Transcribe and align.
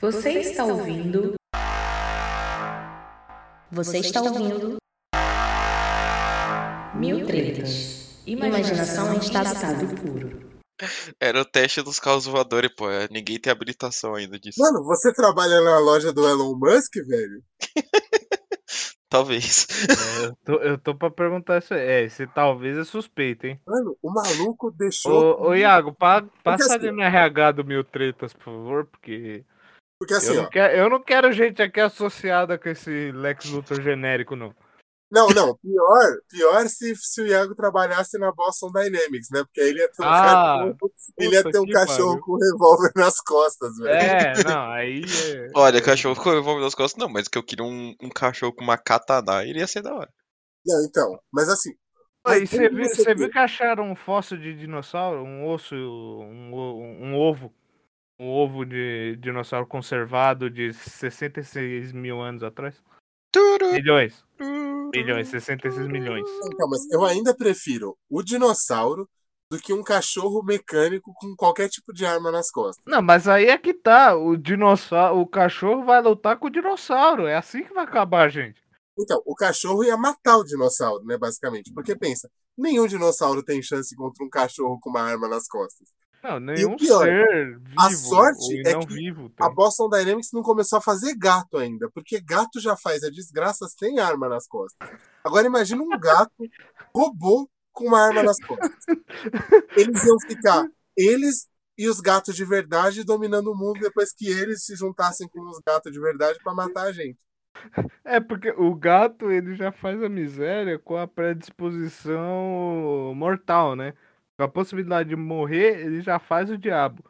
Você 0.00 0.40
está 0.40 0.64
ouvindo? 0.64 1.34
Você 3.70 3.98
está 3.98 4.20
ouvindo? 4.22 4.76
Mil 6.96 7.24
tretas. 7.24 8.20
Imaginação 8.26 9.14
em 9.14 9.18
estado 9.18 9.86
puro. 10.00 10.44
Era 11.20 11.40
o 11.40 11.44
teste 11.44 11.80
dos 11.80 12.00
carros 12.00 12.26
voadores, 12.26 12.74
pô. 12.74 12.86
Ninguém 13.10 13.38
tem 13.38 13.52
habilitação 13.52 14.14
ainda 14.16 14.38
disso. 14.38 14.60
Mano, 14.60 14.84
você 14.84 15.12
trabalha 15.14 15.60
na 15.60 15.78
loja 15.78 16.12
do 16.12 16.28
Elon 16.28 16.58
Musk, 16.58 16.94
velho? 17.06 17.42
Talvez. 19.08 19.68
É, 19.88 20.26
eu, 20.26 20.36
tô, 20.44 20.52
eu 20.54 20.78
tô 20.78 20.94
pra 20.96 21.08
perguntar 21.08 21.58
isso 21.58 21.72
aí. 21.72 21.80
É, 21.80 22.02
esse 22.02 22.26
talvez 22.26 22.76
é 22.76 22.82
suspeito, 22.84 23.46
hein? 23.46 23.60
Mano, 23.64 23.96
o 24.02 24.12
maluco 24.12 24.72
deixou. 24.72 25.40
Ô, 25.40 25.50
ô 25.50 25.54
Iago, 25.54 25.94
pa, 25.94 26.24
passa 26.42 26.64
assim, 26.64 26.88
ali 26.88 26.90
no 26.90 27.00
RH 27.00 27.52
do 27.52 27.64
Mil 27.64 27.84
Tretas, 27.84 28.32
por 28.32 28.44
favor, 28.44 28.86
porque. 28.86 29.44
Porque 30.06 30.14
assim, 30.14 30.36
eu, 30.36 30.40
ó. 30.40 30.42
não 30.42 30.50
quero, 30.50 30.76
eu 30.76 30.90
não 30.90 31.02
quero 31.02 31.32
gente 31.32 31.62
aqui 31.62 31.80
associada 31.80 32.58
com 32.58 32.68
esse 32.68 33.10
Lex 33.12 33.46
Luthor 33.46 33.80
genérico, 33.80 34.36
não. 34.36 34.54
Não, 35.10 35.28
não, 35.28 35.56
pior, 35.58 36.16
pior 36.28 36.66
se, 36.68 36.96
se 36.96 37.22
o 37.22 37.26
Iago 37.26 37.54
trabalhasse 37.54 38.18
na 38.18 38.32
Boston 38.32 38.72
Dynamics, 38.72 39.28
né? 39.30 39.44
Porque 39.44 39.60
aí 39.60 39.68
ele 39.68 39.78
ia 39.78 39.88
ter 39.88 40.02
um 40.02 40.06
Ah, 40.06 40.56
cachorro, 40.74 40.92
ele 41.18 41.34
ia 41.36 41.44
ter 41.44 41.58
um 41.60 41.66
cachorro 41.68 42.08
pariu. 42.08 42.20
com 42.20 42.32
um 42.32 42.38
revólver 42.38 42.90
nas 42.96 43.20
costas, 43.20 43.76
velho. 43.78 43.94
É, 43.96 44.42
não, 44.44 44.72
aí. 44.72 45.02
É... 45.04 45.50
Olha, 45.54 45.80
cachorro 45.80 46.20
com 46.20 46.30
revólver 46.30 46.62
nas 46.62 46.74
costas, 46.74 47.00
não, 47.00 47.08
mas 47.08 47.28
que 47.28 47.38
eu 47.38 47.44
queria 47.44 47.64
um, 47.64 47.94
um 48.02 48.08
cachorro 48.08 48.52
com 48.52 48.64
uma 48.64 48.76
katana, 48.78 49.44
iria 49.44 49.66
ser 49.68 49.82
da 49.82 49.94
hora. 49.94 50.10
Não, 50.66 50.84
então, 50.84 51.18
mas 51.32 51.48
assim. 51.48 51.70
Aí 52.24 52.46
você 52.46 52.68
viu, 52.70 52.88
você 52.88 53.14
viu 53.14 53.30
que 53.30 53.38
acharam 53.38 53.90
um 53.90 53.94
fóssil 53.94 54.38
de 54.38 54.54
dinossauro, 54.56 55.22
um 55.22 55.46
osso, 55.46 55.74
um, 55.74 56.52
o- 56.54 56.80
um 56.80 57.14
ovo, 57.14 57.52
um 58.18 58.28
ovo 58.28 58.64
de 58.64 59.16
dinossauro 59.16 59.66
conservado 59.66 60.48
de 60.48 60.72
66 60.72 61.92
mil 61.92 62.20
anos 62.20 62.42
atrás? 62.42 62.80
Milhões. 63.72 64.24
Milhões, 64.92 65.28
66 65.28 65.88
milhões. 65.88 66.24
Então, 66.52 66.68
mas 66.68 66.88
eu 66.90 67.04
ainda 67.04 67.34
prefiro 67.34 67.96
o 68.08 68.22
dinossauro 68.22 69.08
do 69.50 69.58
que 69.58 69.72
um 69.72 69.82
cachorro 69.82 70.42
mecânico 70.42 71.12
com 71.14 71.34
qualquer 71.36 71.68
tipo 71.68 71.92
de 71.92 72.06
arma 72.06 72.30
nas 72.30 72.50
costas. 72.50 72.84
Não, 72.86 73.02
mas 73.02 73.28
aí 73.28 73.46
é 73.46 73.58
que 73.58 73.74
tá, 73.74 74.16
o 74.16 74.36
dinossauro, 74.36 75.20
o 75.20 75.26
cachorro 75.26 75.84
vai 75.84 76.00
lutar 76.00 76.38
com 76.38 76.46
o 76.46 76.50
dinossauro, 76.50 77.26
é 77.26 77.36
assim 77.36 77.62
que 77.64 77.74
vai 77.74 77.84
acabar, 77.84 78.30
gente. 78.30 78.62
Então, 78.98 79.20
o 79.26 79.34
cachorro 79.34 79.82
ia 79.82 79.96
matar 79.96 80.36
o 80.36 80.44
dinossauro, 80.44 81.04
né, 81.04 81.18
basicamente. 81.18 81.72
Porque 81.72 81.96
pensa, 81.96 82.30
nenhum 82.56 82.86
dinossauro 82.86 83.42
tem 83.42 83.60
chance 83.60 83.94
contra 83.96 84.24
um 84.24 84.28
cachorro 84.28 84.78
com 84.80 84.90
uma 84.90 85.02
arma 85.02 85.28
nas 85.28 85.48
costas. 85.48 85.88
Não, 86.24 86.40
nenhum 86.40 86.76
pior, 86.76 87.04
ser 87.04 87.58
vivo 87.58 87.74
a 87.78 87.90
sorte 87.90 88.66
é 88.66 88.78
que 88.78 88.86
vivo 88.86 89.30
A. 89.38 89.50
Boston 89.50 89.90
Dynamics 89.90 90.32
não 90.32 90.42
começou 90.42 90.78
a 90.78 90.82
fazer 90.82 91.14
gato 91.18 91.58
ainda, 91.58 91.90
porque 91.92 92.18
gato 92.18 92.58
já 92.58 92.74
faz 92.74 93.04
a 93.04 93.10
desgraça 93.10 93.66
sem 93.68 93.98
arma 93.98 94.26
nas 94.26 94.46
costas. 94.46 94.88
Agora 95.22 95.46
imagina 95.46 95.82
um 95.82 95.98
gato 95.98 96.32
robô 96.96 97.46
com 97.74 97.88
uma 97.88 98.06
arma 98.06 98.22
nas 98.22 98.38
costas. 98.38 98.70
Eles 99.76 100.02
iam 100.02 100.18
ficar, 100.18 100.66
eles 100.96 101.46
e 101.76 101.88
os 101.88 102.00
gatos 102.00 102.34
de 102.34 102.44
verdade 102.44 103.04
dominando 103.04 103.52
o 103.52 103.54
mundo 103.54 103.80
depois 103.80 104.14
que 104.14 104.26
eles 104.26 104.64
se 104.64 104.74
juntassem 104.76 105.28
com 105.28 105.40
os 105.50 105.58
gatos 105.58 105.92
de 105.92 106.00
verdade 106.00 106.38
pra 106.42 106.54
matar 106.54 106.86
a 106.86 106.92
gente. 106.92 107.18
É 108.02 108.18
porque 108.18 108.50
o 108.50 108.74
gato 108.74 109.30
ele 109.30 109.54
já 109.54 109.70
faz 109.70 110.02
a 110.02 110.08
miséria 110.08 110.78
com 110.78 110.96
a 110.96 111.06
predisposição 111.06 113.12
mortal, 113.14 113.76
né? 113.76 113.92
Com 114.36 114.44
a 114.44 114.48
possibilidade 114.48 115.08
de 115.08 115.16
morrer, 115.16 115.80
ele 115.80 116.00
já 116.00 116.18
faz 116.18 116.50
o 116.50 116.58
diabo. 116.58 117.04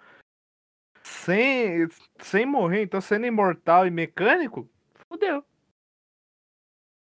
Sem, 1.02 1.88
sem 2.20 2.46
morrer, 2.46 2.82
então 2.82 3.00
sendo 3.00 3.26
imortal 3.26 3.86
e 3.86 3.90
mecânico, 3.90 4.68
fodeu. 5.08 5.44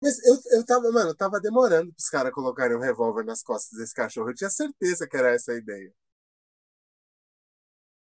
Mas 0.02 0.17
eu, 0.25 0.59
eu 0.59 0.66
tava, 0.66 0.92
mano, 0.92 1.11
eu 1.11 1.16
tava 1.16 1.39
demorando 1.39 1.93
pros 1.93 2.09
caras 2.09 2.33
colocarem 2.33 2.76
um 2.76 2.80
revólver 2.80 3.23
nas 3.23 3.43
costas 3.43 3.77
desse 3.77 3.93
cachorro. 3.93 4.30
Eu 4.30 4.36
tinha 4.36 4.49
certeza 4.49 5.08
que 5.08 5.15
era 5.15 5.30
essa 5.30 5.52
a 5.52 5.58
ideia. 5.58 5.93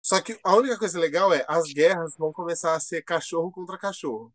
Só 0.02 0.22
que 0.22 0.40
a 0.44 0.56
única 0.56 0.78
coisa 0.78 1.00
legal 1.00 1.34
é 1.34 1.46
as 1.48 1.72
guerras 1.74 2.16
vão 2.18 2.32
começar 2.32 2.76
a 2.76 2.80
ser 2.80 3.02
cachorro 3.04 3.52
contra 3.52 3.78
cachorro. 3.78 4.34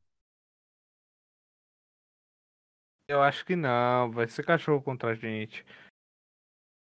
Eu 3.08 3.22
acho 3.22 3.44
que 3.44 3.56
não, 3.56 4.10
vai 4.10 4.26
ser 4.28 4.44
cachorro 4.44 4.82
contra 4.82 5.10
a 5.10 5.14
gente. 5.14 5.64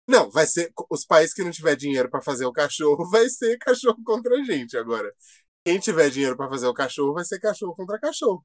Não, 0.10 0.30
vai 0.32 0.48
ser 0.48 0.72
os 0.90 1.06
países 1.06 1.34
que 1.36 1.44
não 1.44 1.52
tiver 1.52 1.76
dinheiro 1.76 2.10
pra 2.10 2.22
fazer 2.22 2.46
o 2.46 2.52
cachorro, 2.52 3.08
vai 3.12 3.30
ser 3.30 3.58
cachorro 3.60 4.02
contra 4.04 4.36
a 4.40 4.44
gente 4.44 4.76
agora. 4.78 5.14
Quem 5.64 5.80
tiver 5.80 6.10
dinheiro 6.10 6.36
pra 6.36 6.50
fazer 6.50 6.68
o 6.68 6.74
cachorro, 6.74 7.14
vai 7.14 7.24
ser 7.26 7.40
cachorro 7.40 7.76
contra 7.76 8.00
cachorro. 8.00 8.44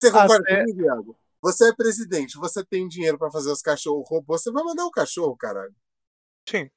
Você 0.00 0.10
concorda 0.10 0.36
Até- 0.44 0.60
comigo, 0.60 0.82
Iago? 0.82 1.18
Você 1.42 1.68
é 1.68 1.74
presidente, 1.74 2.38
você 2.38 2.64
tem 2.64 2.88
dinheiro 2.88 3.18
pra 3.18 3.30
fazer 3.30 3.50
os 3.52 3.60
cachorros 3.62 4.08
robôs, 4.08 4.42
você 4.42 4.50
vai 4.50 4.64
mandar 4.64 4.86
o 4.86 4.90
cachorro, 4.90 5.36
caralho. 5.36 5.74
Sim. 6.48 6.70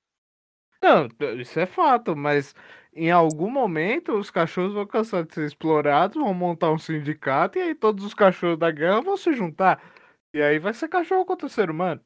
Não, 0.82 1.08
isso 1.40 1.60
é 1.60 1.66
fato, 1.66 2.16
mas 2.16 2.54
em 2.94 3.12
algum 3.12 3.50
momento 3.50 4.14
os 4.14 4.32
cachorros 4.32 4.74
vão 4.74 4.86
cansar 4.88 5.26
de 5.26 5.34
ser 5.34 5.46
explorados, 5.46 6.18
vão 6.22 6.34
montar 6.34 6.72
um 6.72 6.78
sindicato 6.78 7.58
e 7.58 7.62
aí 7.62 7.76
todos 7.76 8.06
os 8.06 8.14
cachorros 8.14 8.58
da 8.60 8.72
guerra 8.72 9.02
vão 9.02 9.18
se 9.18 9.34
juntar. 9.34 9.82
E 10.34 10.42
aí 10.42 10.60
vai 10.60 10.74
ser 10.74 10.88
cachorro 10.90 11.26
contra 11.26 11.48
o 11.48 11.50
ser 11.50 11.70
humano. 11.70 12.02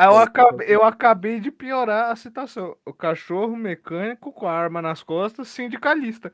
Eu, 0.00 0.16
acabei, 0.16 0.74
eu 0.74 0.84
acabei 0.84 1.40
de 1.40 1.50
piorar 1.50 2.12
a 2.12 2.16
situação. 2.16 2.76
O 2.86 2.94
cachorro 2.94 3.56
mecânico 3.56 4.32
com 4.32 4.46
a 4.46 4.52
arma 4.52 4.80
nas 4.80 5.02
costas, 5.02 5.48
sindicalista. 5.48 6.32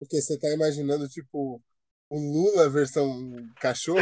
Porque 0.00 0.20
você 0.20 0.38
tá 0.38 0.48
imaginando, 0.48 1.08
tipo, 1.08 1.62
o 2.08 2.18
Lula 2.18 2.68
versão 2.68 3.30
cachorro? 3.60 4.00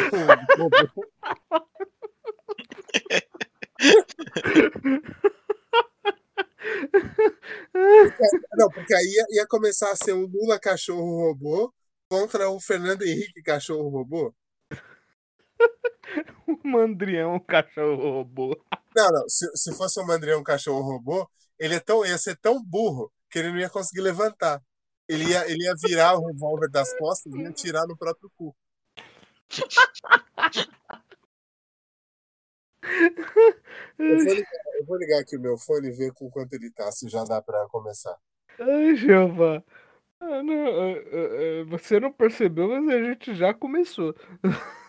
Não, 8.56 8.68
porque 8.70 8.94
aí 8.94 9.04
ia, 9.04 9.26
ia 9.40 9.46
começar 9.46 9.90
a 9.92 9.96
ser 9.96 10.12
o 10.12 10.26
Lula 10.26 10.58
cachorro 10.58 11.28
robô 11.28 11.72
contra 12.10 12.48
o 12.48 12.58
Fernando 12.60 13.02
Henrique 13.02 13.42
cachorro 13.42 13.88
robô. 13.90 14.34
O 16.46 16.58
mandrião, 16.66 17.38
cachorro 17.40 18.10
robô. 18.10 18.58
Não, 18.94 19.08
não. 19.10 19.28
Se, 19.28 19.46
se 19.54 19.76
fosse 19.76 20.00
o 20.00 20.06
Mandrião 20.06 20.42
cachorro 20.42 20.80
robô, 20.80 21.28
ele 21.58 21.74
é 21.74 21.80
tão, 21.80 22.04
ia 22.04 22.18
ser 22.18 22.36
tão 22.36 22.62
burro 22.62 23.12
que 23.30 23.38
ele 23.38 23.50
não 23.50 23.58
ia 23.58 23.70
conseguir 23.70 24.00
levantar. 24.00 24.62
Ele 25.08 25.24
ia, 25.24 25.50
ele 25.50 25.64
ia 25.64 25.74
virar 25.82 26.16
o 26.16 26.26
revólver 26.26 26.70
das 26.70 26.92
costas 26.98 27.32
e 27.32 27.38
ia 27.38 27.48
atirar 27.48 27.86
no 27.86 27.96
próprio 27.96 28.30
cu. 28.36 28.54
Eu 33.98 34.16
vou, 34.16 34.34
ligar, 34.34 34.52
eu 34.78 34.86
vou 34.86 34.96
ligar 34.98 35.20
aqui 35.20 35.36
o 35.36 35.40
meu 35.40 35.58
fone 35.58 35.88
e 35.88 35.92
ver 35.92 36.12
com 36.12 36.30
quanto 36.30 36.52
ele 36.54 36.70
tá, 36.70 36.90
se 36.92 37.08
já 37.08 37.24
dá 37.24 37.42
pra 37.42 37.66
começar. 37.68 38.16
Ai, 38.58 38.96
Jeová. 38.96 39.62
Ah, 40.20 40.42
não, 40.42 40.66
ah, 40.66 40.92
ah, 40.92 41.62
ah, 41.62 41.64
você 41.68 42.00
não 42.00 42.12
percebeu, 42.12 42.68
mas 42.68 42.88
a 42.88 43.02
gente 43.02 43.34
já 43.34 43.54
começou. 43.54 44.14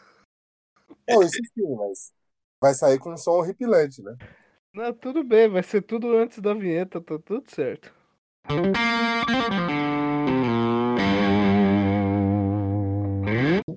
Não, 1.10 1.24
isso 1.24 1.38
sim, 1.56 1.76
mas 1.76 2.12
vai 2.62 2.74
sair 2.76 3.00
com 3.00 3.12
um 3.12 3.18
som 3.18 3.32
horripilante, 3.32 4.00
né? 4.04 4.16
Não, 4.72 4.94
tudo 4.94 5.24
bem, 5.24 5.50
vai 5.50 5.64
ser 5.64 5.82
tudo 5.82 6.16
antes 6.16 6.38
da 6.38 6.54
vinheta, 6.54 7.02
tá 7.02 7.18
tudo 7.18 7.50
certo. 7.50 7.92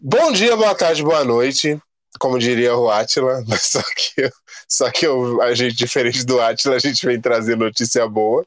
Bom 0.02 0.32
dia, 0.32 0.54
boa 0.56 0.74
tarde, 0.74 1.02
boa 1.02 1.24
noite. 1.24 1.80
Como 2.20 2.38
diria 2.38 2.76
o 2.76 2.90
Atila, 2.90 3.42
mas 3.48 3.62
só 3.62 3.82
que, 3.96 4.30
só 4.68 4.90
que 4.90 5.06
eu- 5.06 5.40
a 5.40 5.54
gente, 5.54 5.74
diferente 5.74 6.26
do 6.26 6.38
Atila, 6.38 6.76
a 6.76 6.78
gente 6.78 7.06
vem 7.06 7.18
trazer 7.18 7.56
notícia 7.56 8.06
boa. 8.06 8.46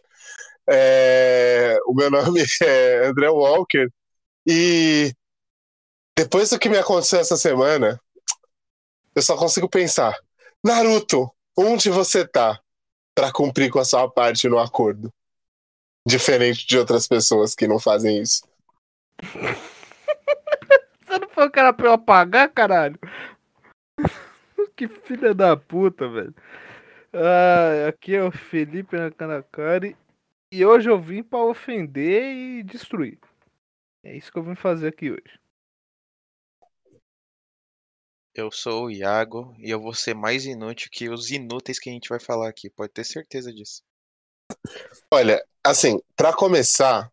É, 0.69 1.80
o 1.88 1.94
meu 1.95 2.12
nome 2.12 2.44
é 2.62 3.07
André 3.07 3.30
Walker 3.30 3.88
e 4.48 5.12
depois 6.18 6.51
do 6.51 6.59
que 6.59 6.69
me 6.69 6.77
aconteceu 6.77 7.19
essa 7.19 7.36
semana, 7.36 8.00
eu 9.15 9.21
só 9.21 9.38
consigo 9.38 9.69
pensar: 9.69 10.19
Naruto, 10.63 11.31
onde 11.57 11.89
você 11.89 12.27
tá 12.27 12.59
para 13.15 13.31
cumprir 13.31 13.71
com 13.71 13.79
a 13.79 13.85
sua 13.85 14.09
parte 14.09 14.50
no 14.50 14.59
acordo? 14.59 15.12
Diferente 16.06 16.67
de 16.67 16.77
outras 16.77 17.07
pessoas 17.07 17.56
que 17.56 17.67
não 17.67 17.79
fazem 17.79 18.21
isso. 18.21 18.44
Você 21.06 21.19
não 21.19 21.29
falou 21.29 21.51
que 21.51 21.59
era 21.59 21.71
pra 21.71 21.88
eu 21.88 21.94
apagar, 21.94 22.50
caralho? 22.50 23.00
que 24.75 24.88
filha 24.88 25.33
da 25.33 25.56
puta, 25.56 26.09
velho. 26.09 26.35
Ah, 27.13 27.88
aqui 27.88 28.15
é 28.15 28.23
o 28.23 28.31
Felipe 28.31 28.97
Nakanakari 28.97 29.95
e 30.51 30.65
hoje 30.65 30.89
eu 30.89 31.00
vim 31.00 31.23
pra 31.23 31.39
ofender 31.39 32.23
e 32.23 32.63
destruir. 32.63 33.18
É 34.03 34.15
isso 34.18 34.31
que 34.31 34.38
eu 34.38 34.44
vim 34.44 34.56
fazer 34.56 34.89
aqui 34.89 35.11
hoje. 35.11 35.39
Eu 38.35 38.51
sou 38.51 38.85
o 38.87 38.91
Iago 38.91 39.55
e 39.57 39.71
eu 39.71 39.79
vou 39.79 39.93
ser 39.93 40.13
mais 40.13 40.45
inútil 40.45 40.89
que 40.91 41.09
os 41.09 41.31
inúteis 41.31 41.79
que 41.79 41.89
a 41.89 41.93
gente 41.93 42.09
vai 42.09 42.19
falar 42.19 42.49
aqui, 42.49 42.69
pode 42.69 42.91
ter 42.91 43.05
certeza 43.05 43.51
disso. 43.51 43.81
Olha, 45.09 45.41
assim, 45.63 46.01
para 46.17 46.33
começar, 46.33 47.09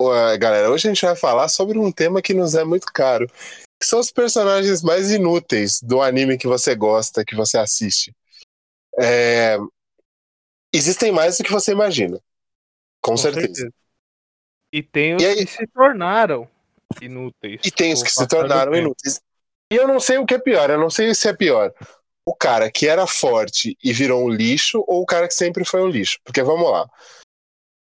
uh, 0.00 0.38
galera, 0.38 0.70
hoje 0.70 0.86
a 0.86 0.94
gente 0.94 1.04
vai 1.04 1.16
falar 1.16 1.48
sobre 1.48 1.76
um 1.76 1.90
tema 1.90 2.22
que 2.22 2.32
nos 2.32 2.54
é 2.54 2.62
muito 2.62 2.86
caro. 2.92 3.26
Que 3.80 3.86
são 3.86 3.98
os 3.98 4.12
personagens 4.12 4.80
mais 4.80 5.10
inúteis 5.10 5.80
do 5.82 6.00
anime 6.00 6.38
que 6.38 6.46
você 6.46 6.76
gosta, 6.76 7.24
que 7.24 7.34
você 7.34 7.58
assiste. 7.58 8.14
É, 9.00 9.56
existem 10.72 11.10
mais 11.10 11.38
do 11.38 11.44
que 11.44 11.50
você 11.50 11.72
imagina. 11.72 12.18
Com, 13.02 13.12
Com 13.12 13.16
certeza. 13.16 13.46
certeza. 13.46 13.74
E 14.72 14.82
tem 14.84 15.16
os 15.16 15.22
E 15.22 15.26
aí- 15.26 15.46
que 15.46 15.50
se 15.50 15.66
tornaram 15.66 16.48
inúteis. 17.02 17.60
E 17.64 17.72
tem 17.72 17.92
os 17.92 18.04
que 18.04 18.10
se 18.10 18.28
tornaram 18.28 18.72
inúteis. 18.72 19.20
E 19.70 19.76
eu 19.76 19.86
não 19.86 20.00
sei 20.00 20.18
o 20.18 20.26
que 20.26 20.34
é 20.34 20.38
pior, 20.38 20.68
eu 20.68 20.78
não 20.78 20.90
sei 20.90 21.14
se 21.14 21.28
é 21.28 21.32
pior. 21.32 21.72
O 22.26 22.34
cara 22.34 22.70
que 22.70 22.88
era 22.88 23.06
forte 23.06 23.76
e 23.82 23.92
virou 23.92 24.24
um 24.24 24.28
lixo 24.28 24.84
ou 24.86 25.02
o 25.02 25.06
cara 25.06 25.28
que 25.28 25.34
sempre 25.34 25.64
foi 25.64 25.80
um 25.80 25.88
lixo. 25.88 26.18
Porque 26.24 26.42
vamos 26.42 26.70
lá. 26.70 26.88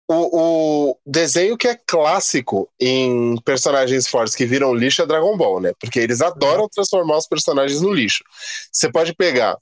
O, 0.07 0.91
o 0.91 0.99
desenho 1.05 1.57
que 1.57 1.67
é 1.67 1.75
clássico 1.75 2.69
em 2.79 3.39
personagens 3.41 4.07
fortes 4.07 4.35
que 4.35 4.45
viram 4.45 4.73
lixo 4.73 5.01
é 5.01 5.05
Dragon 5.05 5.35
Ball, 5.35 5.61
né? 5.61 5.73
Porque 5.79 5.99
eles 5.99 6.21
adoram 6.21 6.69
transformar 6.69 7.17
os 7.17 7.27
personagens 7.27 7.81
no 7.81 7.91
lixo. 7.91 8.23
Você 8.71 8.91
pode 8.91 9.15
pegar. 9.15 9.57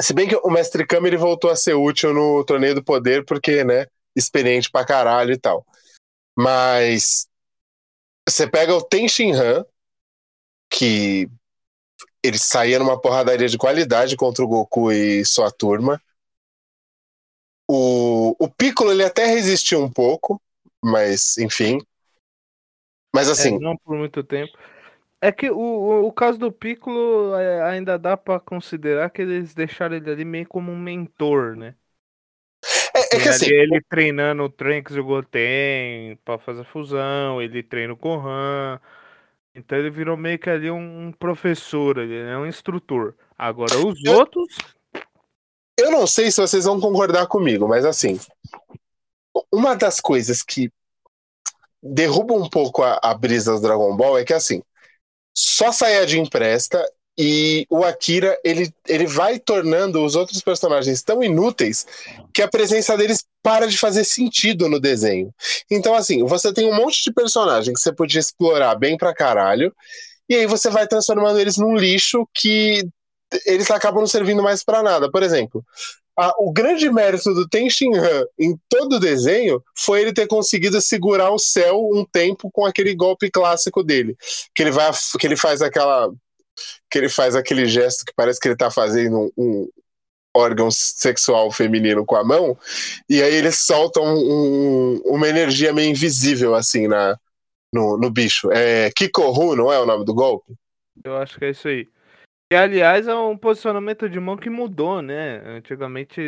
Se 0.00 0.12
bem 0.12 0.28
que 0.28 0.34
o 0.36 0.50
Mestre 0.50 0.86
Kami 0.86 1.08
ele 1.08 1.16
voltou 1.16 1.50
a 1.50 1.56
ser 1.56 1.74
útil 1.74 2.12
no 2.12 2.44
Torneio 2.44 2.74
do 2.74 2.82
Poder, 2.82 3.24
porque, 3.24 3.62
né? 3.62 3.86
Experiente 4.16 4.70
pra 4.70 4.84
caralho 4.84 5.32
e 5.32 5.38
tal. 5.38 5.64
Mas. 6.36 7.28
Você 8.26 8.48
pega 8.48 8.74
o 8.74 8.82
Ten 8.82 9.06
Han, 9.34 9.64
que 10.76 11.28
ele 12.22 12.38
saía 12.38 12.78
numa 12.78 13.00
porradaria 13.00 13.46
de 13.46 13.58
qualidade 13.58 14.16
contra 14.16 14.44
o 14.44 14.48
Goku 14.48 14.90
e 14.90 15.24
sua 15.24 15.50
turma. 15.50 16.00
O, 17.68 18.34
o 18.38 18.48
Piccolo 18.48 18.90
ele 18.90 19.04
até 19.04 19.26
resistiu 19.26 19.82
um 19.82 19.90
pouco, 19.90 20.40
mas 20.82 21.38
enfim. 21.38 21.78
Mas 23.14 23.28
assim, 23.28 23.56
É, 23.56 23.58
não 23.58 23.76
por 23.76 23.96
muito 23.96 24.22
tempo. 24.24 24.52
É 25.20 25.32
que 25.32 25.48
o, 25.48 26.06
o, 26.06 26.12
caso 26.12 26.38
do 26.38 26.52
Piccolo 26.52 27.34
é, 27.36 27.62
ainda 27.62 27.98
dá 27.98 28.16
pra 28.16 28.38
considerar 28.38 29.08
que 29.08 29.22
eles 29.22 29.54
deixaram 29.54 29.96
ele 29.96 30.10
ali 30.10 30.24
meio 30.24 30.46
como 30.46 30.70
um 30.70 30.78
mentor, 30.78 31.56
né? 31.56 31.74
é, 32.94 33.16
é 33.16 33.22
que 33.22 33.28
assim, 33.28 33.46
ele 33.46 33.80
treinando 33.88 34.42
o 34.42 34.50
Trunks 34.50 34.94
e 34.94 35.00
o 35.00 35.04
Goten 35.04 36.16
pra 36.24 36.38
fazer 36.38 36.64
fusão, 36.64 37.40
ele 37.40 37.62
treina 37.62 37.92
o 37.92 37.96
Gohan. 37.96 38.78
Então 39.54 39.78
ele 39.78 39.90
virou 39.90 40.16
meio 40.16 40.38
que 40.38 40.50
ali 40.50 40.70
um, 40.70 41.06
um 41.06 41.12
professor, 41.12 41.98
ele 41.98 42.16
é 42.16 42.36
um 42.36 42.46
instrutor. 42.46 43.14
Agora 43.38 43.78
os 43.78 44.02
Eu- 44.04 44.18
outros, 44.18 44.56
eu 45.78 45.90
não 45.90 46.06
sei 46.06 46.30
se 46.30 46.40
vocês 46.40 46.64
vão 46.64 46.80
concordar 46.80 47.26
comigo, 47.26 47.68
mas 47.68 47.84
assim, 47.84 48.18
uma 49.52 49.74
das 49.76 50.00
coisas 50.00 50.42
que 50.42 50.70
derruba 51.82 52.34
um 52.34 52.48
pouco 52.48 52.82
a, 52.82 52.98
a 53.02 53.14
brisa 53.14 53.52
do 53.54 53.60
Dragon 53.60 53.96
Ball 53.96 54.18
é 54.18 54.24
que 54.24 54.32
assim, 54.32 54.62
só 55.36 55.70
Saiyajin 55.70 56.26
presta 56.26 56.84
e 57.16 57.66
o 57.70 57.84
Akira 57.84 58.36
ele, 58.44 58.72
ele 58.88 59.06
vai 59.06 59.38
tornando 59.38 60.04
os 60.04 60.16
outros 60.16 60.40
personagens 60.40 61.02
tão 61.02 61.22
inúteis 61.22 61.86
que 62.32 62.42
a 62.42 62.48
presença 62.48 62.96
deles 62.96 63.24
para 63.42 63.66
de 63.68 63.78
fazer 63.78 64.04
sentido 64.04 64.68
no 64.68 64.80
desenho. 64.80 65.32
Então 65.70 65.94
assim, 65.94 66.24
você 66.24 66.52
tem 66.52 66.66
um 66.68 66.74
monte 66.74 67.02
de 67.04 67.12
personagem 67.12 67.72
que 67.72 67.80
você 67.80 67.92
podia 67.92 68.20
explorar 68.20 68.74
bem 68.74 68.96
pra 68.96 69.14
caralho 69.14 69.72
e 70.28 70.34
aí 70.34 70.46
você 70.46 70.70
vai 70.70 70.86
transformando 70.88 71.38
eles 71.38 71.56
num 71.56 71.76
lixo 71.76 72.26
que 72.34 72.84
eles 73.46 73.70
acabam 73.70 74.00
não 74.00 74.06
servindo 74.06 74.42
mais 74.42 74.64
pra 74.64 74.82
nada. 74.82 75.10
Por 75.10 75.22
exemplo, 75.22 75.64
a- 76.18 76.34
o 76.38 76.52
grande 76.52 76.90
mérito 76.90 77.32
do 77.34 77.48
Ten 77.48 77.68
Han 77.68 78.24
em 78.38 78.56
todo 78.68 78.96
o 78.96 79.00
desenho 79.00 79.62
foi 79.76 80.02
ele 80.02 80.12
ter 80.12 80.26
conseguido 80.26 80.80
segurar 80.80 81.30
o 81.32 81.38
céu 81.38 81.88
um 81.92 82.04
tempo 82.04 82.50
com 82.52 82.64
aquele 82.64 82.94
golpe 82.94 83.30
clássico 83.30 83.82
dele, 83.82 84.16
que 84.54 84.62
ele 84.62 84.70
vai 84.70 84.90
que 85.18 85.26
ele 85.26 85.36
faz 85.36 85.60
aquela 85.62 86.10
que 86.90 86.98
ele 86.98 87.08
faz 87.08 87.34
aquele 87.36 87.66
gesto 87.66 88.04
que 88.04 88.12
parece 88.14 88.40
que 88.40 88.48
ele 88.48 88.56
tá 88.56 88.70
fazendo 88.70 89.18
um, 89.18 89.30
um 89.36 89.68
órgão 90.36 90.70
sexual 90.70 91.50
feminino 91.52 92.04
com 92.04 92.16
a 92.16 92.24
mão, 92.24 92.58
e 93.08 93.22
aí 93.22 93.34
eles 93.34 93.58
soltam 93.60 94.04
um- 94.04 95.00
uma 95.04 95.28
energia 95.28 95.72
meio 95.72 95.90
invisível 95.90 96.54
assim 96.54 96.88
na 96.88 97.18
no, 97.72 97.98
no 97.98 98.10
bicho. 98.10 98.50
É 98.52 98.90
Kikoru, 98.92 99.56
não 99.56 99.72
é 99.72 99.78
o 99.80 99.86
nome 99.86 100.04
do 100.04 100.14
golpe? 100.14 100.54
eu 101.04 101.16
acho 101.16 101.38
que 101.38 101.44
é 101.46 101.50
isso 101.50 101.68
aí. 101.68 101.88
E 102.52 102.56
aliás, 102.56 103.08
é 103.08 103.14
um 103.14 103.36
posicionamento 103.38 104.08
de 104.08 104.20
mão 104.20 104.36
que 104.36 104.50
mudou, 104.50 105.02
né? 105.02 105.38
Antigamente, 105.56 106.20
eh, 106.20 106.24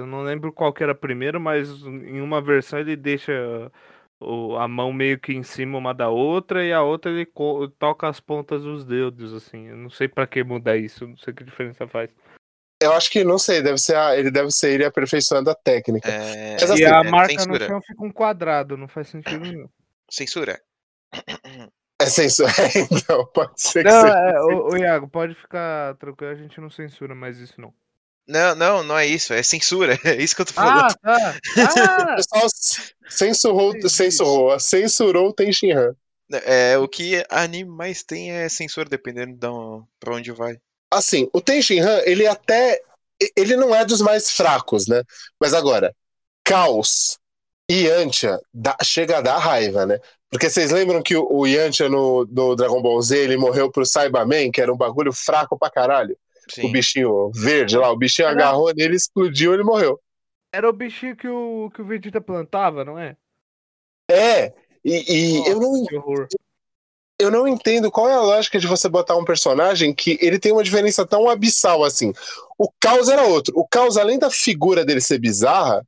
eu 0.00 0.06
não 0.06 0.22
lembro 0.22 0.52
qual 0.52 0.72
que 0.72 0.82
era 0.82 0.94
primeiro, 0.94 1.40
mas 1.40 1.68
em 1.84 2.20
uma 2.20 2.42
versão 2.42 2.78
ele 2.80 2.96
deixa 2.96 3.32
o- 4.20 4.56
a 4.56 4.66
mão 4.66 4.92
meio 4.92 5.18
que 5.18 5.32
em 5.32 5.42
cima 5.42 5.78
uma 5.78 5.94
da 5.94 6.08
outra 6.08 6.64
e 6.64 6.72
a 6.72 6.82
outra 6.82 7.10
ele 7.10 7.26
co- 7.26 7.68
toca 7.68 8.08
as 8.08 8.20
pontas 8.20 8.62
dos 8.62 8.84
dedos, 8.84 9.32
assim. 9.32 9.68
Eu 9.68 9.76
não 9.76 9.90
sei 9.90 10.08
pra 10.08 10.26
que 10.26 10.42
mudar 10.42 10.76
isso, 10.76 11.06
não 11.06 11.16
sei 11.16 11.32
que 11.32 11.44
diferença 11.44 11.86
faz. 11.86 12.10
Eu 12.80 12.92
acho 12.92 13.10
que 13.10 13.24
não 13.24 13.38
sei, 13.38 13.60
deve 13.60 13.78
ser 13.78 13.96
a- 13.96 14.16
ele 14.16 14.30
deve 14.30 14.50
ser 14.50 14.72
ele 14.72 14.84
aperfeiçoando 14.84 15.50
a 15.50 15.54
técnica. 15.54 16.10
É, 16.10 16.56
Mas 16.60 16.70
assim, 16.70 16.82
e 16.82 16.86
a 16.86 17.00
é, 17.00 17.10
marca 17.10 17.32
no 17.34 17.40
censura. 17.40 17.66
chão 17.66 17.82
fica 17.82 18.04
um 18.04 18.10
quadrado, 18.12 18.76
não 18.76 18.86
faz 18.88 19.08
sentido 19.08 19.40
nenhum. 19.44 19.68
Censura. 20.10 20.60
É 22.00 22.06
censura. 22.06 22.48
então, 23.10 23.26
pode 23.26 23.60
ser 23.60 23.82
que 23.84 23.90
Não, 23.90 24.00
seja. 24.02 24.14
é, 24.14 24.40
ô, 24.42 24.70
ô, 24.72 24.76
Iago, 24.76 25.08
pode 25.08 25.34
ficar 25.34 25.96
tranquilo, 25.96 26.30
a 26.32 26.36
gente 26.36 26.60
não 26.60 26.70
censura 26.70 27.14
mais 27.14 27.38
isso, 27.38 27.60
não. 27.60 27.74
Não, 28.28 28.54
não, 28.54 28.82
não 28.82 28.98
é 28.98 29.06
isso, 29.06 29.32
é 29.32 29.42
censura. 29.42 29.98
É 30.04 30.16
isso 30.22 30.36
que 30.36 30.42
eu 30.42 30.46
tô 30.46 30.52
falando. 30.52 30.94
Ah, 31.02 31.16
tá! 31.16 31.38
Ah! 31.56 32.12
O 32.12 32.16
pessoal 32.16 32.46
censurou, 33.08 33.88
censurou, 33.88 34.60
censurou 34.60 35.28
o 35.28 35.32
Ten 35.32 35.50
Han. 35.74 35.94
É, 36.44 36.76
o 36.76 36.86
que 36.86 37.24
anime 37.30 37.70
mais 37.70 38.02
tem 38.02 38.30
é 38.32 38.48
censura, 38.50 38.88
dependendo 38.88 39.34
de 39.34 39.46
um- 39.46 39.82
pra 39.98 40.14
onde 40.14 40.30
vai. 40.30 40.58
Assim, 40.90 41.28
o 41.32 41.40
Ten 41.40 41.60
Han, 41.80 42.02
ele 42.04 42.26
até. 42.26 42.80
Ele 43.36 43.56
não 43.56 43.74
é 43.74 43.84
dos 43.84 44.00
mais 44.00 44.30
fracos, 44.30 44.86
né? 44.86 45.02
Mas 45.40 45.52
agora, 45.54 45.94
Caos 46.44 47.18
e 47.68 47.86
Yantia 47.86 48.38
dá- 48.54 48.76
chega 48.82 49.18
a 49.18 49.20
dar 49.20 49.38
raiva, 49.38 49.84
né? 49.86 49.98
Porque 50.30 50.48
vocês 50.48 50.70
lembram 50.70 51.02
que 51.02 51.16
o, 51.16 51.26
o 51.30 51.46
Yantia 51.46 51.88
no, 51.88 52.24
no 52.26 52.54
Dragon 52.54 52.80
Ball 52.80 53.00
Z 53.02 53.16
ele 53.18 53.36
morreu 53.36 53.70
pro 53.72 53.84
Cyberman, 53.86 54.52
que 54.52 54.60
era 54.60 54.72
um 54.72 54.76
bagulho 54.76 55.12
fraco 55.12 55.58
pra 55.58 55.70
caralho? 55.70 56.16
O 56.50 56.54
Sim. 56.54 56.72
bichinho 56.72 57.30
verde 57.34 57.76
lá, 57.76 57.90
o 57.90 57.96
bichinho 57.96 58.28
Era- 58.28 58.36
agarrou 58.36 58.72
nele, 58.74 58.96
explodiu, 58.96 59.52
ele 59.54 59.62
morreu. 59.62 60.00
Era 60.52 60.68
o 60.68 60.72
bichinho 60.72 61.14
que 61.16 61.28
o, 61.28 61.70
que 61.74 61.82
o 61.82 61.84
Vegeta 61.84 62.20
plantava, 62.20 62.84
não 62.84 62.98
é? 62.98 63.16
É, 64.10 64.54
e, 64.84 65.04
e 65.42 65.48
eu, 65.48 65.60
não, 65.60 65.84
Que 65.84 65.96
horror. 65.96 66.26
eu 67.18 67.30
não 67.30 67.46
entendo 67.46 67.90
qual 67.90 68.08
é 68.08 68.14
a 68.14 68.20
lógica 68.22 68.58
de 68.58 68.66
você 68.66 68.88
botar 68.88 69.16
um 69.16 69.24
personagem 69.24 69.94
que 69.94 70.18
ele 70.22 70.38
tem 70.38 70.52
uma 70.52 70.64
diferença 70.64 71.06
tão 71.06 71.28
abissal 71.28 71.84
assim. 71.84 72.12
O 72.58 72.70
Caos 72.80 73.08
era 73.10 73.24
outro. 73.24 73.52
O 73.56 73.66
Caos, 73.68 73.98
além 73.98 74.18
da 74.18 74.30
figura 74.30 74.84
dele 74.84 75.00
ser 75.02 75.18
bizarra, 75.18 75.86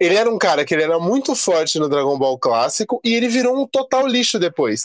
ele 0.00 0.14
era 0.16 0.30
um 0.30 0.38
cara 0.38 0.64
que 0.64 0.74
ele 0.74 0.82
era 0.84 0.98
muito 0.98 1.34
forte 1.36 1.78
no 1.78 1.88
Dragon 1.88 2.18
Ball 2.18 2.38
clássico 2.38 3.00
e 3.04 3.14
ele 3.14 3.28
virou 3.28 3.60
um 3.62 3.66
total 3.66 4.06
lixo 4.06 4.38
depois. 4.38 4.84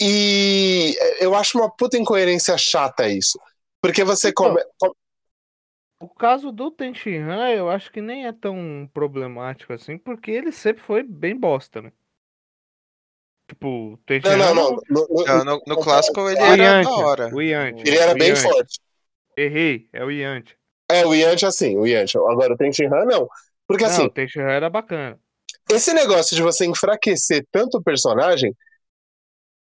E 0.00 0.96
eu 1.20 1.34
acho 1.34 1.58
uma 1.58 1.70
puta 1.70 1.96
incoerência 1.98 2.56
chata 2.58 3.08
isso. 3.08 3.38
Porque 3.84 4.02
você 4.04 4.32
Então, 4.32 4.32
come... 4.32 4.62
O 5.98 6.08
caso 6.08 6.52
do 6.52 6.70
Tenshinhan, 6.70 7.48
eu 7.50 7.68
acho 7.68 7.90
que 7.90 8.00
nem 8.00 8.26
é 8.26 8.32
tão 8.32 8.88
problemático 8.94 9.72
assim, 9.72 9.98
porque 9.98 10.30
ele 10.30 10.52
sempre 10.52 10.80
foi 10.82 11.02
bem 11.02 11.36
bosta, 11.36 11.82
né? 11.82 11.92
Tipo, 13.48 13.68
o 13.94 13.96
Não, 14.24 14.36
Tenshinhan... 14.38 14.38
não, 14.38 14.54
não. 14.54 14.70
No- 14.88 15.06
no- 15.10 15.26
Não, 15.26 15.44
no, 15.44 15.62
no 15.66 15.78
clássico 15.78 16.28
ele 16.28 16.42
era 16.42 16.72
Yantia, 16.72 16.82
da 16.82 16.90
hora. 16.92 17.28
o. 17.30 17.84
Ele 17.84 17.98
era 17.98 18.12
o 18.12 18.16
bem 18.16 18.34
forte. 18.34 18.80
Errei, 19.36 19.88
é 19.92 20.04
o 20.04 20.10
Yantia. 20.10 20.56
É, 20.90 21.04
o 21.06 21.14
Yantia 21.14 21.48
assim, 21.48 21.76
o 21.76 21.86
Yantia. 21.86 22.20
Agora 22.20 22.54
o 22.54 22.56
Tenshinhan 22.56 23.04
não. 23.06 23.28
Porque 23.66 23.84
Não, 23.84 23.84
assim, 23.84 24.06
o 24.06 24.10
Tenshinhan 24.10 24.48
era 24.50 24.68
bacana. 24.70 25.20
esse 25.70 25.92
negócio 25.92 26.34
de 26.34 26.40
você 26.42 26.64
enfraquecer 26.64 27.46
tanto 27.52 27.76
o 27.78 27.82
personagem 27.82 28.54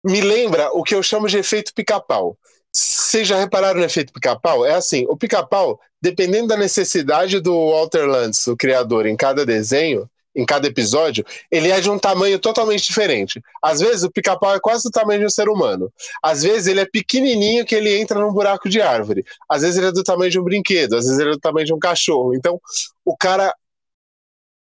me 0.03 0.22
lembra 0.22 0.70
o 0.74 0.84
que 0.84 0.96
eu 0.96 1.03
chamo 1.03 1.27
de 1.27 1.38
efeito 1.38 1.74
pica-pau. 1.74 2.38
Vocês 2.72 3.28
já 3.28 3.38
repararam 3.38 3.80
no 3.80 3.86
efeito 3.86 4.13
pica-pau? 4.13 4.66
É 4.66 4.74
assim, 4.74 5.06
o 5.10 5.18
pica-pau, 5.18 5.80
dependendo 6.01 6.48
da 6.48 6.58
necessidade 6.58 7.40
do 7.40 7.72
Walter 7.72 8.06
Lantz, 8.06 8.48
o 8.48 8.56
criador, 8.56 9.06
em 9.06 9.16
cada 9.16 9.46
desenho, 9.46 10.10
em 10.34 10.46
cada 10.46 10.68
episódio, 10.68 11.25
ele 11.51 11.70
é 11.70 11.82
de 11.82 11.90
um 11.90 12.00
tamanho 12.00 12.40
totalmente 12.40 12.86
diferente. 12.86 13.42
Às 13.62 13.82
vezes 13.82 14.04
o 14.04 14.12
pica-pau 14.12 14.56
é 14.56 14.60
quase 14.60 14.84
do 14.84 14.92
tamanho 14.92 15.20
de 15.20 15.25
um 15.25 15.30
ser 15.30 15.50
humano. 15.50 15.92
Às 16.24 16.44
vezes 16.44 16.68
ele 16.68 16.80
é 16.80 16.86
pequenininho 16.86 17.66
que 17.66 17.75
ele 17.75 17.94
entra 17.98 18.20
num 18.20 18.32
buraco 18.32 18.70
de 18.70 18.82
árvore. 18.82 19.25
Às 19.50 19.62
vezes 19.62 19.78
ele 19.78 19.88
é 19.88 19.92
do 19.92 20.04
tamanho 20.04 20.32
de 20.32 20.40
um 20.40 20.44
brinquedo. 20.44 20.96
Às 20.96 21.06
vezes 21.06 21.20
ele 21.20 21.32
é 21.32 21.34
do 21.34 21.40
tamanho 21.40 21.66
de 21.66 21.74
um 21.74 21.80
cachorro. 21.80 22.34
Então, 22.34 22.60
o 23.04 23.16
cara 23.18 23.54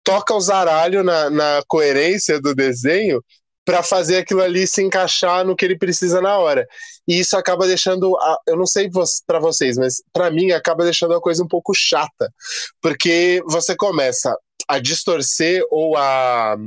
toca 0.04 0.34
o 0.34 0.42
zaralho 0.42 1.02
na, 1.02 1.30
na 1.30 1.64
coerência 1.66 2.42
do 2.42 2.54
desenho 2.54 3.24
para 3.66 3.82
fazer 3.82 4.18
aquilo 4.18 4.42
ali 4.42 4.68
se 4.68 4.84
encaixar 4.84 5.46
no 5.46 5.56
que 5.56 5.64
ele 5.64 5.78
precisa 5.78 6.20
na 6.20 6.38
hora. 6.38 6.68
E 7.08 7.20
isso 7.20 7.38
acaba 7.38 7.68
deixando, 7.68 8.18
a- 8.18 8.40
eu 8.48 8.58
não 8.58 8.66
sei 8.66 8.90
para 9.26 9.40
vocês, 9.40 9.78
mas 9.78 10.02
para 10.14 10.32
mim 10.32 10.52
acaba 10.52 10.84
deixando 10.84 11.14
a 11.14 11.22
coisa 11.22 11.44
um 11.44 11.48
pouco 11.48 11.74
chata, 11.76 12.34
porque 12.82 13.44
você 13.48 13.76
começa 13.76 14.36
a 14.68 14.80
distorcer 14.80 15.64
ou 15.70 15.98
a 15.98 16.58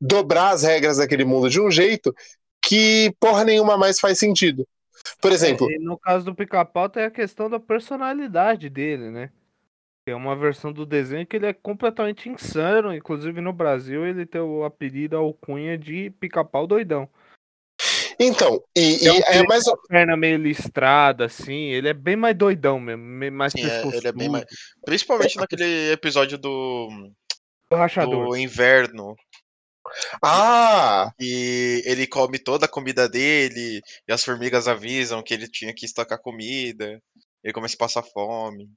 dobrar 0.00 0.50
as 0.50 0.62
regras 0.62 0.98
daquele 0.98 1.24
mundo 1.24 1.48
de 1.50 1.60
um 1.60 1.70
jeito 1.70 2.14
que 2.62 3.14
porra 3.20 3.44
nenhuma 3.44 3.76
mais 3.76 4.00
faz 4.00 4.18
sentido. 4.18 4.66
Por 5.20 5.32
exemplo, 5.32 5.66
É, 5.66 5.78
no 5.78 5.98
caso 5.98 6.24
do 6.24 6.34
pica-pau 6.34 6.88
tem 6.88 7.04
a 7.04 7.10
questão 7.10 7.48
da 7.50 7.60
personalidade 7.60 8.68
dele, 8.70 9.10
né? 9.10 9.30
É 10.06 10.14
uma 10.14 10.36
versão 10.36 10.72
do 10.72 10.86
desenho 10.86 11.26
que 11.26 11.36
ele 11.36 11.46
é 11.46 11.54
completamente 11.54 12.28
insano. 12.28 12.94
Inclusive 12.94 13.40
no 13.40 13.52
Brasil 13.52 14.06
ele 14.06 14.26
tem 14.26 14.40
o 14.40 14.64
apelido, 14.64 15.16
alcunha 15.16 15.78
de 15.78 16.10
pica-pau 16.12 16.66
doidão. 16.66 17.08
Então, 18.20 18.62
e, 18.76 19.04
e 19.04 19.08
É 19.08 19.12
um 19.12 19.16
é 19.18 19.42
mais 19.44 19.64
Perna 19.88 20.16
meio 20.16 20.38
listrada, 20.38 21.24
assim. 21.26 21.70
Ele 21.70 21.88
é 21.88 21.94
bem 21.94 22.16
mais 22.16 22.36
doidão 22.36 22.78
mesmo. 22.80 23.02
me- 23.02 23.30
Mais 23.30 23.52
Sim, 23.52 23.66
é, 23.66 23.86
ele 23.96 24.08
é 24.08 24.12
bem 24.12 24.28
mais. 24.28 24.44
Principalmente 24.84 25.36
naquele 25.36 25.92
episódio 25.92 26.38
do, 26.38 26.88
rachador. 27.72 28.28
do 28.28 28.36
inverno. 28.36 29.14
ah, 30.22 31.10
E 31.20 31.82
ele 31.84 32.06
come 32.06 32.38
toda 32.38 32.66
a 32.66 32.68
comida 32.68 33.08
dele. 33.08 33.80
E 34.08 34.12
as 34.12 34.24
formigas 34.24 34.66
avisam 34.68 35.22
que 35.22 35.34
ele 35.34 35.48
tinha 35.48 35.74
que 35.74 35.84
estocar 35.86 36.20
comida. 36.20 37.00
Ele 37.44 37.52
começa 37.52 37.74
a 37.74 37.78
passar 37.78 38.02
fome. 38.02 38.68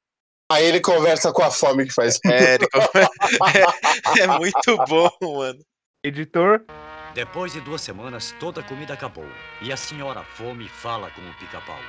aí 0.51 0.65
ele 0.65 0.79
conversa 0.81 1.31
com 1.31 1.41
a 1.43 1.49
fome 1.51 1.85
que 1.85 1.93
faz. 1.93 2.19
É, 2.25 2.55
ele 2.55 2.65
é, 4.19 4.23
é 4.23 4.27
muito 4.27 4.77
bom, 4.87 5.09
mano. 5.21 5.59
Editor, 6.03 6.63
Depois 7.13 7.51
de 7.51 7.59
duas 7.59 7.81
semanas, 7.81 8.35
toda 8.39 8.61
a 8.61 8.63
comida 8.63 8.93
acabou. 8.93 9.27
E 9.61 9.71
a 9.71 9.77
senhora 9.77 10.23
Fome 10.23 10.69
fala 10.69 11.09
com 11.11 11.21
o 11.21 11.33
pica-pau. 11.39 11.79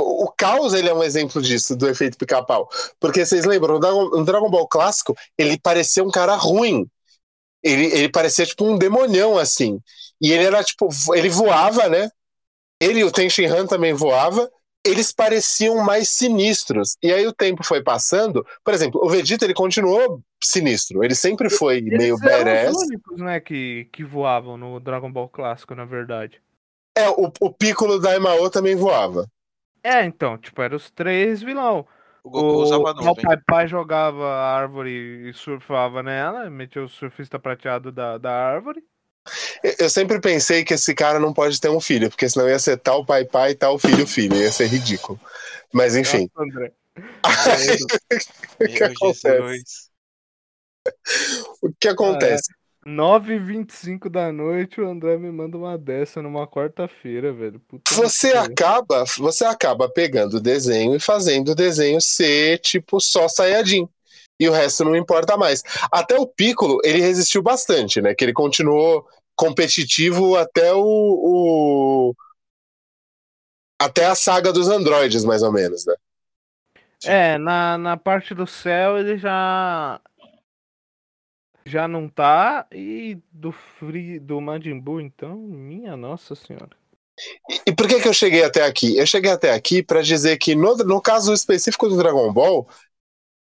O 0.00 0.30
Caos 0.36 0.74
ele 0.74 0.88
é 0.88 0.94
um 0.94 1.02
exemplo 1.02 1.40
disso, 1.40 1.76
do 1.76 1.88
efeito 1.88 2.18
pica-pau. 2.18 2.68
Porque 2.98 3.24
vocês 3.24 3.44
lembram, 3.44 3.78
no 3.78 4.24
Dragon, 4.24 4.50
Ball 4.50 4.66
clássico, 4.66 5.16
ele 5.36 5.58
parecia 5.58 6.02
um 6.02 6.10
cara 6.10 6.34
ruim. 6.34 6.88
Ele, 7.62 7.86
ele 7.86 8.08
parecia 8.08 8.44
tipo 8.44 8.64
um 8.64 8.76
demonião, 8.76 9.38
assim. 9.38 9.80
E 10.20 10.32
ele 10.32 10.44
era 10.44 10.62
tipo, 10.64 10.88
ele 11.14 11.28
voava, 11.28 11.88
né? 11.88 12.10
Ele 12.80 13.00
e 13.00 13.04
o 13.04 13.12
Tenshin 13.12 13.46
Han 13.46 13.66
também 13.66 13.92
voava. 13.92 14.50
Eles 14.84 15.12
pareciam 15.12 15.84
mais 15.84 16.08
sinistros. 16.08 16.96
E 17.02 17.12
aí 17.12 17.26
o 17.26 17.32
tempo 17.32 17.64
foi 17.64 17.82
passando. 17.82 18.46
Por 18.64 18.72
exemplo, 18.72 19.00
o 19.04 19.08
Vegeta 19.08 19.44
ele 19.44 19.54
continuou 19.54 20.22
sinistro. 20.42 21.04
Ele 21.04 21.14
sempre 21.14 21.50
foi 21.50 21.80
meio 21.80 22.14
eles 22.14 22.22
eram 22.22 22.44
badass. 22.44 22.76
os 22.76 22.82
únicos, 22.82 23.20
né, 23.20 23.40
que, 23.40 23.88
que 23.92 24.04
voavam 24.04 24.56
no 24.56 24.80
Dragon 24.80 25.10
Ball 25.10 25.28
clássico, 25.28 25.74
na 25.74 25.84
verdade. 25.84 26.40
É, 26.96 27.08
o, 27.10 27.30
o 27.40 27.52
Piccolo 27.52 28.00
da 28.00 28.16
Emao 28.16 28.50
também 28.50 28.74
voava. 28.74 29.26
É, 29.82 30.04
então, 30.04 30.36
tipo, 30.36 30.60
eram 30.62 30.76
os 30.76 30.90
três 30.90 31.42
vilão. 31.42 31.86
O 32.22 32.30
Goku 32.30 32.62
usava 32.62 32.82
o. 32.82 33.14
Pai 33.14 33.36
Pai 33.46 33.68
jogava 33.68 34.26
a 34.26 34.56
árvore 34.56 35.28
e 35.28 35.32
surfava 35.32 36.02
nela, 36.02 36.50
metia 36.50 36.82
o 36.82 36.88
surfista 36.88 37.38
prateado 37.38 37.92
da, 37.92 38.18
da 38.18 38.32
árvore. 38.32 38.82
Eu- 39.78 39.90
sempre 39.90 40.20
pensei 40.20 40.64
que 40.64 40.74
esse 40.74 40.94
cara 40.94 41.18
não 41.18 41.32
pode 41.32 41.60
ter 41.60 41.68
um 41.68 41.80
filho, 41.80 42.08
porque 42.08 42.28
senão 42.28 42.48
ia 42.48 42.58
ser 42.58 42.76
tal 42.78 43.04
pai 43.04 43.24
pai, 43.24 43.54
tal 43.54 43.78
filho 43.78 44.06
filho, 44.06 44.36
ia 44.36 44.52
ser 44.52 44.66
ridículo. 44.66 45.18
Mas 45.72 45.96
enfim. 45.96 46.28
Nossa, 46.34 46.50
André. 46.50 46.72
o 48.60 48.66
que 48.66 48.84
acontece? 48.84 49.88
O 51.62 51.72
que 51.78 51.88
acontece? 51.88 52.48
9h25 52.86 54.08
da 54.08 54.32
noite, 54.32 54.80
o 54.80 54.88
André 54.88 55.18
me 55.18 55.30
manda 55.30 55.58
uma 55.58 55.76
dessa 55.76 56.22
numa 56.22 56.46
quarta-feira, 56.46 57.32
velho. 57.32 57.60
Puta 57.60 57.94
Você 57.94 58.32
acaba, 58.32 59.04
você 59.18 59.44
acaba 59.44 59.90
pegando 59.90 60.38
o 60.38 60.40
desenho 60.40 60.94
e 60.94 61.00
fazendo 61.00 61.50
o 61.50 61.54
desenho 61.54 62.00
ser 62.00 62.58
tipo 62.60 62.98
só 63.00 63.28
Saiyajin. 63.28 63.86
E 64.40 64.48
o 64.48 64.52
resto 64.52 64.84
não 64.84 64.94
importa 64.94 65.36
mais. 65.36 65.62
Até 65.90 66.16
o 66.16 66.26
Piccolo, 66.26 66.78
ele 66.84 67.00
resistiu 67.00 67.42
bastante, 67.42 68.00
né? 68.00 68.14
Que 68.14 68.24
ele 68.24 68.32
continuou 68.32 69.04
competitivo 69.38 70.36
até 70.36 70.74
o, 70.74 70.82
o- 70.82 72.14
até 73.80 74.06
a 74.06 74.14
saga 74.14 74.52
dos 74.52 74.68
androides, 74.68 75.24
mais 75.24 75.42
ou 75.42 75.52
menos, 75.52 75.84
né? 75.86 75.94
É, 77.04 77.38
na, 77.38 77.78
na 77.78 77.96
parte 77.96 78.34
do 78.34 78.46
céu 78.46 78.98
ele 78.98 79.16
já. 79.18 80.00
Já 81.64 81.86
não 81.86 82.08
tá. 82.08 82.66
E 82.72 83.22
do 83.30 83.52
Free, 83.52 84.18
do 84.18 84.40
Majin 84.40 84.80
Buu, 84.80 85.00
então, 85.00 85.36
minha 85.38 85.96
nossa 85.96 86.34
senhora. 86.34 86.76
E, 87.50 87.60
e 87.70 87.74
por 87.74 87.88
que, 87.88 88.00
que 88.00 88.08
eu 88.08 88.12
cheguei 88.14 88.44
até 88.44 88.64
aqui? 88.64 88.96
Eu 88.96 89.06
cheguei 89.06 89.30
até 89.30 89.52
aqui 89.52 89.82
para 89.82 90.02
dizer 90.02 90.36
que 90.38 90.54
no, 90.54 90.76
no 90.76 91.00
caso 91.00 91.32
específico 91.32 91.88
do 91.88 91.96
Dragon 91.96 92.32
Ball, 92.32 92.68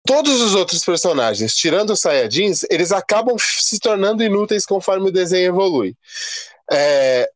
todos 0.10 0.42
os 0.42 0.56
outros 0.56 0.84
personagens, 0.84 1.56
tirando 1.56 1.92
os 1.92 2.00
Saiyajins, 2.00 2.66
eles 2.72 2.92
acabam 2.92 3.36
se 3.38 3.78
tornando 3.80 4.24
inúteis 4.24 4.66
conforme 4.66 5.10
o 5.10 5.12
desenho 5.12 5.50
evolui. 5.50 5.96
É, 6.72 7.30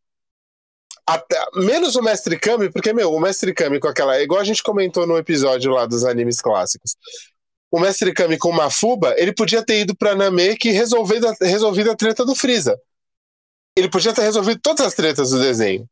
até- 1.05 1.37
menos 1.53 1.95
o 1.95 2.01
Mestre 2.01 2.39
Kami, 2.39 2.71
porque, 2.71 2.91
meu, 2.91 3.13
o 3.13 3.19
Mestre 3.19 3.53
Kami 3.53 3.79
com 3.79 3.87
aquela. 3.87 4.19
Igual 4.19 4.41
a 4.41 4.43
gente 4.43 4.63
comentou 4.63 5.05
no 5.05 5.15
episódio 5.19 5.71
lá 5.71 5.85
dos 5.85 6.03
animes 6.03 6.41
clássicos. 6.41 6.95
O 7.69 7.79
Mestre 7.79 8.11
Kami 8.11 8.39
com 8.39 8.49
uma 8.49 8.71
Fuba, 8.71 9.13
ele 9.19 9.33
podia 9.33 9.63
ter 9.63 9.81
ido 9.81 9.95
pra 9.95 10.15
Namek 10.15 10.67
e 10.67 10.71
resolvido, 10.71 11.27
a- 11.27 11.35
resolvido 11.41 11.91
a 11.91 11.95
treta 11.95 12.25
do 12.25 12.33
Freeza. 12.33 12.75
Ele 13.77 13.87
podia 13.89 14.13
ter 14.13 14.21
resolvido 14.23 14.59
todas 14.59 14.83
as 14.87 14.95
tretas 14.95 15.29
do 15.29 15.39
desenho. 15.39 15.87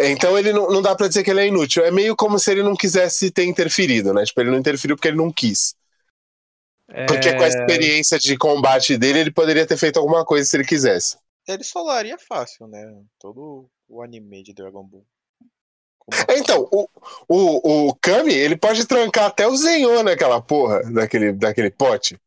Então 0.00 0.38
ele 0.38 0.54
não, 0.54 0.70
não 0.70 0.80
dá 0.80 0.94
pra 0.94 1.06
dizer 1.08 1.22
que 1.22 1.30
ele 1.30 1.40
é 1.42 1.46
inútil. 1.48 1.84
É 1.84 1.90
meio 1.90 2.16
como 2.16 2.38
se 2.38 2.50
ele 2.50 2.62
não 2.62 2.74
quisesse 2.74 3.30
ter 3.30 3.44
interferido, 3.44 4.14
né? 4.14 4.24
Tipo, 4.24 4.40
ele 4.40 4.50
não 4.50 4.58
interferiu 4.58 4.96
porque 4.96 5.08
ele 5.08 5.18
não 5.18 5.30
quis. 5.30 5.74
Porque 7.06 7.28
É, 7.28 7.36
com 7.36 7.44
a 7.44 7.48
experiência 7.48 8.18
de 8.18 8.36
combate 8.36 8.96
dele, 8.98 9.20
ele 9.20 9.32
poderia 9.32 9.66
ter 9.66 9.76
feito 9.76 9.98
alguma 9.98 10.24
coisa 10.24 10.48
se 10.48 10.56
ele 10.56 10.64
quisesse. 10.64 11.16
Ele 11.48 11.64
solaria 11.64 12.16
fácil, 12.18 12.66
né? 12.68 12.84
Todo 13.18 13.68
o 13.88 14.02
anime 14.02 14.42
de 14.42 14.52
Dragon 14.52 14.84
Ball. 14.84 15.04
É, 16.28 16.38
Então, 16.38 16.68
o, 16.72 16.88
o, 17.28 17.88
o 17.88 17.94
Kami, 17.96 18.34
ele 18.34 18.56
pode 18.56 18.86
trancar 18.86 19.26
até 19.26 19.46
o 19.46 19.56
Zenhou 19.56 20.02
naquela 20.02 20.40
porra, 20.40 20.82
daquele, 20.92 21.32
daquele 21.32 21.70
pote. 21.70 22.18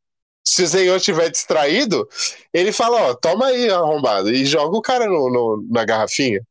Se 0.47 0.63
o 0.63 0.67
Zenhou 0.67 0.99
tiver 0.99 1.29
distraído, 1.29 2.07
ele 2.53 2.71
fala, 2.71 3.01
ó, 3.09 3.13
toma 3.15 3.47
aí, 3.47 3.69
arrombado, 3.69 4.29
e 4.31 4.45
joga 4.45 4.77
o 4.77 4.81
cara 4.81 5.07
no, 5.07 5.29
no- 5.31 5.67
na 5.69 5.83
garrafinha. 5.83 6.41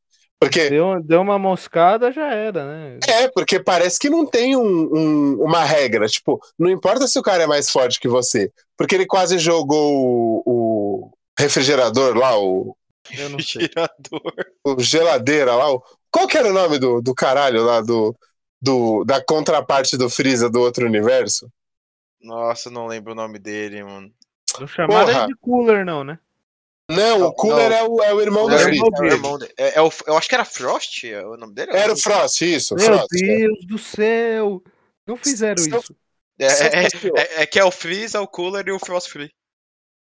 Porque 0.41 0.69
Deu, 0.69 1.01
deu 1.03 1.21
uma 1.23 1.39
moscada, 1.39 2.13
já 2.13 2.27
era, 2.33 2.65
né? 2.67 2.99
É, 3.09 3.29
porque 3.29 3.59
parece 3.59 3.99
que 3.99 4.11
não 4.11 4.27
tem 4.27 4.57
um- 4.57 4.91
um- 4.95 5.43
uma 5.43 5.65
regra. 5.65 6.07
Tipo, 6.07 6.39
não 6.59 6.69
importa 6.71 7.07
se 7.07 7.19
o 7.19 7.23
cara 7.23 7.45
é 7.45 7.47
mais 7.47 7.71
forte 7.71 7.99
que 7.99 8.09
você. 8.09 8.53
Porque 8.77 8.95
ele 8.95 9.07
quase 9.07 9.39
jogou 9.39 9.95
o, 9.95 10.43
o 10.45 11.11
refrigerador 11.39 12.17
lá, 12.17 12.39
o, 12.39 12.77
Eu 13.17 13.31
não 13.31 13.39
sei. 13.39 13.69
Tirador. 13.69 14.33
o 14.65 14.81
geladeira 14.81 15.55
lá. 15.55 15.73
o- 15.73 15.83
qual 16.11 16.27
que 16.27 16.37
era 16.37 16.49
o 16.49 16.53
nome 16.53 16.79
do, 16.79 17.01
do 17.01 17.15
caralho 17.15 17.65
lá, 17.65 17.81
do, 17.81 18.15
do, 18.61 19.03
da 19.05 19.25
contraparte 19.25 19.97
do 19.97 20.11
Freeza 20.11 20.51
do 20.51 20.61
outro 20.61 20.85
universo? 20.87 21.49
Nossa, 22.21 22.71
não 22.71 22.87
lembro 22.87 23.13
o 23.13 23.17
nome 23.17 23.39
dele, 23.39 23.83
mano. 23.83 24.11
Não 24.61 24.67
chamaram 24.67 25.07
Porra. 25.13 25.27
de 25.27 25.35
cooler, 25.37 25.85
não, 25.85 26.05
né? 26.05 26.19
Não, 26.91 27.23
o 27.29 27.33
Cooler 27.35 27.71
não. 27.71 27.77
É, 27.77 27.83
o, 27.85 28.03
é 28.03 28.15
o 28.15 28.21
irmão 28.21 28.47
do 28.47 28.55
É, 28.55 28.61
irmão 28.63 28.87
é 28.87 28.89
o 28.89 29.01
dele. 29.01 29.15
irmão 29.15 29.39
dele. 29.39 29.55
É- 29.57 29.79
é 29.79 29.83
o- 29.83 29.91
eu 30.07 30.17
acho 30.19 30.29
que 30.29 30.35
era 30.35 30.45
Frost 30.45 31.05
é 31.05 31.25
o 31.27 31.37
nome 31.37 31.55
dele? 31.55 31.73
Era 31.73 31.93
o 31.93 31.97
Frost, 31.97 32.43
isso, 32.43 32.75
Meu 32.75 32.85
Frost. 32.85 33.07
é. 33.15 33.27
Deus 33.27 33.67
do 33.67 33.79
céu! 33.79 34.63
Não 35.07 35.17
fizeram 35.17 35.63
Seu- 35.63 35.79
isso. 35.81 35.97
É, 36.39 36.47
é, 36.47 36.85
é- 36.87 37.43
é 37.43 37.47
que 37.47 37.59
é 37.59 37.65
o 37.65 37.71
Freeza, 37.71 38.21
o 38.21 38.27
Cooler 38.29 38.67
e 38.69 38.73
o 38.73 38.79
Frost 38.79 39.09
Free. 39.11 39.31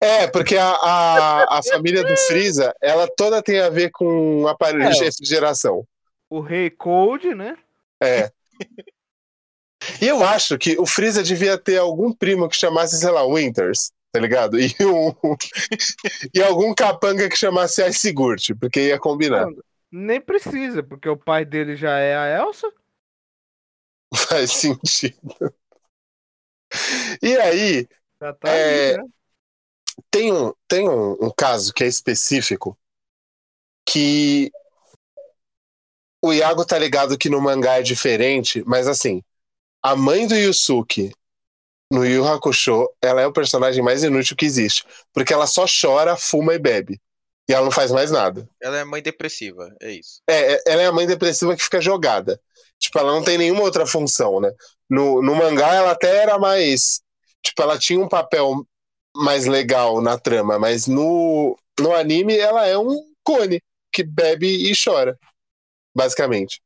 É, 0.00 0.26
porque 0.26 0.56
a, 0.56 0.70
a, 0.70 1.58
a 1.58 1.62
família 1.62 2.02
do 2.02 2.16
Freeza, 2.16 2.74
ela 2.82 3.06
toda 3.16 3.40
tem 3.40 3.60
a 3.60 3.68
ver 3.70 3.90
com 3.92 4.48
aparelho 4.48 4.90
de 4.90 5.02
É. 5.02 5.04
refrigeração. 5.04 5.86
O 6.28 6.40
Rei 6.40 6.68
Cold, 6.70 7.32
né? 7.34 7.56
É. 8.02 8.32
E 10.00 10.08
eu 10.08 10.24
acho 10.24 10.58
que 10.58 10.76
o 10.80 10.86
Freeza 10.86 11.22
devia 11.22 11.56
ter 11.56 11.76
algum 11.78 12.12
primo 12.12 12.48
que 12.48 12.56
chamasse, 12.56 12.98
sei 12.98 13.10
lá, 13.10 13.24
Winters, 13.24 13.92
tá 14.12 14.20
ligado? 14.20 14.56
E, 14.60 14.74
um, 14.84 15.12
e 16.34 16.42
algum 16.42 16.74
capanga 16.74 17.28
que 17.28 17.36
chamasse 17.36 17.84
Ice 17.88 18.12
Gurt, 18.12 18.50
porque 18.60 18.88
ia 18.88 18.98
combinar. 18.98 19.46
Não, 19.46 19.56
Nem 19.90 20.20
precisa, 20.20 20.82
porque 20.82 21.08
o 21.08 21.16
pai 21.16 21.44
dele 21.44 21.76
já 21.76 21.98
é 21.98 22.16
a 22.16 22.42
Elsa. 22.42 22.72
Faz 24.14 24.52
sentido. 24.52 25.36
E 27.22 27.36
aí, 27.38 27.88
tá 28.18 28.36
É, 28.44 28.50
aí, 28.50 28.96
né? 28.98 29.04
tem 30.10 30.32
um, 30.32 30.52
tem 30.68 30.88
um, 30.88 31.12
um 31.26 31.30
caso 31.36 31.72
que 31.72 31.84
é 31.84 31.86
específico 31.86 32.78
que 33.84 34.50
o 36.22 36.32
Iago 36.32 36.64
tá 36.64 36.78
ligado 36.78 37.18
que 37.18 37.28
no 37.28 37.40
mangá 37.40 37.78
é 37.78 37.82
diferente, 37.82 38.62
mas 38.66 38.86
assim, 38.86 39.22
a 39.82 39.96
mãe 39.96 40.26
do 40.26 40.34
Yusuke 40.36 41.12
no 41.92 42.06
Yu 42.06 42.26
Hakusho, 42.26 42.88
ela 43.02 43.20
é 43.20 43.26
o 43.26 43.32
personagem 43.32 43.84
mais 43.84 44.02
inútil 44.02 44.34
que 44.34 44.46
existe. 44.46 44.82
Porque 45.12 45.32
ela 45.32 45.46
só 45.46 45.66
chora, 45.66 46.16
fuma 46.16 46.54
e 46.54 46.58
bebe. 46.58 46.98
E 47.46 47.52
ela 47.52 47.66
não 47.66 47.70
faz 47.70 47.92
mais 47.92 48.10
nada. 48.10 48.48
Ela 48.62 48.78
é 48.78 48.84
mãe 48.84 49.02
depressiva, 49.02 49.70
é 49.78 49.92
isso. 49.92 50.22
É, 50.26 50.54
é- 50.54 50.62
ela 50.66 50.82
é 50.82 50.86
a 50.86 50.92
mãe 50.92 51.06
depressiva 51.06 51.54
que 51.54 51.62
fica 51.62 51.82
jogada. 51.82 52.40
Tipo, 52.78 52.98
ela 52.98 53.12
não 53.12 53.22
tem 53.22 53.36
nenhuma 53.36 53.60
outra 53.60 53.84
função, 53.86 54.40
né? 54.40 54.50
No, 54.88 55.20
no 55.20 55.34
mangá, 55.34 55.74
ela 55.74 55.90
até 55.90 56.16
era 56.16 56.38
mais. 56.38 57.02
Tipo, 57.44 57.62
ela 57.62 57.78
tinha 57.78 58.00
um 58.00 58.08
papel 58.08 58.66
mais 59.14 59.44
legal 59.44 60.00
na 60.00 60.18
trama, 60.18 60.58
mas 60.58 60.86
no, 60.86 61.58
no 61.78 61.94
anime, 61.94 62.38
ela 62.38 62.66
é 62.66 62.78
um 62.78 63.04
cone 63.22 63.60
que 63.92 64.02
bebe 64.02 64.70
e 64.70 64.72
chora. 64.82 65.18
Basicamente. 65.94 66.62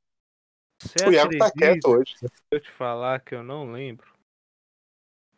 Você 0.80 1.08
o 1.08 1.12
Iago 1.12 1.36
tá 1.36 1.50
quieto 1.50 1.88
hoje. 1.88 2.14
Se 2.20 2.28
eu 2.52 2.60
te 2.60 2.70
falar 2.70 3.18
que 3.18 3.34
eu 3.34 3.42
não 3.42 3.72
lembro. 3.72 4.15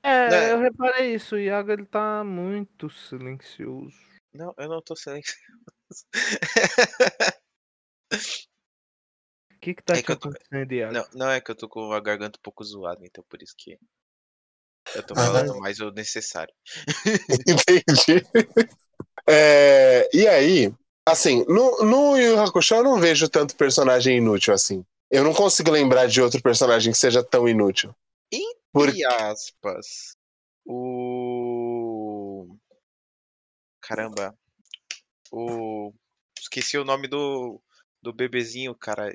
É, 0.09 0.35
É. 0.49 0.53
eu 0.53 0.61
reparei 0.61 1.15
isso. 1.15 1.35
O 1.35 1.39
Iago 1.39 1.71
ele 1.73 1.85
tá 1.87 2.23
muito 2.25 2.89
silencioso. 2.91 3.97
Não, 4.33 4.55
eu 4.59 4.69
não 4.69 4.81
tô 4.83 4.95
silencioso. 4.97 5.37
O 9.53 9.61
que 9.61 9.75
que 9.75 9.83
tá 9.83 9.95
É 9.95 9.97
que 10.03 10.07
tô- 10.07 10.29
acontecendo, 10.29 10.73
Iago? 10.73 10.93
Não, 10.95 11.05
não 11.15 11.31
é 11.31 11.41
que 11.41 11.51
eu 11.51 11.55
tô 11.55 11.69
com 11.69 11.93
a 11.93 12.01
garganta 12.01 12.39
um 12.39 12.43
pouco 12.43 12.63
zoada, 12.65 13.01
então 13.05 13.25
por 13.29 13.43
isso 13.43 13.55
que 13.59 13.77
eu 14.95 15.03
tô 15.03 15.15
Ah. 15.15 15.25
falando 15.27 15.59
mais 15.59 15.81
o 15.81 15.91
necessário. 15.91 16.55
Entendi. 17.47 18.25
É, 19.29 20.09
e 20.17 20.27
aí, 20.29 20.73
assim, 21.07 21.45
no, 21.49 21.79
no 21.85 22.17
Yu 22.17 22.35
Yu 22.35 22.41
Hakusho 22.41 22.77
eu 22.77 22.85
não 22.85 23.01
vejo 23.01 23.29
tanto 23.29 23.57
personagem 23.57 24.19
inútil 24.19 24.55
assim. 24.55 24.85
Eu 25.11 25.25
não 25.25 25.35
consigo 25.35 25.71
lembrar 25.71 26.07
de 26.07 26.23
outro 26.23 26.41
personagem 26.41 26.93
que 26.93 26.99
seja 26.99 27.23
tão 27.25 27.49
inútil. 27.49 27.93
Por- 28.73 28.89
Entre 28.89 29.05
aspas, 29.05 30.17
o. 30.67 32.57
Caramba. 33.81 34.37
O. 35.31 35.93
Esqueci 36.39 36.77
o 36.79 36.85
nome 36.85 37.09
do, 37.09 37.61
do 38.03 38.13
bebezinho, 38.13 38.75
cara. 38.75 39.15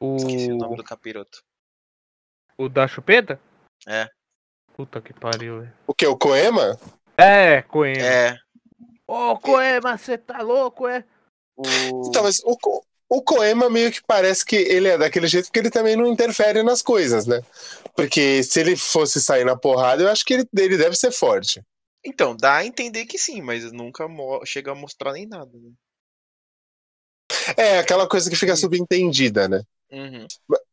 Esqueci 0.00 0.52
o 0.52 0.56
nome 0.56 0.74
O, 0.74 0.76
do 0.76 0.84
capiroto. 0.84 1.42
o 2.56 2.68
da 2.68 2.86
chupeta? 2.86 3.40
É. 3.86 4.08
Puta 4.74 5.00
que 5.02 5.12
pariu, 5.12 5.60
velho. 5.60 5.76
O 5.86 5.94
que? 5.94 6.06
O 6.06 6.16
Koema? 6.16 6.78
É, 7.16 7.62
Coema. 7.62 7.98
É. 8.04 8.38
Ô, 9.06 9.36
Coema, 9.38 9.96
você 9.98 10.16
tá 10.16 10.40
louco, 10.42 10.86
é? 10.86 11.04
O. 11.56 12.08
Então, 12.08 12.22
mas 12.22 12.40
o, 12.44 12.56
o 13.08 13.22
Koema 13.22 13.70
meio 13.70 13.90
que 13.90 14.02
parece 14.06 14.44
que 14.44 14.56
ele 14.56 14.88
é 14.88 14.98
daquele 14.98 15.26
jeito 15.26 15.46
porque 15.46 15.60
ele 15.60 15.70
também 15.70 15.96
não 15.96 16.06
interfere 16.06 16.62
nas 16.62 16.82
coisas, 16.82 17.26
né? 17.26 17.42
Porque 17.96 18.42
se 18.42 18.60
ele 18.60 18.76
fosse 18.76 19.20
sair 19.20 19.44
na 19.44 19.56
porrada, 19.56 20.02
eu 20.02 20.08
acho 20.08 20.24
que 20.24 20.34
ele, 20.34 20.48
ele 20.56 20.76
deve 20.76 20.94
ser 20.94 21.10
forte. 21.10 21.62
Então, 22.04 22.36
dá 22.36 22.56
a 22.56 22.66
entender 22.66 23.06
que 23.06 23.18
sim, 23.18 23.40
mas 23.40 23.72
nunca 23.72 24.06
chega 24.44 24.72
a 24.72 24.74
mostrar 24.74 25.12
nem 25.12 25.26
nada. 25.26 25.50
Né? 25.52 25.70
É 27.56 27.78
aquela 27.78 28.06
coisa 28.06 28.28
que 28.30 28.36
fica 28.36 28.54
subentendida, 28.56 29.48
né? 29.48 29.62
Uhum. 29.90 30.26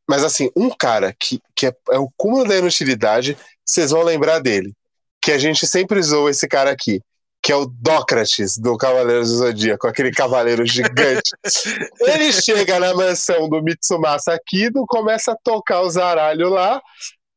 Mas 0.08 0.24
assim, 0.24 0.52
um 0.56 0.70
cara 0.70 1.16
que, 1.18 1.40
que 1.56 1.68
é, 1.68 1.76
é 1.92 1.98
o 1.98 2.12
cúmulo 2.18 2.46
da 2.46 2.58
inutilidade, 2.58 3.38
vocês 3.66 3.92
vão 3.92 4.04
lembrar 4.04 4.40
dele. 4.40 4.74
Que 5.22 5.32
a 5.32 5.38
gente 5.38 5.66
sempre 5.66 6.00
usou 6.00 6.30
esse 6.30 6.48
cara 6.48 6.70
aqui, 6.70 7.02
que 7.46 7.52
é 7.52 7.56
o 7.56 7.68
Dócrates 7.68 8.58
do 8.58 8.76
Cavaleiros 8.76 9.30
do 9.30 9.38
Zodíaco, 9.38 9.88
aquele 9.88 10.10
cavaleiro 10.12 10.66
gigante. 10.66 11.30
Ele 12.02 12.34
chega 12.34 12.80
na 12.80 12.92
mansão 12.96 13.48
do 13.48 13.62
Mitsumasa 13.62 14.36
Kido, 14.48 14.84
começa 14.88 15.34
a 15.34 15.38
tocar 15.44 15.84
os 15.84 15.96
aralhos 15.96 16.50
lá. 16.50 16.82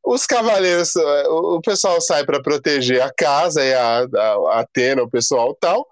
Os 0.03 0.25
cavaleiros, 0.25 0.97
eh, 0.97 1.29
o 1.29 1.59
o 1.59 1.61
pessoal 1.61 2.01
sai 2.01 2.25
para 2.25 2.43
proteger 2.43 3.03
a 3.03 3.13
casa 3.13 3.63
e 3.63 3.75
a, 3.75 3.99
a, 3.99 4.33
a 4.55 4.61
Atena, 4.61 5.03
o 5.03 5.11
pessoal 5.11 5.55
tal. 5.61 5.87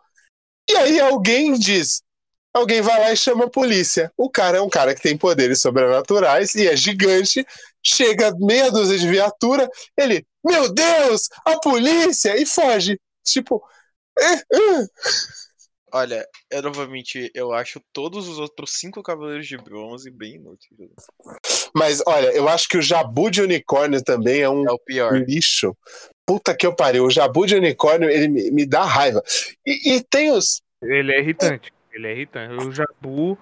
E 0.71 0.75
aí 0.75 0.99
alguém 0.99 1.53
diz: 1.53 2.01
alguém 2.55 2.81
vai 2.81 2.99
lá 2.99 3.13
e 3.13 3.17
chama 3.19 3.45
a 3.45 3.51
polícia. 3.51 4.11
O 4.17 4.31
cara 4.31 4.57
é 4.57 4.63
um 4.63 4.71
cara 4.71 4.95
que 4.95 5.03
tem 5.03 5.19
poderes 5.19 5.61
sobrenaturais 5.61 6.55
e 6.55 6.67
é 6.67 6.75
gigante. 6.75 7.47
Chega 7.85 8.35
meia 8.39 8.71
dúzia 8.71 8.99
de 8.99 9.07
viatura, 9.07 9.69
ele, 9.95 10.25
meu 10.43 10.73
Deus, 10.73 11.29
a 11.45 11.61
polícia! 11.61 12.41
E 12.41 12.47
foge. 12.47 12.99
Tipo. 13.23 13.63
Olha, 15.93 16.27
eu 16.51 16.63
não 16.63 16.73
vou 16.73 16.87
mentir, 16.89 17.31
eu 17.35 17.53
acho 17.53 17.81
todos 17.93 18.29
os 18.29 18.39
outros 18.39 18.73
cinco 18.73 19.03
Cavaleiros 19.03 19.47
de 19.47 19.57
Bronze 19.57 20.11
bem 20.11 20.35
inúteis. 20.35 20.91
mas 21.75 22.03
olha, 22.07 22.29
eu 22.35 22.49
acho 22.49 22.69
que 22.69 22.77
o 22.77 22.83
Jabu 22.83 23.31
de 23.31 23.41
Unicórnio 23.41 24.03
também 24.03 24.41
é 24.41 24.49
um 24.49 24.69
É 24.69 24.73
o 24.73 24.79
pior. 24.79 25.15
lixo. 25.15 25.77
Puta 26.27 26.55
que 26.57 26.67
eu 26.67 26.75
pariu. 26.75 27.05
O 27.05 27.11
Jabu 27.11 27.47
de 27.47 27.55
Unicórnio, 27.55 28.11
ele 28.11 28.29
me, 28.29 28.51
me 28.51 28.67
dá 28.67 28.85
raiva. 28.85 29.23
E, 29.65 29.95
e 29.95 30.03
tem 30.03 30.33
os. 30.33 30.61
Ele 30.83 31.13
é 31.13 31.21
irritante. 31.21 31.73
Ele 31.93 32.07
é 32.09 32.13
irritante. 32.13 32.55
O 32.67 32.73
Jabu 32.73 33.39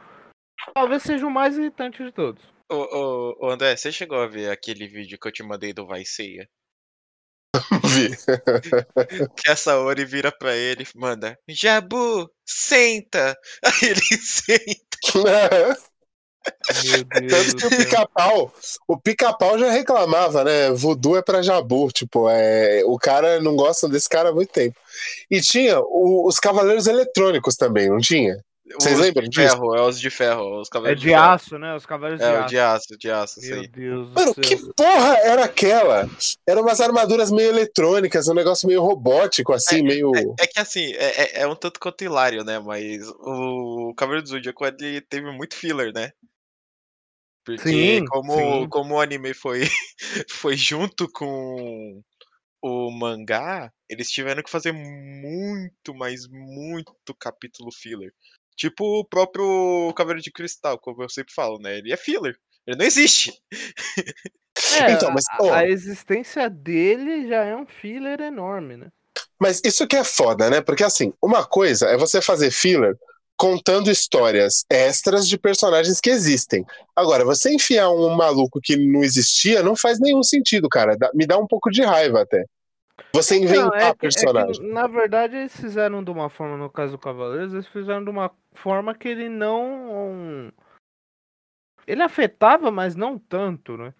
talvez 0.74 1.02
seja 1.02 1.26
o 1.26 1.30
mais 1.30 1.56
irritante 1.56 2.04
de 2.04 2.12
todos. 2.12 2.42
Ô, 2.70 2.76
ô, 2.76 3.36
ô, 3.46 3.50
André, 3.50 3.74
você 3.76 3.90
chegou 3.90 4.18
a 4.18 4.26
ver 4.26 4.50
aquele 4.50 4.86
vídeo 4.86 5.18
que 5.18 5.26
eu 5.26 5.32
te 5.32 5.42
mandei 5.42 5.72
do 5.72 5.86
Vai 5.86 6.04
Ceia? 6.04 6.48
Vi. 7.84 8.10
Que 9.36 9.50
a 9.50 9.56
Saori 9.56 10.04
vira 10.04 10.32
pra 10.32 10.54
ele 10.56 10.84
e 10.84 10.98
manda: 10.98 11.38
Jabu, 11.48 12.30
senta! 12.46 13.36
Aí 13.64 13.90
ele 13.90 14.00
senta. 14.22 14.98
Meu 16.84 17.04
Deus 17.04 17.52
Tanto 17.52 17.56
que 17.56 17.66
o 17.66 17.70
pica-pau, 17.70 18.54
o 18.88 19.00
pica-pau 19.00 19.58
já 19.58 19.70
reclamava, 19.70 20.44
né? 20.44 20.70
Voodoo 20.70 21.16
é 21.16 21.22
pra 21.22 21.40
jabu, 21.42 21.90
tipo, 21.90 22.28
é, 22.28 22.82
o 22.84 22.98
cara 22.98 23.40
não 23.40 23.56
gosta 23.56 23.88
desse 23.88 24.08
cara 24.08 24.28
há 24.28 24.32
muito 24.32 24.52
tempo. 24.52 24.76
E 25.30 25.40
tinha 25.40 25.80
o- 25.80 26.26
os 26.26 26.38
cavaleiros 26.38 26.86
eletrônicos 26.86 27.56
também, 27.56 27.88
não 27.88 27.98
tinha? 27.98 28.42
Vocês 28.72 28.98
lembram 28.98 29.24
de 29.24 29.30
disso? 29.30 29.56
ferro, 29.56 29.76
é 29.76 29.82
os 29.82 30.00
de 30.00 30.10
ferro, 30.10 30.60
os 30.60 30.68
É 30.68 30.70
Cavaleiros 30.72 31.02
de 31.02 31.08
ferro. 31.08 31.22
aço, 31.22 31.58
né? 31.58 31.74
Os 31.74 31.84
cavaleiros 31.84 32.20
de 32.20 32.26
É, 32.26 32.32
o 32.32 32.36
aço. 32.40 32.48
de 32.48 32.58
aço, 32.58 32.98
de 32.98 33.10
aço, 33.10 33.40
Meu 33.40 33.60
aí. 33.60 33.68
Deus 33.68 34.08
do 34.08 34.14
Mano, 34.14 34.34
céu. 34.34 34.42
que 34.42 34.56
porra 34.74 35.16
era 35.18 35.44
aquela? 35.44 36.08
Eram 36.46 36.62
umas 36.62 36.80
armaduras 36.80 37.30
meio 37.30 37.48
eletrônicas, 37.50 38.26
um 38.26 38.34
negócio 38.34 38.66
meio 38.66 38.80
robótico, 38.80 39.52
assim, 39.52 39.82
meio. 39.82 40.10
É 40.40 40.46
que 40.46 40.58
assim, 40.58 40.92
é, 40.94 41.38
é- 41.38 41.42
é 41.42 41.46
um 41.46 41.54
tanto 41.54 41.78
quanto 41.78 42.04
hilário, 42.04 42.42
né? 42.42 42.58
Mas 42.58 43.06
o 43.20 43.92
Cavaleiro 43.96 44.24
do 44.24 44.30
Zodíaco 44.30 44.64
ele 44.64 45.00
teve 45.02 45.30
muito 45.30 45.54
filler, 45.54 45.92
né? 45.92 46.10
Porque 47.44 47.60
Sim, 47.60 48.04
como, 48.06 48.32
sim. 48.32 48.68
como 48.70 48.94
o 48.94 49.00
anime 49.00 49.34
foi, 49.34 49.60
foi 50.30 50.56
junto 50.56 51.06
com 51.12 52.02
o 52.62 52.90
mangá, 52.90 53.70
eles 53.90 54.10
tiveram 54.10 54.42
que 54.42 54.50
fazer 54.50 54.72
muito, 54.72 55.94
mas 55.94 56.26
muito 56.26 57.14
capítulo 57.20 57.70
filler. 57.70 58.10
Tipo 58.56 59.00
o 59.00 59.04
próprio 59.04 59.92
Cavaleiro 59.96 60.22
de 60.22 60.30
Cristal, 60.30 60.78
como 60.78 61.02
eu 61.02 61.08
sempre 61.08 61.34
falo, 61.34 61.58
né? 61.58 61.78
Ele 61.78 61.92
é 61.92 61.96
filler. 61.96 62.36
Ele 62.66 62.78
não 62.78 62.86
existe. 62.86 63.32
É, 64.78 64.92
Então, 64.92 65.10
mas, 65.12 65.24
a, 65.52 65.66
existência 65.66 66.48
dele 66.48 67.26
já 67.28 67.44
é 67.44 67.56
um 67.56 67.66
filler 67.66 68.20
enorme, 68.20 68.76
né? 68.76 68.88
Mas 69.38 69.60
isso 69.64 69.86
que 69.86 69.96
é 69.96 70.04
foda, 70.04 70.48
né? 70.48 70.60
Porque 70.60 70.84
assim, 70.84 71.12
uma 71.20 71.44
coisa 71.44 71.86
é 71.88 71.96
você 71.96 72.22
fazer 72.22 72.50
filler 72.50 72.96
contando 73.36 73.90
histórias 73.90 74.64
extras 74.70 75.28
de 75.28 75.36
personagens 75.36 76.00
que 76.00 76.10
existem. 76.10 76.64
Agora, 76.94 77.24
você 77.24 77.52
enfiar 77.52 77.90
um 77.90 78.14
maluco 78.14 78.60
que 78.62 78.76
não 78.76 79.02
existia 79.02 79.62
não 79.62 79.76
faz 79.76 79.98
nenhum 79.98 80.22
sentido, 80.22 80.68
cara. 80.68 80.96
Me 81.12 81.26
dá 81.26 81.36
um 81.36 81.46
pouco 81.46 81.70
de 81.70 81.82
raiva 81.82 82.22
até. 82.22 82.44
Você 83.12 83.36
Não, 83.38 83.44
inventar 83.44 83.74
é 83.76 83.80
que- 83.80 83.86
é 83.86 83.92
que, 83.92 83.98
personagem. 83.98 84.68
na 84.72 84.86
verdade, 84.86 85.36
eles 85.36 85.56
fizeram 85.56 86.02
de 86.02 86.10
uma 86.10 86.28
forma, 86.28 86.56
no 86.56 86.70
caso 86.70 86.92
do 86.92 86.98
Cavaleiros, 86.98 87.52
eles 87.52 87.66
fizeram 87.66 88.04
de 88.04 88.10
uma 88.10 88.30
forma 88.52 88.94
que 88.94 89.08
ele 89.08 89.28
não. 89.28 90.52
Ele 91.86 92.02
afetava, 92.02 92.70
mas 92.70 92.94
não 92.96 93.18
tanto, 93.18 93.76
né? 93.76 93.92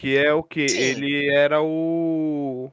Que 0.00 0.16
é 0.16 0.32
o 0.32 0.42
que? 0.42 0.60
Ele 0.66 1.28
era 1.34 1.62
o. 1.62 2.70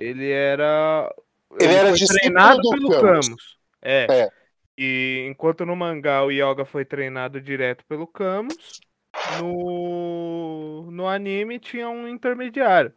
Ele 0.00 0.30
era. 0.30 1.12
Ele 1.60 1.72
era 1.74 1.88
foi 1.90 1.98
discípulo 1.98 2.18
treinado 2.20 2.60
do 2.62 2.70
pelo 2.70 2.90
Camus. 2.90 3.26
Camus. 3.28 3.58
É. 3.82 4.06
É. 4.10 4.28
E 4.76 5.26
enquanto 5.30 5.64
no 5.64 5.76
mangá 5.76 6.24
o 6.24 6.30
Yoga 6.32 6.64
foi 6.64 6.84
treinado 6.84 7.40
direto 7.40 7.84
pelo 7.86 8.06
Camus, 8.08 8.80
no, 9.40 10.90
no 10.90 11.06
anime 11.06 11.60
tinha 11.60 11.88
um 11.88 12.08
intermediário. 12.08 12.92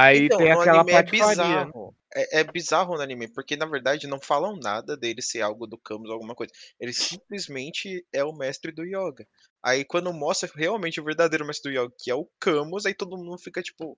Aí 0.00 0.26
Então, 0.26 0.38
tem 0.38 0.50
no 0.50 0.60
aquela 0.60 0.80
anime 0.80 0.92
é 0.92 1.02
patifaria. 1.02 1.64
bizarro. 1.66 1.94
É, 2.14 2.40
é 2.40 2.44
bizarro 2.44 2.96
no 2.96 3.02
anime, 3.02 3.28
porque 3.32 3.56
na 3.56 3.66
verdade 3.66 4.06
não 4.08 4.18
falam 4.20 4.56
nada 4.56 4.96
dele 4.96 5.22
ser 5.22 5.42
algo 5.42 5.66
do 5.66 5.78
Camus, 5.78 6.10
alguma 6.10 6.34
coisa. 6.34 6.52
Ele 6.80 6.92
simplesmente 6.92 8.04
é 8.12 8.24
o 8.24 8.32
mestre 8.32 8.72
do 8.72 8.84
yoga. 8.84 9.26
Aí 9.62 9.84
quando 9.84 10.12
mostra 10.12 10.50
realmente 10.54 11.00
o 11.00 11.04
verdadeiro 11.04 11.46
mestre 11.46 11.72
do 11.72 11.78
yoga, 11.80 11.94
que 11.98 12.10
é 12.10 12.14
o 12.14 12.28
Camus, 12.40 12.84
aí 12.86 12.94
todo 12.94 13.16
mundo 13.16 13.38
fica 13.38 13.62
tipo, 13.62 13.96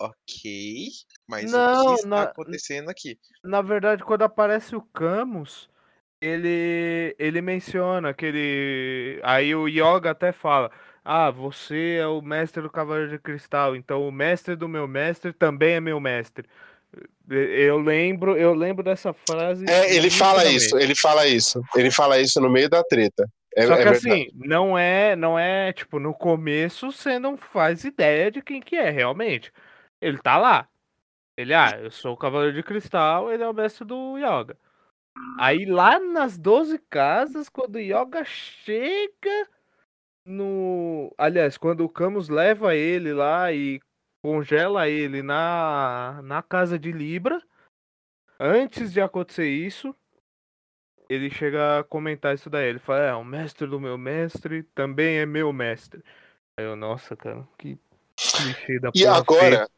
ok, 0.00 0.88
mas 1.28 1.50
Não, 1.50 1.60
o 1.60 1.78
que 1.86 1.92
está 1.94 2.08
na- 2.08 2.22
acontecendo 2.22 2.88
aqui? 2.90 3.18
Na 3.44 3.60
verdade, 3.62 4.04
quando 4.04 4.22
aparece 4.22 4.76
o 4.76 4.82
Camus, 4.82 5.68
ele 6.20 7.14
ele 7.18 7.40
menciona 7.42 8.14
que 8.14 8.26
ele 8.26 9.20
aí 9.24 9.54
o 9.54 9.68
Yoga 9.68 10.12
até 10.12 10.32
fala: 10.32 10.70
"Ah, 11.04 11.30
você 11.30 11.98
é 12.00 12.06
o 12.06 12.20
mestre 12.20 12.62
do 12.62 12.70
Cavaleiro 12.70 13.10
de 13.10 13.18
Cristal, 13.18 13.74
então 13.76 14.06
o 14.06 14.12
mestre 14.12 14.56
do 14.56 14.68
meu 14.68 14.86
mestre 14.86 15.32
também 15.32 15.74
é 15.74 15.80
meu 15.80 16.00
mestre". 16.00 16.48
Eu 17.28 17.78
lembro, 17.78 18.36
eu 18.36 18.52
lembro 18.52 18.82
dessa 18.82 19.12
frase. 19.12 19.64
É, 19.68 19.94
ele 19.94 20.10
fala 20.10 20.44
isso, 20.44 20.76
ele 20.78 20.94
fala 20.94 21.26
isso. 21.26 21.62
Ele 21.74 21.90
fala 21.90 22.20
isso 22.20 22.40
no 22.40 22.50
meio 22.50 22.68
da 22.68 22.82
treta. 22.84 23.26
É, 23.54 23.66
Só 23.66 23.76
que 23.76 23.82
é 23.82 23.88
assim, 23.88 24.28
não 24.34 24.78
é, 24.78 25.14
não 25.14 25.38
é, 25.38 25.72
tipo, 25.72 25.98
no 25.98 26.14
começo 26.14 26.90
você 26.90 27.18
não 27.18 27.36
faz 27.36 27.84
ideia 27.84 28.30
de 28.30 28.42
quem 28.42 28.60
que 28.60 28.76
é, 28.76 28.90
realmente. 28.90 29.52
Ele 30.00 30.18
tá 30.18 30.38
lá. 30.38 30.68
Ele, 31.36 31.54
ah, 31.54 31.78
eu 31.80 31.90
sou 31.90 32.14
o 32.14 32.16
Cavaleiro 32.16 32.54
de 32.54 32.62
Cristal, 32.62 33.30
ele 33.30 33.42
é 33.42 33.48
o 33.48 33.54
mestre 33.54 33.84
do 33.84 34.16
Yoga. 34.18 34.56
Aí 35.38 35.66
lá 35.66 35.98
nas 35.98 36.38
12 36.38 36.78
casas, 36.90 37.48
quando 37.48 37.76
o 37.76 37.80
Yoga 37.80 38.24
chega 38.24 39.48
no. 40.24 41.14
Aliás, 41.18 41.56
quando 41.56 41.84
o 41.84 41.88
Camus 41.88 42.28
leva 42.28 42.74
ele 42.74 43.12
lá 43.12 43.52
e 43.52 43.80
congela 44.22 44.88
ele 44.88 45.22
na, 45.22 46.20
na 46.22 46.42
casa 46.42 46.78
de 46.78 46.92
Libra, 46.92 47.42
antes 48.38 48.92
de 48.92 49.00
acontecer 49.00 49.48
isso, 49.48 49.94
ele 51.08 51.30
chega 51.30 51.80
a 51.80 51.84
comentar 51.84 52.34
isso 52.34 52.48
daí. 52.48 52.68
Ele 52.68 52.78
fala: 52.78 53.00
É, 53.00 53.14
o 53.14 53.24
mestre 53.24 53.66
do 53.66 53.80
meu 53.80 53.98
mestre 53.98 54.62
também 54.74 55.18
é 55.18 55.26
meu 55.26 55.52
mestre. 55.52 56.02
Aí 56.58 56.66
eu, 56.66 56.76
nossa, 56.76 57.16
cara, 57.16 57.46
que 57.58 57.78
clichê 58.16 58.78
da 58.78 58.90
E 58.94 59.06
agora, 59.06 59.68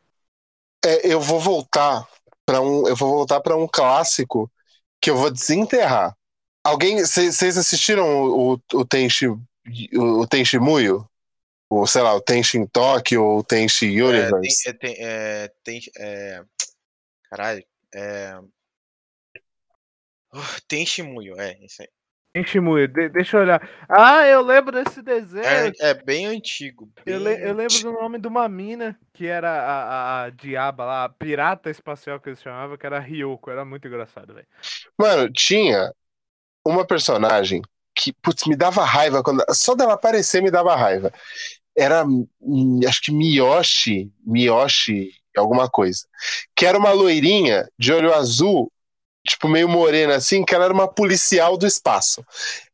é, 0.85 1.13
eu 1.13 1.21
vou 1.21 1.41
voltar 1.41 2.07
para 2.47 2.61
um, 2.61 2.87
eu 2.87 2.95
vou 2.95 3.11
voltar 3.11 3.41
para 3.41 3.57
um 3.57 3.67
clássico 3.67 4.51
que 5.01 5.11
eu 5.11 5.17
vou 5.17 5.31
desenterrar. 5.31 6.17
Alguém, 6.63 6.99
vocês 6.99 7.59
assistiram 7.59 8.07
o, 8.07 8.55
o, 8.55 8.61
o 8.73 8.85
Tenchi, 8.85 9.27
o, 9.95 10.21
o 10.23 10.27
Tenchi 10.27 10.59
Muyo? 10.59 11.09
O, 11.71 11.87
sei 11.87 12.03
lá, 12.03 12.15
o 12.15 12.21
Tenchi 12.21 12.67
Tokyo 12.69 13.25
ou 13.25 13.39
o 13.41 13.45
Tenchi 13.45 14.01
É, 14.03 14.33
Universe? 14.33 14.41
tem, 14.41 14.55
é, 14.67 14.73
tem, 14.75 14.95
é, 14.99 15.49
tem, 15.65 15.81
é, 15.99 16.45
caralho, 17.31 17.65
é, 17.95 18.39
uh, 20.33 20.61
tem 20.69 20.85
Shimuyo, 20.87 21.39
é, 21.41 21.59
isso 21.65 21.83
aí. 21.83 21.89
Tem 22.33 22.45
Shimuya, 22.45 22.89
de- 22.89 23.09
deixa 23.09 23.37
eu 23.37 23.43
olhar. 23.43 23.63
Ah, 23.89 24.27
eu 24.27 24.43
lembro 24.43 24.73
desse 24.73 25.01
desenho. 25.03 25.73
É, 25.81 25.91
é 25.91 25.95
bem 25.95 26.27
antigo. 26.27 26.91
Eu, 27.07 27.19
bem 27.19 27.23
le- 27.23 27.39
eu 27.43 27.55
lembro 27.55 27.81
do 27.83 27.93
nome 27.93 28.19
de 28.19 28.27
uma 28.29 28.49
mina 28.49 28.99
que 29.13 29.27
era 29.27 29.51
a, 29.51 30.23
a, 30.23 30.25
a 30.25 30.31
diaba 30.31 30.85
lá, 30.85 31.05
a 31.05 31.09
pirata 31.09 31.71
espacial 31.71 32.19
que 32.21 32.29
eles 32.31 32.41
chamavam, 32.43 32.77
que 32.79 32.87
era 32.87 32.99
Ryoko. 32.99 33.51
Era 33.51 33.65
muito 33.65 33.87
engraçado, 33.87 34.35
velho. 34.35 34.47
Mano, 34.99 35.31
tinha 35.33 35.93
uma 36.67 36.87
personagem 36.87 37.63
que, 37.95 38.13
putz, 38.13 38.45
me 38.47 38.57
dava 38.57 38.85
raiva 38.85 39.23
quando. 39.23 39.45
Só 39.51 39.75
dela 39.75 39.95
aparecer 39.95 40.43
me 40.43 40.51
dava 40.51 40.75
raiva. 40.75 41.13
Era, 41.77 42.05
hum, 42.05 42.81
acho 42.87 43.03
que 43.03 43.13
Miyoshi, 43.13 44.11
Miyoshi, 44.27 45.11
alguma 45.37 45.69
coisa. 45.69 46.07
Que 46.55 46.67
era 46.67 46.79
uma 46.79 46.93
loirinha 46.93 47.69
de 47.79 47.93
olho 47.93 48.15
azul, 48.15 48.71
tipo 49.27 49.49
meio 49.49 49.69
morena 49.69 50.17
assim, 50.17 50.45
que 50.45 50.55
ela 50.55 50.65
era 50.65 50.75
uma 50.75 50.89
policial 50.89 51.57
do 51.57 51.67
espaço. 51.67 52.25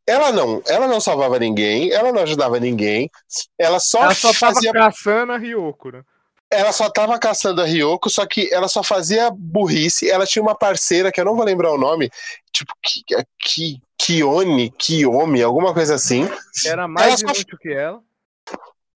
Ela 0.07 0.33
não, 0.33 0.63
ela 0.67 0.89
não 0.89 1.01
salvava 1.01 1.39
ninguém, 1.39 1.93
ela 1.93 2.13
não 2.13 2.23
ajudava 2.23 2.59
ninguém, 2.59 3.09
ela 3.57 3.79
só, 3.79 4.03
Ela 4.03 4.15
só 4.15 4.33
fazia 4.35 4.73
caçando 4.73 5.33
a 5.33 5.39
Ryoko, 5.39 5.93
né? 5.93 6.03
Ela 6.51 6.73
só 6.73 6.91
tava 6.91 7.19
caçando 7.19 7.63
a 7.63 7.65
Ryoko, 7.65 8.11
só 8.11 8.27
que 8.27 8.53
ela 8.53 8.67
só 8.69 8.83
fazia 8.83 9.31
burrice. 9.31 10.11
Ela 10.11 10.27
tinha 10.27 10.43
uma 10.43 10.55
parceira 10.55 11.13
que 11.13 11.21
eu 11.21 11.25
não 11.25 11.37
vou 11.37 11.45
lembrar 11.45 11.73
o 11.73 11.79
nome, 11.79 12.11
tipo 12.53 12.73
Ki, 12.83 13.03
Ki, 13.39 13.83
Kione, 13.97 14.71
Kiyomi, 14.73 15.43
alguma 15.43 15.73
coisa 15.73 15.95
assim. 15.95 16.25
Era 16.67 16.83
Ela 16.83 16.89
mais 16.89 17.21
só- 17.21 17.27
inútil 17.27 17.59
que 17.59 17.73
ela. 17.73 18.01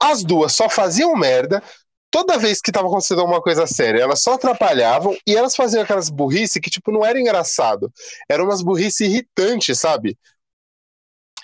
As 0.02 0.22
duas 0.24 0.52
só 0.52 0.68
faziam 0.68 1.14
merda. 1.16 1.62
Toda 2.10 2.38
vez 2.38 2.60
que 2.60 2.70
tava 2.70 2.86
acontecendo 2.86 3.20
alguma 3.22 3.42
coisa 3.42 3.66
séria, 3.66 4.00
elas 4.02 4.22
só 4.22 4.34
atrapalhavam 4.34 5.16
e 5.26 5.34
elas 5.36 5.56
faziam 5.56 5.82
aquelas 5.82 6.08
burrice 6.08 6.60
que, 6.60 6.70
tipo, 6.70 6.92
não 6.92 7.04
era 7.04 7.18
engraçado. 7.20 7.92
Eram 8.28 8.44
umas 8.44 8.62
burrice 8.62 9.04
irritantes, 9.04 9.78
sabe? 9.80 10.16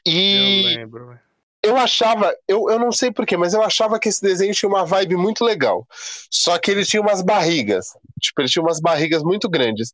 Eu 0.06 0.12
E 0.12 0.62
lembro, 0.76 1.08
velho. 1.08 1.20
Eu 1.62 1.76
achava, 1.76 2.34
eu, 2.48 2.70
eu 2.70 2.78
não 2.78 2.90
sei 2.90 3.12
porquê, 3.12 3.36
mas 3.36 3.52
eu 3.52 3.62
achava 3.62 3.98
que 3.98 4.08
esse 4.08 4.22
desenho 4.22 4.54
tinha 4.54 4.68
uma 4.68 4.84
vibe 4.84 5.16
muito 5.16 5.44
legal. 5.44 5.86
Só 6.30 6.58
que 6.58 6.70
ele 6.70 6.84
tinha 6.84 7.02
umas 7.02 7.22
barrigas. 7.22 7.88
Tipo, 8.18 8.40
ele 8.40 8.48
tinha 8.48 8.62
umas 8.62 8.80
barrigas 8.80 9.22
muito 9.22 9.48
grandes. 9.48 9.92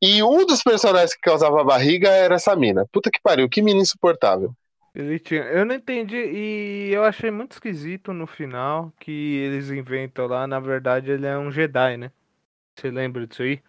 E 0.00 0.22
um 0.22 0.46
dos 0.46 0.62
personagens 0.62 1.14
que 1.14 1.20
causava 1.20 1.62
barriga 1.62 2.08
era 2.08 2.36
essa 2.36 2.56
mina. 2.56 2.86
Puta 2.90 3.10
que 3.10 3.20
pariu, 3.22 3.48
que 3.48 3.60
mina 3.62 3.80
insuportável. 3.80 4.54
Ele 4.94 5.18
tinha. 5.18 5.42
Eu 5.42 5.64
não 5.64 5.74
entendi 5.74 6.16
e 6.16 6.90
eu 6.92 7.04
achei 7.04 7.30
muito 7.30 7.52
esquisito 7.52 8.12
no 8.12 8.26
final 8.26 8.92
que 8.98 9.10
eles 9.10 9.70
inventam 9.70 10.26
lá. 10.26 10.46
Na 10.46 10.60
verdade, 10.60 11.10
ele 11.10 11.26
é 11.26 11.36
um 11.36 11.50
Jedi, 11.50 11.96
né? 11.96 12.10
Você 12.78 12.90
lembra 12.90 13.26
disso 13.26 13.42
aí? 13.42 13.62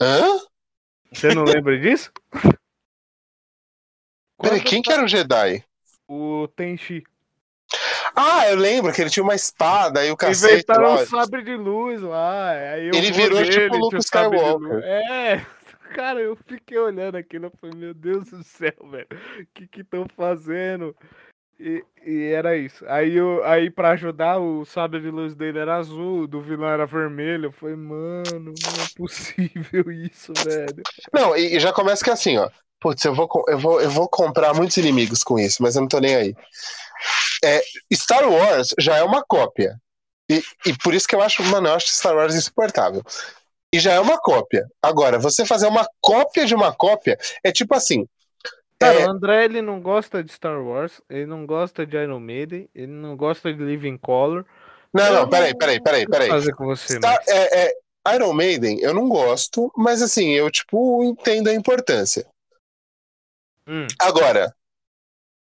Hã? 0.00 0.40
Você 1.12 1.34
não 1.34 1.44
lembra 1.44 1.78
disso? 1.78 2.12
Peraí, 4.40 4.60
quem 4.62 4.82
que 4.82 4.92
era 4.92 5.04
o 5.04 5.08
Jedi? 5.08 5.64
O 6.08 6.48
Tenchi. 6.48 7.02
Ah, 8.14 8.48
eu 8.48 8.56
lembro 8.56 8.92
que 8.92 9.00
ele 9.00 9.10
tinha 9.10 9.24
uma 9.24 9.34
espada 9.34 10.06
e 10.06 10.10
o 10.10 10.16
cacete. 10.16 10.54
Inventaram 10.54 10.94
lá. 10.94 11.02
um 11.02 11.06
sabre 11.06 11.42
de 11.42 11.56
luz 11.56 12.00
lá. 12.00 12.50
Aí 12.50 12.88
Ele 12.88 13.10
virou 13.10 13.38
dele 13.38 13.50
tipo 13.50 13.76
Luke 13.76 13.96
Skywalker. 13.96 14.82
É, 14.84 15.44
cara, 15.94 16.20
eu 16.20 16.36
fiquei 16.36 16.78
olhando 16.78 17.16
aquilo 17.16 17.50
e 17.52 17.58
falei, 17.58 17.76
meu 17.76 17.94
Deus 17.94 18.30
do 18.30 18.44
céu, 18.44 18.74
velho. 18.90 19.08
O 19.40 19.46
que 19.52 19.66
que 19.66 19.80
estão 19.80 20.06
fazendo? 20.16 20.94
E, 21.58 21.84
e 22.04 22.24
era 22.32 22.56
isso. 22.56 22.84
Aí, 22.88 23.16
eu, 23.16 23.44
aí 23.44 23.70
pra 23.70 23.90
ajudar, 23.90 24.38
o 24.38 24.64
sabre 24.64 25.00
de 25.00 25.10
luz 25.10 25.34
dele 25.34 25.58
era 25.58 25.76
azul, 25.76 26.22
o 26.22 26.26
do 26.26 26.40
vilão 26.40 26.68
era 26.68 26.86
vermelho. 26.86 27.46
Eu 27.46 27.52
falei, 27.52 27.76
mano, 27.76 28.24
não 28.40 28.52
é 28.52 28.86
possível 28.96 29.90
isso, 29.90 30.32
velho. 30.44 30.82
Não, 31.12 31.36
e, 31.36 31.56
e 31.56 31.60
já 31.60 31.72
começa 31.72 32.04
que 32.04 32.10
é 32.10 32.12
assim, 32.12 32.38
ó. 32.38 32.48
Putz, 32.84 33.02
eu 33.02 33.14
vou, 33.14 33.26
eu, 33.48 33.58
vou, 33.58 33.80
eu 33.80 33.88
vou 33.88 34.06
comprar 34.06 34.52
muitos 34.52 34.76
inimigos 34.76 35.24
com 35.24 35.38
isso, 35.38 35.62
mas 35.62 35.74
eu 35.74 35.80
não 35.80 35.88
tô 35.88 36.00
nem 36.00 36.14
aí. 36.14 36.34
É, 37.42 37.62
Star 37.94 38.30
Wars 38.30 38.74
já 38.78 38.98
é 38.98 39.02
uma 39.02 39.24
cópia. 39.26 39.80
E, 40.30 40.42
e 40.66 40.76
por 40.76 40.92
isso 40.92 41.08
que 41.08 41.14
eu 41.14 41.22
acho, 41.22 41.42
mano, 41.44 41.68
eu 41.68 41.72
acho 41.72 41.88
Star 41.88 42.14
Wars 42.14 42.34
insuportável. 42.34 43.02
E 43.74 43.80
já 43.80 43.94
é 43.94 44.00
uma 44.00 44.18
cópia. 44.18 44.68
Agora, 44.82 45.18
você 45.18 45.46
fazer 45.46 45.66
uma 45.66 45.88
cópia 45.98 46.44
de 46.44 46.54
uma 46.54 46.74
cópia 46.74 47.16
é 47.42 47.50
tipo 47.50 47.74
assim. 47.74 48.06
Cara, 48.78 49.00
É. 49.00 49.06
o 49.06 49.10
André, 49.10 49.46
ele 49.46 49.62
não 49.62 49.80
gosta 49.80 50.22
de 50.22 50.30
Star 50.30 50.62
Wars, 50.62 51.00
ele 51.08 51.24
não 51.24 51.46
gosta 51.46 51.86
de 51.86 51.96
Iron 51.96 52.20
Maiden, 52.20 52.68
ele 52.74 52.92
não 52.92 53.16
gosta 53.16 53.50
de 53.50 53.64
Living 53.64 53.96
Color. 53.96 54.44
Não, 54.92 55.10
não, 55.10 55.28
peraí, 55.30 55.56
peraí, 55.56 55.82
peraí, 55.82 56.06
peraí. 56.06 56.28
fazer 56.28 56.52
com 56.52 56.66
você, 56.66 56.98
Star- 56.98 57.18
mas... 57.18 57.28
é, 57.28 57.64
é, 57.64 58.14
Iron 58.14 58.34
Maiden, 58.34 58.78
eu 58.80 58.92
não 58.92 59.08
gosto, 59.08 59.72
mas 59.74 60.02
assim, 60.02 60.32
eu, 60.32 60.50
tipo, 60.50 61.02
entendo 61.02 61.48
a 61.48 61.54
importância. 61.54 62.26
Hum. 63.66 63.86
Agora, 64.00 64.54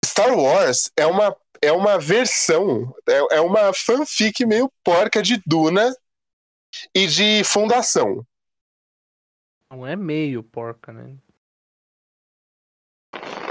Star 0.05 0.37
Wars 0.37 0.91
é 0.97 1.07
uma, 1.07 1.37
é 1.61 1.73
uma 1.73 1.99
versão, 1.99 2.95
é, 3.09 3.37
é 3.37 3.41
uma 3.41 3.73
fanfic 3.75 4.45
meio 4.47 4.71
porca 4.85 5.23
de 5.23 5.43
Duna 5.47 5.95
e 6.95 7.07
de 7.07 7.43
Fundação. 7.45 8.25
Não 9.71 9.87
é 9.87 9.97
meio 9.97 10.43
porca, 10.43 10.93
né? 10.93 11.17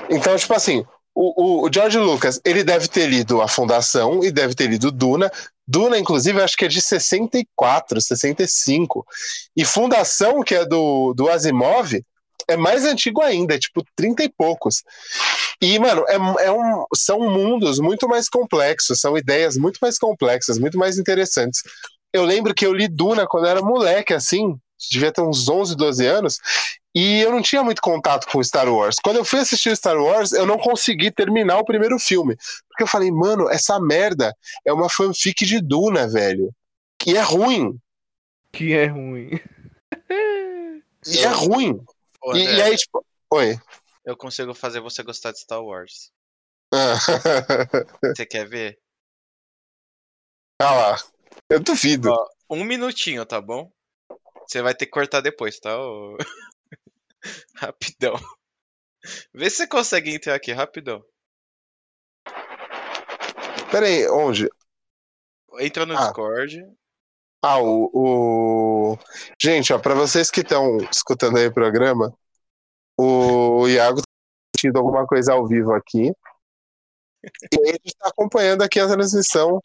Então, 0.09 0.35
tipo 0.37 0.53
assim, 0.53 0.85
o, 1.13 1.63
o- 1.63 1.67
o 1.67 1.73
George 1.73 1.97
Lucas, 1.97 2.39
ele 2.45 2.63
deve 2.63 2.87
ter 2.87 3.07
lido 3.07 3.41
a 3.41 3.47
Fundação 3.47 4.23
e 4.23 4.31
deve 4.31 4.53
ter 4.55 4.67
lido 4.67 4.91
Duna. 4.91 5.31
Duna, 5.67 5.97
inclusive, 5.97 6.41
acho 6.41 6.55
que 6.55 6.65
é 6.65 6.67
de 6.67 6.81
64, 6.81 7.99
65. 7.99 9.05
E 9.55 9.65
Fundação, 9.65 10.43
que 10.43 10.53
é 10.55 10.65
do, 10.65 11.13
do 11.13 11.29
Asimov, 11.29 11.93
é 12.47 12.55
mais 12.55 12.85
antigo 12.85 13.21
ainda, 13.21 13.55
é 13.55 13.59
tipo 13.59 13.83
30 13.95 14.23
e 14.23 14.29
poucos. 14.29 14.83
E, 15.61 15.79
mano, 15.79 16.03
é, 16.07 16.45
é 16.45 16.51
um, 16.51 16.85
são 16.95 17.19
mundos 17.19 17.79
muito 17.79 18.07
mais 18.07 18.29
complexos, 18.29 18.99
são 18.99 19.17
ideias 19.17 19.57
muito 19.57 19.79
mais 19.81 19.97
complexas, 19.97 20.59
muito 20.59 20.77
mais 20.77 20.97
interessantes. 20.97 21.63
Eu 22.13 22.23
lembro 22.23 22.53
que 22.53 22.65
eu 22.65 22.73
li 22.73 22.87
Duna 22.87 23.25
quando 23.27 23.45
eu 23.45 23.51
era 23.51 23.61
moleque, 23.61 24.13
assim, 24.13 24.57
devia 24.91 25.11
ter 25.11 25.21
uns 25.21 25.47
11, 25.47 25.75
12 25.75 26.05
anos, 26.05 26.39
e 26.93 27.19
eu 27.19 27.31
não 27.31 27.41
tinha 27.41 27.63
muito 27.63 27.81
contato 27.81 28.27
com 28.27 28.41
Star 28.43 28.69
Wars. 28.69 28.95
Quando 29.03 29.17
eu 29.17 29.25
fui 29.25 29.39
assistir 29.39 29.75
Star 29.75 29.97
Wars, 29.97 30.31
eu 30.31 30.45
não 30.45 30.57
consegui 30.57 31.11
terminar 31.11 31.57
o 31.57 31.65
primeiro 31.65 31.99
filme. 31.99 32.37
Porque 32.69 32.83
eu 32.83 32.87
falei, 32.87 33.11
mano, 33.11 33.49
essa 33.49 33.79
merda 33.81 34.33
é 34.65 34.71
uma 34.71 34.89
fanfic 34.89 35.45
de 35.45 35.59
Duna, 35.59 36.07
velho. 36.07 36.53
E 37.05 37.17
é 37.17 37.21
ruim. 37.21 37.77
Que 38.53 38.73
é 38.73 38.85
ruim. 38.85 39.39
E 41.05 41.19
é 41.19 41.27
ruim. 41.27 41.79
E, 42.33 42.43
e 42.43 42.61
aí, 42.61 42.75
tipo. 42.75 43.05
Oi. 43.33 43.57
eu 44.05 44.15
consigo 44.17 44.53
fazer 44.53 44.79
você 44.79 45.03
gostar 45.03 45.31
de 45.31 45.39
Star 45.39 45.61
Wars. 45.63 46.11
Ah. 46.73 46.95
Você 48.15 48.25
quer 48.25 48.47
ver? 48.47 48.79
ah 50.61 50.73
lá. 50.73 50.97
Eu 51.49 51.59
duvido. 51.59 52.09
Ó, 52.11 52.27
um 52.49 52.63
minutinho, 52.63 53.25
tá 53.25 53.39
bom? 53.39 53.71
Você 54.47 54.61
vai 54.61 54.73
ter 54.73 54.85
que 54.85 54.91
cortar 54.91 55.21
depois, 55.21 55.59
tá? 55.59 55.77
ô? 55.79 56.17
Rapidão. 57.55 58.15
Vê 59.33 59.49
se 59.49 59.57
você 59.57 59.67
consegue 59.67 60.13
entrar 60.13 60.35
aqui 60.35 60.51
rapidão. 60.51 61.03
Pera 63.71 63.85
aí, 63.88 64.07
onde? 64.09 64.49
Entra 65.59 65.85
no 65.85 65.95
Ah. 65.95 66.05
Discord. 66.05 66.65
Ah, 67.47 67.60
o. 67.60 67.91
o... 67.93 68.97
Gente, 69.39 69.71
ó, 69.71 69.77
pra 69.77 69.93
vocês 69.93 70.31
que 70.31 70.41
estão 70.41 70.77
escutando 70.91 71.38
aí 71.38 71.45
o 71.45 71.53
programa, 71.53 72.12
o 72.97 73.67
Iago 73.67 73.97
tá 73.97 74.08
assistindo 74.55 74.77
alguma 74.79 75.05
coisa 75.05 75.34
ao 75.34 75.45
vivo 75.45 75.71
aqui. 75.71 76.12
E 77.53 77.69
a 77.69 77.73
gente 77.73 77.95
tá 77.99 78.10
acompanhando 78.10 78.63
aqui 78.63 78.79
a 78.79 78.88
transmissão 78.88 79.60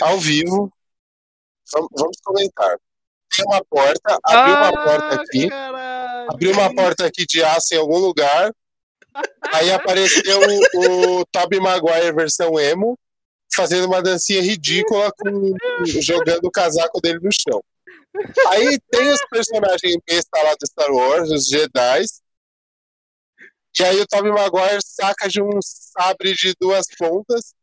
ao 0.00 0.18
vivo. 0.18 0.72
Vamos, 1.74 1.90
vamos 1.94 2.16
comentar. 2.24 2.78
Tem 3.36 3.44
uma 3.44 3.62
porta, 3.66 4.18
abriu 4.24 4.54
uma 4.56 4.72
porta 4.72 5.20
aqui. 5.20 5.48
caralho. 5.50 6.30
Abriu 6.30 6.52
uma 6.52 6.74
porta 6.74 7.04
aqui 7.04 7.26
de 7.26 7.44
aço 7.44 7.74
em 7.74 7.78
algum 7.78 7.98
lugar. 7.98 8.50
Aí 9.52 9.70
apareceu 9.70 10.40
o, 10.40 11.20
o 11.20 11.26
Tobey 11.26 11.60
Maguire 11.60 12.14
versão 12.14 12.58
emo, 12.58 12.98
fazendo 13.54 13.86
uma 13.86 14.02
dancinha 14.02 14.40
ridícula, 14.42 15.12
com, 15.18 15.54
jogando 15.86 16.44
o 16.44 16.50
casaco 16.50 17.00
dele 17.00 17.20
no 17.20 17.30
chão. 17.32 17.62
Aí 18.48 18.78
tem 18.90 19.08
os 19.12 19.20
personagens 19.30 19.96
besta 20.06 20.42
lá 20.42 20.54
do 20.54 20.66
Star 20.66 20.90
Wars, 20.90 21.30
os 21.30 21.46
Jedi. 21.46 22.04
E 23.78 23.84
aí 23.84 24.00
o 24.00 24.06
Tobey 24.06 24.32
Maguire 24.32 24.80
saca 24.84 25.28
de 25.28 25.40
um 25.40 25.50
sabre 25.62 26.34
de 26.34 26.52
duas 26.60 26.86
pontas 26.98 27.54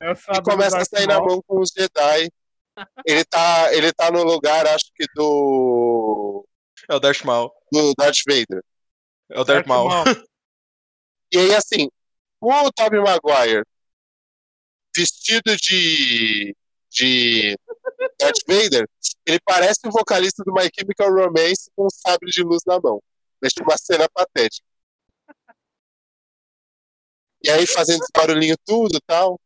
É 0.00 0.12
e 0.12 0.42
começa 0.42 0.76
a 0.76 0.78
Darth 0.80 0.88
sair 0.90 1.06
na 1.08 1.18
Maul. 1.18 1.28
mão 1.28 1.42
com 1.46 1.60
os 1.60 1.70
Jedi. 1.76 2.30
Ele 3.06 3.24
tá, 3.24 3.72
ele 3.74 3.92
tá 3.92 4.10
no 4.10 4.22
lugar, 4.22 4.66
acho 4.66 4.86
que 4.94 5.04
do, 5.14 6.46
É 6.88 6.94
o 6.94 7.00
Darth 7.00 7.22
Maul. 7.24 7.52
do 7.72 7.92
Darth 7.96 8.18
Vader. 8.26 8.62
É 9.30 9.40
o 9.40 9.44
Darth 9.44 9.66
Maul. 9.66 9.88
E 11.32 11.38
aí, 11.38 11.54
assim, 11.56 11.88
o 12.40 12.70
Tobey 12.70 13.00
Maguire 13.00 13.64
vestido 14.96 15.56
de, 15.56 16.56
de 16.90 17.56
Darth 18.18 18.40
Vader, 18.46 18.88
ele 19.26 19.40
parece 19.44 19.80
o 19.86 19.90
vocalista 19.90 20.42
do 20.44 20.52
My 20.52 20.68
Chemical 20.74 21.12
Romance 21.12 21.70
com 21.74 21.86
um 21.86 21.90
sabre 21.90 22.30
de 22.30 22.42
luz 22.42 22.62
na 22.66 22.78
mão. 22.80 23.02
Deixa 23.40 23.62
uma 23.62 23.76
cena 23.76 24.08
patética. 24.08 24.66
E 27.42 27.50
aí, 27.50 27.66
fazendo 27.66 28.00
esse 28.02 28.10
barulhinho 28.14 28.56
tudo 28.64 28.96
e 28.96 29.00
tal. 29.06 29.38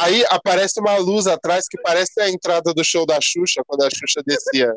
Aí 0.00 0.24
aparece 0.30 0.78
uma 0.80 0.96
luz 0.96 1.26
atrás 1.26 1.66
que 1.68 1.76
parece 1.82 2.20
a 2.20 2.30
entrada 2.30 2.72
do 2.72 2.84
show 2.84 3.04
da 3.04 3.18
Xuxa, 3.20 3.64
quando 3.66 3.82
a 3.82 3.90
Xuxa 3.90 4.22
descia 4.24 4.72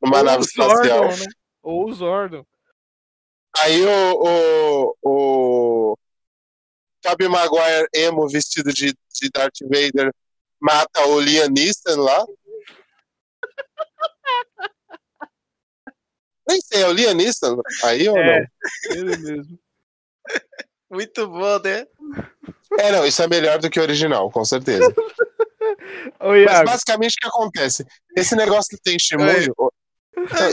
numa 0.00 0.18
Ou 0.18 0.24
nave 0.24 0.42
espacial. 0.42 1.08
Né? 1.08 1.26
Ou 1.62 1.90
o 1.90 1.92
Zordon. 1.92 2.46
Aí 3.60 3.84
o, 3.84 4.22
o, 4.22 4.94
o 5.02 5.96
Tobey 7.00 7.28
Maguire 7.28 7.88
emo 7.94 8.28
vestido 8.28 8.72
de, 8.72 8.92
de 8.92 9.30
Darth 9.32 9.58
Vader 9.62 10.12
mata 10.60 11.06
o 11.06 11.20
Liam 11.20 11.48
Neeson 11.48 12.00
lá. 12.00 12.24
Nem 16.48 16.60
sei, 16.62 16.82
é 16.82 16.88
o 16.88 16.92
Liam 16.92 17.14
Neeson 17.14 17.60
aí 17.84 18.08
ou 18.08 18.16
É. 18.16 18.40
não? 18.40 18.46
Ele 18.96 19.16
mesmo. 19.16 19.58
Muito 20.90 21.28
bom, 21.28 21.58
né? 21.62 21.86
É, 22.78 22.92
não, 22.92 23.06
isso 23.06 23.22
é 23.22 23.28
melhor 23.28 23.58
do 23.58 23.68
que 23.68 23.78
o 23.78 23.82
original, 23.82 24.30
com 24.30 24.42
certeza. 24.44 24.88
Ô, 26.18 26.28
Mas 26.46 26.64
basicamente 26.64 27.12
o 27.14 27.20
que 27.20 27.28
acontece? 27.28 27.84
Esse 28.16 28.34
negócio 28.34 28.70
que 28.74 28.82
tem 28.82 28.98
Shimuyo. 28.98 29.54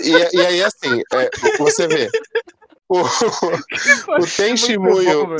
E, 0.04 0.38
e 0.38 0.46
aí, 0.46 0.62
assim, 0.64 1.02
é, 1.14 1.30
você 1.58 1.88
vê. 1.88 2.10
O, 2.88 3.02
o 3.02 4.28
Ten 4.38 4.56
Shimuyo. 4.56 5.36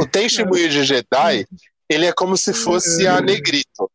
O 0.00 0.06
Ten 0.06 0.28
Shimuyo 0.28 0.68
de 0.68 0.84
Jedi, 0.84 1.46
ele 1.88 2.06
é 2.06 2.12
como 2.12 2.36
se 2.36 2.52
fosse 2.52 3.06
a 3.06 3.20
Negrito. 3.20 3.90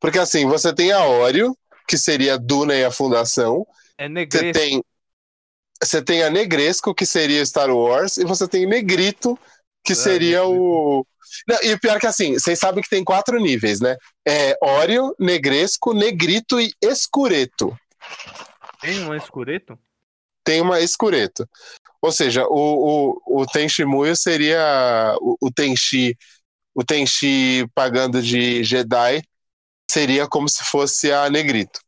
Porque 0.00 0.18
assim, 0.18 0.46
você 0.46 0.74
tem 0.74 0.92
a 0.92 1.04
Oreo, 1.06 1.56
que 1.88 1.96
seria 1.96 2.34
a 2.34 2.38
Duna 2.38 2.74
e 2.74 2.84
a 2.84 2.90
Fundação. 2.90 3.66
É 3.98 4.08
Você 4.08 4.52
tem, 4.52 4.84
você 5.82 6.02
tem 6.02 6.22
a 6.22 6.30
Negresco, 6.30 6.94
que 6.94 7.06
seria 7.06 7.44
Star 7.44 7.70
Wars. 7.70 8.16
E 8.16 8.24
você 8.24 8.46
tem 8.46 8.66
Negrito, 8.66 9.38
que 9.84 9.92
Ah, 9.92 9.96
seria 9.96 10.44
o. 10.44 11.06
Não, 11.48 11.58
e 11.62 11.72
o 11.74 11.80
pior 11.80 11.98
que 11.98 12.06
assim, 12.06 12.34
vocês 12.34 12.58
sabem 12.58 12.82
que 12.82 12.88
tem 12.88 13.04
quatro 13.04 13.38
níveis, 13.38 13.80
né? 13.80 13.96
É 14.26 14.56
Oreo, 14.62 15.14
Negresco, 15.18 15.92
Negrito 15.92 16.60
e 16.60 16.72
Escureto. 16.82 17.76
Tem 18.80 19.00
um 19.00 19.14
escureto? 19.14 19.78
Tem 20.46 20.60
uma 20.60 20.80
Escureto. 20.80 21.46
Ou 22.00 22.12
seja, 22.12 22.46
o, 22.46 23.18
o, 23.26 23.40
o 23.42 23.46
Tenshimuyo 23.46 24.14
seria 24.14 25.16
o, 25.20 25.36
o 25.40 25.50
Tenshi, 25.50 26.16
o 26.72 26.84
Tenshi 26.84 27.66
pagando 27.74 28.22
de 28.22 28.62
Jedi 28.62 29.22
seria 29.90 30.28
como 30.28 30.48
se 30.48 30.62
fosse 30.62 31.10
a 31.10 31.28
Negrito, 31.28 31.80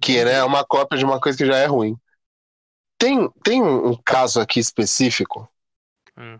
que 0.00 0.24
né, 0.24 0.34
é 0.34 0.44
uma 0.44 0.64
cópia 0.64 0.98
de 0.98 1.04
uma 1.04 1.20
coisa 1.20 1.36
que 1.36 1.44
já 1.44 1.58
é 1.58 1.66
ruim. 1.66 1.94
Tem, 2.98 3.28
tem 3.42 3.62
um, 3.62 3.90
um 3.90 4.02
caso 4.02 4.40
aqui 4.40 4.58
específico 4.58 5.46
Hum. 6.16 6.38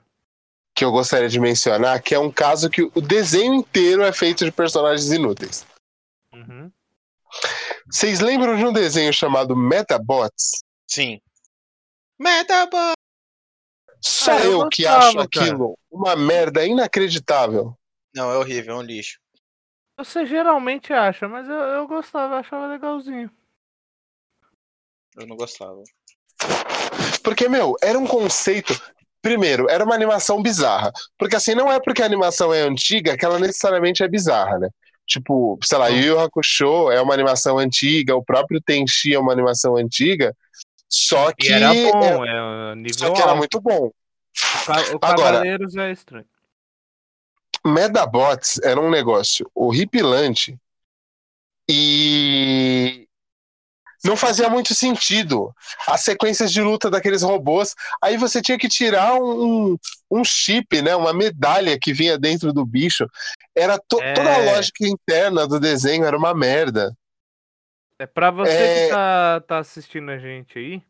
que 0.73 0.85
eu 0.85 0.93
gostaria 0.93 1.29
de 1.29 1.41
mencionar, 1.41 2.01
que 2.01 2.15
é 2.15 2.19
um 2.19 2.31
caso 2.31 2.71
que 2.71 2.83
o 2.83 3.01
desenho 3.01 3.55
inteiro 3.55 4.05
é 4.05 4.13
feito 4.13 4.45
de 4.45 4.53
personagens 4.53 5.11
inúteis. 5.11 5.67
Uhum. 6.33 6.71
Vocês 7.91 8.21
lembram 8.21 8.57
de 8.57 8.65
um 8.65 8.73
desenho 8.73 9.13
chamado 9.13 9.57
Metabots? 9.57 10.63
Sim. 10.89 11.21
Metabot! 12.19 12.95
Só 14.01 14.33
Ah, 14.33 14.45
eu 14.45 14.61
eu 14.61 14.69
que 14.69 14.83
gostava, 14.83 15.07
acho 15.09 15.21
aquilo 15.21 15.79
uma 15.91 16.15
merda 16.17 16.67
inacreditável. 16.67 17.77
Não, 18.15 18.31
é 18.31 18.37
horrível, 18.37 18.75
é 18.75 18.79
um 18.79 18.83
lixo. 18.83 19.19
Você 19.99 20.27
geralmente 20.27 20.93
acha, 20.93 21.29
mas 21.29 21.49
eu, 21.49 21.55
eu 21.55 21.87
gostava, 21.87 22.35
eu 22.35 22.39
achava 22.39 22.67
legalzinho. 22.67 23.31
Eu 25.17 25.27
não 25.27 25.37
gostava. 25.37 25.83
Porque, 27.23 27.49
meu, 27.49 27.77
era 27.81 27.99
um 27.99 28.07
conceito. 28.07 28.75
Primeiro, 29.23 29.71
era 29.71 29.85
uma 29.85 29.95
animação 29.95 30.43
bizarra. 30.43 30.93
Porque, 31.17 31.37
assim, 31.37 31.55
não 31.55 31.73
é 31.73 31.81
porque 31.81 32.03
a 32.03 32.07
animação 32.07 32.53
é 32.53 32.61
antiga 32.61 33.17
que 33.17 33.25
ela 33.25 33.39
necessariamente 33.39 34.03
é 34.03 34.09
bizarra, 34.09 34.59
né? 34.59 34.69
Tipo, 35.07 35.59
sei 35.63 35.79
lá, 35.79 35.89
Yu 35.89 36.07
Yu 36.07 36.21
Hakusho 36.21 36.91
é 36.91 37.01
uma 37.01 37.15
animação 37.15 37.59
antiga, 37.59 38.17
o 38.17 38.25
próprio 38.25 38.61
Tenchi 38.61 39.15
é 39.15 39.19
uma 39.19 39.33
animação 39.33 39.77
antiga. 39.77 40.35
Só 40.97 41.33
que, 41.33 41.49
E 41.49 41.53
era 41.53 41.75
é- 41.75 41.91
bom, 41.91 42.25
é, 42.25 42.75
nível 42.77 42.99
só 43.09 43.13
que 43.13 43.21
era 43.21 43.31
alto. 43.31 43.39
muito 43.39 43.61
bom. 43.61 43.87
O 43.87 43.93
Ca- 44.67 44.73
O 44.93 44.99
Agora- 45.03 45.17
Cavaleiros 45.17 45.77
é 45.77 45.91
estranho. 45.91 46.27
Medabots 47.67 48.61
era 48.63 48.81
um 48.81 48.91
negócio 48.91 49.51
horripilante 49.55 50.57
e 51.69 53.09
não 54.05 54.17
fazia 54.17 54.49
muito 54.51 54.75
sentido. 54.75 55.53
As 55.89 56.03
sequências 56.03 56.53
de 56.53 56.61
luta 56.61 56.91
daqueles 56.91 57.23
robôs, 57.23 57.75
aí 58.03 58.17
você 58.17 58.41
tinha 58.43 58.59
que 58.59 58.69
tirar 58.69 59.15
um, 59.15 59.77
um 60.11 60.23
chip, 60.25 60.81
né, 60.83 60.95
uma 60.95 61.13
medalha 61.13 61.79
que 61.81 61.93
vinha 61.93 62.19
dentro 62.19 62.53
do 62.53 62.65
bicho. 62.67 63.07
Era 63.57 63.79
to- 63.79 64.01
É. 64.01 64.13
toda 64.13 64.33
a 64.33 64.39
lógica 64.39 64.87
interna 64.87 65.47
do 65.49 65.59
desenho 65.59 66.05
era 66.05 66.17
uma 66.17 66.35
merda. 66.35 66.95
É 67.99 68.07
pra 68.07 68.31
você 68.31 68.65
É- 68.65 68.75
que 68.75 68.89
tá, 68.89 69.41
tá 69.41 69.59
assistindo 69.59 70.11
a 70.11 70.19
gente 70.19 70.59
aí. 70.59 70.83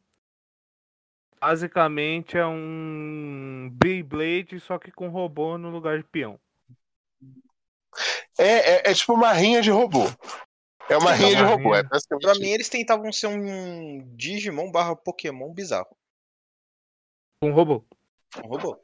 Basicamente 1.41 2.39
é 2.39 2.47
um 2.47 3.69
Beyblade, 3.73 4.59
só 4.61 4.79
que 4.79 4.91
com 4.91 5.09
robô 5.09 5.59
no 5.59 5.69
lugar 5.69 5.99
de 5.99 6.05
peão. 6.05 6.41
É, 8.39 8.89
é, 8.89 8.91
é 8.91 8.95
tipo 8.95 9.13
uma 9.13 9.33
rinha 9.33 9.61
de 9.61 9.71
robô. 9.71 10.05
É 10.89 10.97
uma 10.97 11.15
Sim, 11.15 11.25
rinha 11.25 11.37
de 11.37 11.43
robô. 11.43 11.71
rinha. 11.71 11.81
É 11.81 11.83
basicamente 11.83 12.23
Pra 12.23 12.35
mim, 12.35 12.49
eles 12.49 12.69
tentavam 12.71 13.13
ser 13.13 13.27
um 13.27 14.03
Digimon 14.17 14.73
barra 14.73 14.97
Pokémon 14.97 15.53
bizarro. 15.53 15.95
Com 17.41 17.53
robô. 17.53 17.85
Um 18.43 18.49
robô. 18.49 18.77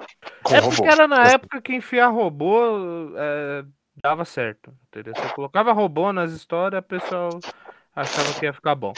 Com 0.45 0.55
é 0.55 0.61
robô. 0.61 0.77
porque 0.77 0.89
era 0.89 1.09
na 1.09 1.29
época 1.29 1.63
que 1.63 1.75
enfiar 1.75 2.09
robô 2.09 3.17
é, 3.17 3.65
dava 4.03 4.27
certo. 4.27 4.77
Entendeu? 4.89 5.15
Você 5.15 5.33
colocava 5.35 5.73
robô 5.73 6.13
nas 6.13 6.33
histórias, 6.33 6.81
o 6.81 6.87
pessoal 6.87 7.31
achava 7.95 8.33
que 8.39 8.47
ia 8.47 8.53
ficar 8.53 8.75
bom. 8.75 8.93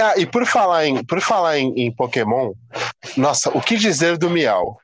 Ah, 0.00 0.14
e 0.16 0.26
por 0.26 0.46
falar 0.46 0.86
em, 0.86 1.04
por 1.04 1.20
falar 1.20 1.58
em, 1.58 1.72
em 1.76 1.94
Pokémon, 1.94 2.52
nossa, 3.16 3.50
o 3.50 3.60
que 3.60 3.76
dizer 3.76 4.16
do 4.16 4.30
Miau? 4.30 4.78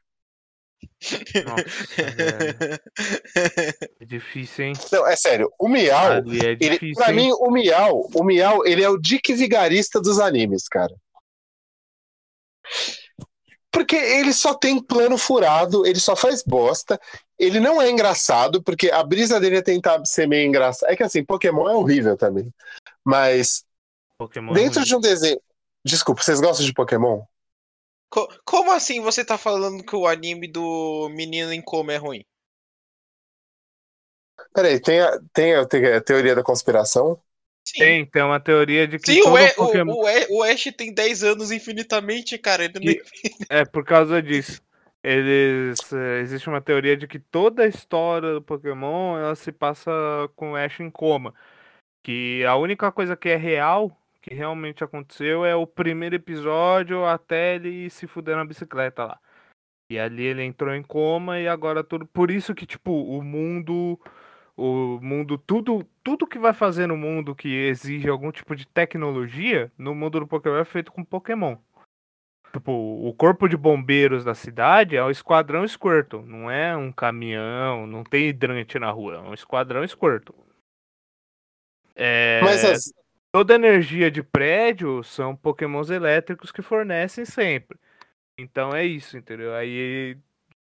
Nossa. 1.45 2.81
É 4.01 4.05
difícil, 4.05 4.67
hein? 4.67 4.73
Não, 4.93 5.07
é 5.07 5.17
sério, 5.17 5.53
o 5.59 5.69
Miau, 5.69 6.13
é 6.15 6.19
ele, 6.61 6.95
pra 6.95 7.11
hein? 7.11 7.17
mim, 7.17 7.33
o 7.33 7.51
Miau, 7.51 8.09
o 8.15 8.25
Miau, 8.25 8.67
ele 8.67 8.83
é 8.83 8.89
o 8.89 8.99
Dick 8.99 9.33
Vigarista 9.35 10.01
dos 10.01 10.19
animes, 10.19 10.69
cara. 10.69 10.95
Porque 13.75 13.97
ele 13.97 14.33
só 14.33 14.55
tem 14.55 14.83
plano 14.83 15.19
furado, 15.19 15.87
ele 15.87 16.01
só 16.01 16.17
faz 16.17 16.43
bosta. 16.45 17.01
Ele 17.39 17.61
não 17.61 17.83
é 17.83 17.91
engraçado, 17.91 18.63
porque 18.63 18.91
a 18.91 19.05
brisa 19.05 19.41
dele 19.41 19.59
é 19.59 19.63
tentar 19.63 20.05
ser 20.07 20.29
meio 20.29 20.49
engraçado. 20.49 20.91
É 20.91 20.97
que 20.97 21.05
assim, 21.05 21.25
Pokémon 21.25 21.69
é 21.71 21.75
horrível 21.77 22.17
também. 22.17 22.53
Mas 23.05 23.65
Pokémon 24.19 24.57
é 24.57 24.61
dentro 24.61 24.85
ruim. 24.85 24.85
de 24.85 24.97
um 24.97 25.01
desenho. 25.01 25.41
Desculpa, 25.85 26.23
vocês 26.23 26.41
gostam 26.41 26.67
de 26.67 26.75
Pokémon? 26.75 27.23
Co- 28.09 28.29
como 28.47 28.73
assim 28.73 29.03
você 29.03 29.23
tá 29.23 29.37
falando 29.37 29.85
que 29.85 29.95
o 29.95 30.07
anime 30.07 30.49
do 30.49 31.11
menino 31.11 31.53
em 31.53 31.61
coma 31.61 31.93
é 31.93 31.99
ruim? 31.99 32.25
Peraí, 34.53 34.81
tem 34.81 35.01
a, 35.01 35.19
tem 35.33 35.55
a, 35.55 35.67
te- 35.67 35.93
a 35.93 36.01
teoria 36.01 36.35
da 36.35 36.43
conspiração? 36.43 37.21
Sim. 37.65 37.79
Tem, 37.79 38.07
tem 38.07 38.23
uma 38.23 38.39
teoria 38.39 38.87
de 38.87 38.99
que 38.99 39.13
Sim, 39.13 39.23
o, 39.23 39.39
e, 39.39 39.51
Pokémon... 39.55 39.93
o, 39.93 40.05
o, 40.05 40.39
o 40.39 40.43
Ash 40.43 40.65
tem 40.77 40.93
10 40.93 41.25
anos 41.25 41.51
infinitamente, 41.51 42.37
cara. 42.37 42.65
Ele 42.65 42.75
não... 42.81 42.95
É 43.49 43.65
por 43.65 43.85
causa 43.85 44.23
disso. 44.23 44.63
Eles. 45.03 45.93
eh, 45.93 46.21
Existe 46.21 46.49
uma 46.49 46.61
teoria 46.61 46.97
de 46.97 47.07
que 47.07 47.19
toda 47.19 47.63
a 47.63 47.67
história 47.67 48.33
do 48.35 48.43
Pokémon 48.43 49.19
ela 49.19 49.35
se 49.35 49.53
passa 49.53 49.91
com 50.37 50.53
o 50.53 50.57
Ash 50.57 50.81
em 50.81 50.91
coma. 50.91 51.35
Que 52.03 52.45
a 52.45 52.57
única 52.57 52.93
coisa 52.93 53.17
que 53.17 53.31
é 53.31 53.37
real, 53.37 53.97
que 54.21 54.35
realmente 54.35 54.85
aconteceu, 54.85 55.45
é 55.45 55.57
o 55.57 55.67
primeiro 55.67 56.17
episódio 56.17 57.05
até 57.07 57.57
ele 57.57 57.89
se 57.91 58.07
fuder 58.07 58.37
na 58.37 58.45
bicicleta 58.45 59.05
lá. 59.05 59.19
E 59.91 59.99
ali 59.99 60.25
ele 60.25 60.43
entrou 60.43 60.75
em 60.75 60.83
coma 60.83 61.39
e 61.39 61.47
agora 61.49 61.85
tudo. 61.85 62.07
Por 62.07 62.31
isso 62.31 62.55
que, 62.55 62.67
tipo, 62.67 62.91
o 62.91 63.23
mundo. 63.23 63.99
O 64.57 65.01
mundo, 65.01 65.37
tudo, 65.37 65.85
tudo 66.03 66.27
que 66.27 66.39
vai 66.39 66.53
fazer 66.53 66.87
no 66.87 66.97
mundo 66.97 67.35
que 67.35 67.49
exige 67.49 68.09
algum 68.09 68.31
tipo 68.31 68.55
de 68.55 68.67
tecnologia, 68.67 69.73
no 69.77 69.95
mundo 69.95 70.21
do 70.21 70.27
Pokémon 70.27 70.57
é 70.57 70.65
feito 70.65 70.93
com 70.93 71.05
Pokémon. 71.05 71.57
Tipo, 72.53 72.71
o 72.73 73.13
corpo 73.13 73.49
de 73.49 73.57
bombeiros 73.57 74.25
da 74.25 74.33
cidade 74.33 74.97
é 74.97 75.03
o 75.03 75.11
esquadrão 75.11 75.67
Squirtle, 75.67 76.25
não 76.25 76.49
é 76.49 76.77
um 76.77 76.93
caminhão, 76.93 77.85
não 77.85 78.05
tem 78.05 78.29
hidrante 78.29 78.79
na 78.79 78.93
rua, 78.93 79.17
é 79.17 79.21
um 79.21 79.35
esquadrão 79.35 79.85
Squirtle. 79.85 80.37
É, 81.97 82.41
Mas 82.45 82.65
as, 82.65 82.93
toda 83.33 83.57
energia 83.57 84.09
de 84.09 84.23
prédio 84.23 85.03
são 85.03 85.35
pokémons 85.35 85.91
elétricos 85.91 86.53
que 86.53 86.63
fornecem 86.63 87.25
sempre. 87.25 87.77
Então 88.39 88.73
é 88.75 88.85
isso, 88.85 89.19
entendeu? 89.19 89.53
Aí 89.55 90.17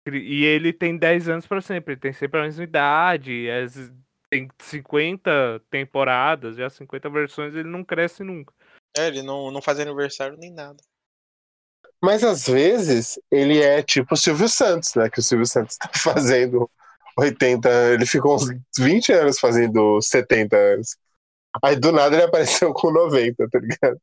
e 0.07 0.45
ele 0.45 0.73
tem 0.73 0.97
10 0.97 1.29
anos 1.29 1.47
pra 1.47 1.61
sempre, 1.61 1.95
ele 1.95 2.01
tem 2.01 2.13
sempre 2.13 2.41
a 2.41 2.45
mesma 2.45 2.65
idade, 2.65 3.51
as- 3.51 3.93
tem 4.31 4.49
50 4.61 5.61
temporadas, 5.71 6.57
já 6.57 6.69
50 6.69 7.09
versões, 7.09 7.55
ele 7.55 7.69
não 7.69 7.85
cresce 7.85 8.25
nunca. 8.25 8.53
É, 8.97 9.09
ele 9.09 9.23
não, 9.23 9.51
não 9.51 9.63
faz 9.63 9.79
aniversário 9.81 10.37
nem 10.37 10.53
nada. 10.53 10.83
mas 12.03 12.23
às 12.23 12.47
vezes 12.47 13.19
ele 13.31 13.61
é 13.63 13.83
tipo 13.83 14.15
o 14.15 14.17
Silvio 14.17 14.49
Santos, 14.49 14.95
né? 14.95 15.09
Que 15.09 15.21
o 15.21 15.23
Silvio 15.23 15.47
Santos 15.47 15.77
tá 15.77 15.91
fazendo 15.97 16.71
80, 17.19 17.69
ele 17.93 18.07
ficou 18.07 18.35
uns 18.37 18.49
20 18.79 19.13
anos 19.13 19.39
fazendo 19.39 20.01
70 20.03 20.57
anos. 20.57 20.97
Aí 21.65 21.77
do 21.77 21.93
nada 21.93 22.17
ele 22.17 22.25
apareceu 22.25 22.73
com 22.75 22.93
90, 22.93 23.49
tá 23.51 23.59
ligado? 23.61 24.01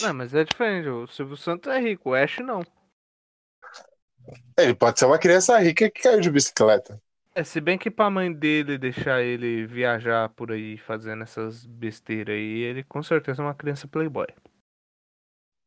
Não, 0.00 0.12
mas 0.14 0.34
é 0.34 0.42
diferente, 0.44 0.88
o 0.88 1.06
Silvio 1.06 1.36
Santos 1.36 1.72
é 1.72 1.78
rico, 1.78 2.10
o 2.10 2.14
Ash 2.14 2.38
não. 2.40 2.62
Ele 4.56 4.74
pode 4.74 4.98
ser 4.98 5.06
uma 5.06 5.18
criança 5.18 5.58
rica 5.58 5.90
que 5.90 6.02
caiu 6.02 6.20
de 6.20 6.30
bicicleta. 6.30 7.00
É, 7.34 7.44
se 7.44 7.60
bem 7.60 7.78
que 7.78 7.90
pra 7.90 8.10
mãe 8.10 8.32
dele 8.32 8.76
deixar 8.76 9.22
ele 9.22 9.66
viajar 9.66 10.28
por 10.30 10.50
aí 10.50 10.76
fazendo 10.76 11.22
essas 11.22 11.64
besteiras 11.64 12.34
aí, 12.34 12.62
ele 12.62 12.82
com 12.82 13.02
certeza 13.02 13.42
é 13.42 13.44
uma 13.44 13.54
criança 13.54 13.86
playboy. 13.86 14.26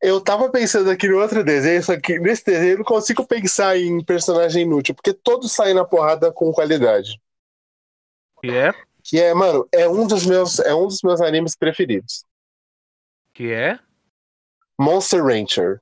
Eu 0.02 0.20
tava 0.20 0.52
pensando 0.52 0.90
aqui 0.90 1.08
no 1.08 1.18
outro 1.18 1.44
desenho, 1.46 1.82
só 1.82 1.98
que 1.98 2.20
nesse 2.20 2.44
desenho 2.44 2.74
eu 2.74 2.78
não 2.80 2.84
consigo 2.84 3.26
pensar 3.26 3.78
em 3.78 4.04
personagem 4.04 4.64
inútil, 4.64 4.94
porque 4.94 5.14
todos 5.14 5.54
saem 5.54 5.74
na 5.74 5.86
porrada 5.86 6.32
com 6.32 6.52
qualidade. 6.52 7.22
Que 8.42 8.52
é? 8.52 8.74
Que 9.02 9.22
é, 9.22 9.34
mano, 9.34 9.66
é 9.72 9.88
um 9.88 10.06
dos 10.06 10.26
meus, 10.26 10.60
é 10.60 10.76
um 10.76 10.88
dos 10.88 11.02
meus 11.02 11.22
animes 11.22 11.56
preferidos. 11.56 12.26
Que 13.34 13.54
é? 13.54 13.80
Monster 14.78 15.24
Rancher. 15.24 15.82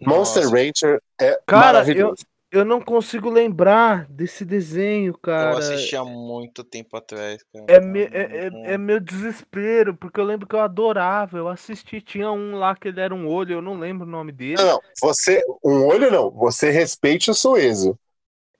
Monster 0.00 0.42
Nossa, 0.42 0.50
Rancher 0.50 1.00
é 1.20 1.38
Cara, 1.46 1.82
maravilhoso. 1.82 2.24
Eu 2.50 2.64
não 2.64 2.80
consigo 2.80 3.30
lembrar 3.30 4.06
desse 4.08 4.44
desenho, 4.44 5.14
Eu 5.14 5.22
cara. 5.22 5.58
assisti 5.58 5.96
há 5.96 6.04
muito 6.04 6.62
tempo 6.64 6.96
atrás, 6.96 7.42
cara. 7.52 7.66
É, 7.66 7.80
me- 7.80 8.02
é, 8.04 8.46
é, 8.48 8.74
é 8.74 8.78
meu 8.78 9.00
desespero, 9.00 9.96
porque 9.96 10.20
eu 10.20 10.24
lembro 10.24 10.46
que 10.46 10.54
eu 10.54 10.60
adorava, 10.60 11.38
eu 11.38 11.48
assisti, 11.48 12.00
tinha 12.00 12.30
um 12.30 12.56
lá 12.58 12.76
que 12.76 12.88
ele 12.88 13.00
era 13.00 13.14
um 13.14 13.26
olho, 13.26 13.54
eu 13.54 13.62
não 13.62 13.78
lembro 13.78 14.06
o 14.06 14.10
nome 14.10 14.32
dele. 14.32 14.62
Não, 14.62 14.66
não, 14.66 14.80
você, 15.00 15.42
um 15.64 15.86
olho 15.86 16.10
não, 16.10 16.30
você 16.30 16.70
respeite 16.70 17.30
o 17.30 17.34
Suezo. 17.34 17.98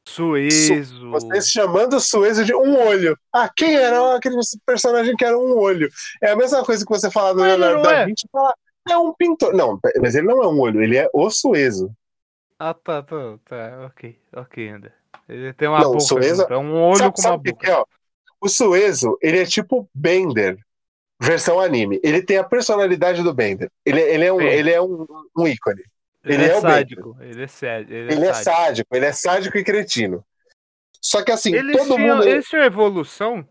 Suezo. 0.06 1.10
Você 1.10 1.40
chamando 1.42 1.94
o 1.96 2.00
Suezo 2.00 2.44
de 2.44 2.54
um 2.54 2.76
olho. 2.76 3.16
Ah, 3.32 3.48
quem 3.54 3.76
era 3.76 4.16
aquele 4.16 4.36
personagem 4.66 5.14
que 5.16 5.24
era 5.24 5.38
um 5.38 5.56
olho? 5.56 5.88
É 6.22 6.30
a 6.32 6.36
mesma 6.36 6.64
coisa 6.64 6.84
que 6.84 6.90
você 6.90 7.10
falar 7.10 7.32
do 7.34 7.42
Leonardo 7.42 7.80
da 7.80 7.94
é. 7.94 8.04
Vinci 8.04 8.26
e 8.26 8.30
falar, 8.32 8.54
é 8.90 8.98
um 8.98 9.12
pintor. 9.14 9.54
Não, 9.54 9.78
mas 10.00 10.14
ele 10.14 10.26
não 10.26 10.42
é 10.42 10.48
um 10.48 10.60
olho, 10.60 10.82
ele 10.82 10.96
é 10.96 11.08
o 11.12 11.30
Suezo. 11.30 11.90
Ah, 12.58 12.74
tá, 12.74 13.02
tá, 13.02 13.16
tá, 13.44 13.86
ok, 13.86 14.18
ok, 14.34 14.68
André. 14.68 14.92
Ele 15.28 15.52
tem 15.54 15.68
uma 15.68 15.80
Não, 15.80 15.92
boca, 15.92 16.00
Suezo- 16.00 16.46
é 16.48 16.56
um 16.56 16.74
olho 16.82 16.98
sabe 16.98 17.14
com 17.14 17.22
uma 17.22 17.36
boca. 17.38 17.52
que 17.64 17.70
é, 17.70 17.74
ó? 17.76 17.84
O 18.40 18.48
Suezo, 18.48 19.18
ele 19.22 19.38
é 19.40 19.44
tipo 19.46 19.88
Bender, 19.94 20.58
versão 21.20 21.58
anime. 21.60 21.98
Ele 22.02 22.22
tem 22.22 22.36
a 22.36 22.44
personalidade 22.44 23.22
do 23.22 23.32
Bender. 23.32 23.70
Ele, 23.84 24.00
ele 24.00 24.24
é, 24.24 24.32
um, 24.32 24.38
Sim. 24.38 24.44
ele 24.46 24.70
é 24.70 24.80
um, 24.82 25.06
um 25.36 25.48
ícone. 25.48 25.82
Ele, 26.22 26.34
ele 26.34 26.44
é, 26.44 26.48
é 26.56 26.60
sádico, 26.60 27.16
ele 27.20 27.42
é 27.42 27.46
sádico. 27.46 27.92
Ele 27.94 28.08
é 28.08 28.12
Ele 28.12 28.24
é 28.26 28.32
sádico. 28.32 28.44
sádico, 28.44 28.96
ele 28.96 29.06
é 29.06 29.12
sádico 29.12 29.58
e 29.58 29.64
cretino. 29.64 30.24
Só 31.00 31.22
que 31.22 31.30
assim, 31.32 31.54
Eles, 31.54 31.76
todo 31.76 31.96
tinham, 31.96 32.16
mundo. 32.16 32.26
eles 32.28 32.46
tinham 32.46 32.64
evolução? 32.64 33.46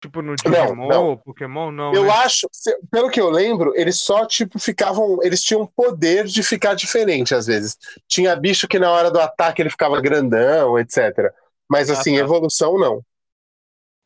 Tipo 0.00 0.22
no 0.22 0.36
Digimon 0.36 0.86
não. 0.86 1.06
ou 1.08 1.16
Pokémon? 1.18 1.72
Não, 1.72 1.92
Eu 1.92 2.04
né? 2.04 2.10
acho, 2.10 2.48
pelo 2.90 3.10
que 3.10 3.20
eu 3.20 3.28
lembro, 3.30 3.72
eles 3.74 3.98
só, 3.98 4.24
tipo, 4.26 4.56
ficavam. 4.58 5.20
Eles 5.24 5.42
tinham 5.42 5.66
poder 5.66 6.24
de 6.26 6.40
ficar 6.42 6.74
diferente 6.74 7.34
às 7.34 7.46
vezes. 7.46 7.76
Tinha 8.06 8.36
bicho 8.36 8.68
que 8.68 8.78
na 8.78 8.92
hora 8.92 9.10
do 9.10 9.18
ataque 9.20 9.60
ele 9.60 9.70
ficava 9.70 10.00
grandão, 10.00 10.78
etc. 10.78 11.32
Mas 11.68 11.90
Ah, 11.90 11.94
assim, 11.94 12.14
tá. 12.14 12.20
evolução 12.20 12.78
não. 12.78 13.02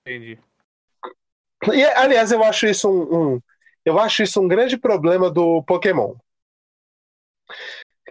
Entendi. 0.07 0.38
E, 1.72 1.85
aliás, 1.85 2.33
eu 2.33 2.42
acho 2.42 2.66
isso 2.66 2.88
um, 2.90 3.35
um- 3.35 3.40
eu 3.85 3.98
acho 3.98 4.22
isso 4.22 4.40
um 4.40 4.48
grande 4.48 4.78
problema 4.78 5.31
do 5.31 5.62
Pokémon. 5.64 6.14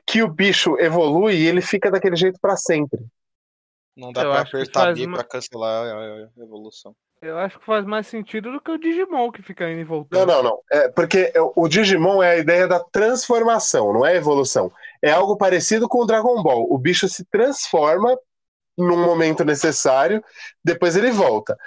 Que 0.05 0.21
o 0.21 0.27
bicho 0.31 0.77
evolui 0.79 1.33
e 1.35 1.47
ele 1.47 1.61
fica 1.61 1.89
daquele 1.89 2.15
jeito 2.15 2.39
pra 2.39 2.55
sempre. 2.55 2.99
Não 3.97 4.11
dá 4.13 4.21
Eu 4.21 4.31
pra 4.31 4.41
apertar 4.41 4.93
B 4.93 5.05
uma- 5.05 5.17
pra 5.17 5.27
cancelar 5.27 5.85
a 6.37 6.41
evolução. 6.43 6.95
Eu 7.21 7.37
acho 7.39 7.57
que 7.59 7.65
faz 7.65 7.85
mais 7.85 8.05
sentido 8.07 8.51
do 8.51 8.61
que 8.61 8.69
o 8.71 8.77
Digimon 8.77 9.31
que 9.31 9.41
fica 9.41 9.69
indo 9.69 9.81
e 9.81 9.83
Não, 10.11 10.25
voltando. 10.25 10.25
não, 10.25 10.43
não. 10.43 10.59
É, 10.71 10.89
porque 10.89 11.31
o 11.55 11.67
Digimon 11.69 12.21
é 12.21 12.31
a 12.31 12.37
ideia 12.37 12.67
da 12.67 12.79
transformação, 12.79 13.93
não 13.93 14.05
é 14.05 14.15
evolução. 14.15 14.71
É 15.01 15.11
algo 15.11 15.37
parecido 15.37 15.87
com 15.87 15.99
o 15.99 16.05
Dragon 16.05 16.41
Ball. 16.43 16.67
O 16.69 16.77
bicho 16.77 17.07
se 17.07 17.23
transforma 17.25 18.17
num 18.77 18.97
momento 19.03 19.45
necessário, 19.45 20.23
depois 20.63 20.95
ele 20.95 21.11
volta. 21.11 21.57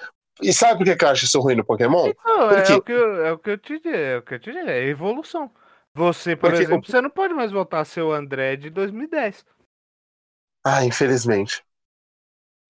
E 0.42 0.52
sabe 0.52 0.84
por 0.84 0.96
que 0.96 1.04
eu 1.04 1.08
acho 1.10 1.26
isso 1.26 1.40
ruim 1.40 1.56
no 1.56 1.64
Pokémon? 1.64 2.12
Não, 2.24 2.50
é, 2.50 2.74
quê? 2.74 2.74
o 2.74 2.82
que 2.82 2.92
eu, 2.92 3.24
é 3.26 3.32
o 3.32 3.38
que 3.38 3.50
eu 3.50 3.58
te 3.58 3.78
digo, 3.80 3.88
é 3.96 4.16
o 4.18 4.22
que 4.22 4.34
eu 4.34 4.40
te 4.40 4.52
digo, 4.52 4.68
é 4.68 4.84
evolução. 4.88 5.50
Você, 5.94 6.34
por 6.36 6.52
Porque 6.52 6.62
o- 6.70 6.82
exemplo, 6.82 6.88
você 6.88 7.00
não 7.00 7.10
pode 7.10 7.32
mais 7.34 7.52
voltar 7.52 7.80
a 7.80 7.84
ser 7.84 8.02
o 8.02 8.12
André 8.12 8.56
de 8.56 8.68
2010. 8.70 9.44
Ah, 10.62 10.84
infelizmente. 10.84 11.62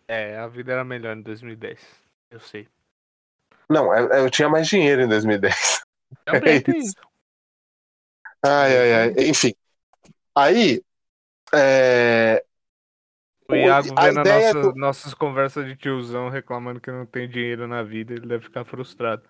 É, 0.08 0.38
a 0.38 0.46
vida 0.48 0.72
era 0.72 0.84
melhor 0.84 1.16
em 1.16 1.22
2010. 1.22 2.03
Eu 2.30 2.40
sei. 2.40 2.68
Não, 3.68 3.94
eu, 3.94 4.08
eu 4.08 4.30
tinha 4.30 4.48
mais 4.48 4.68
dinheiro 4.68 5.02
em 5.02 5.08
2010. 5.08 5.82
Também 6.24 6.54
É 6.54 6.56
isso. 6.70 6.70
isso. 6.70 6.94
Ai, 8.44 8.76
ai, 8.76 8.92
ai. 8.92 9.28
Enfim. 9.28 9.54
Aí. 10.34 10.82
é, 11.54 12.44
O 13.48 13.54
Iago 13.54 13.94
a 13.96 14.10
vendo 14.10 14.24
nossa, 14.24 14.60
do- 14.60 14.74
nossas 14.74 15.14
conversas 15.14 15.66
de 15.66 15.76
tiozão 15.76 16.28
reclamando 16.28 16.80
que 16.80 16.90
não 16.90 17.06
tem 17.06 17.28
dinheiro 17.28 17.66
na 17.68 17.82
vida, 17.82 18.12
ele 18.14 18.26
deve 18.26 18.44
ficar 18.44 18.64
frustrado. 18.64 19.22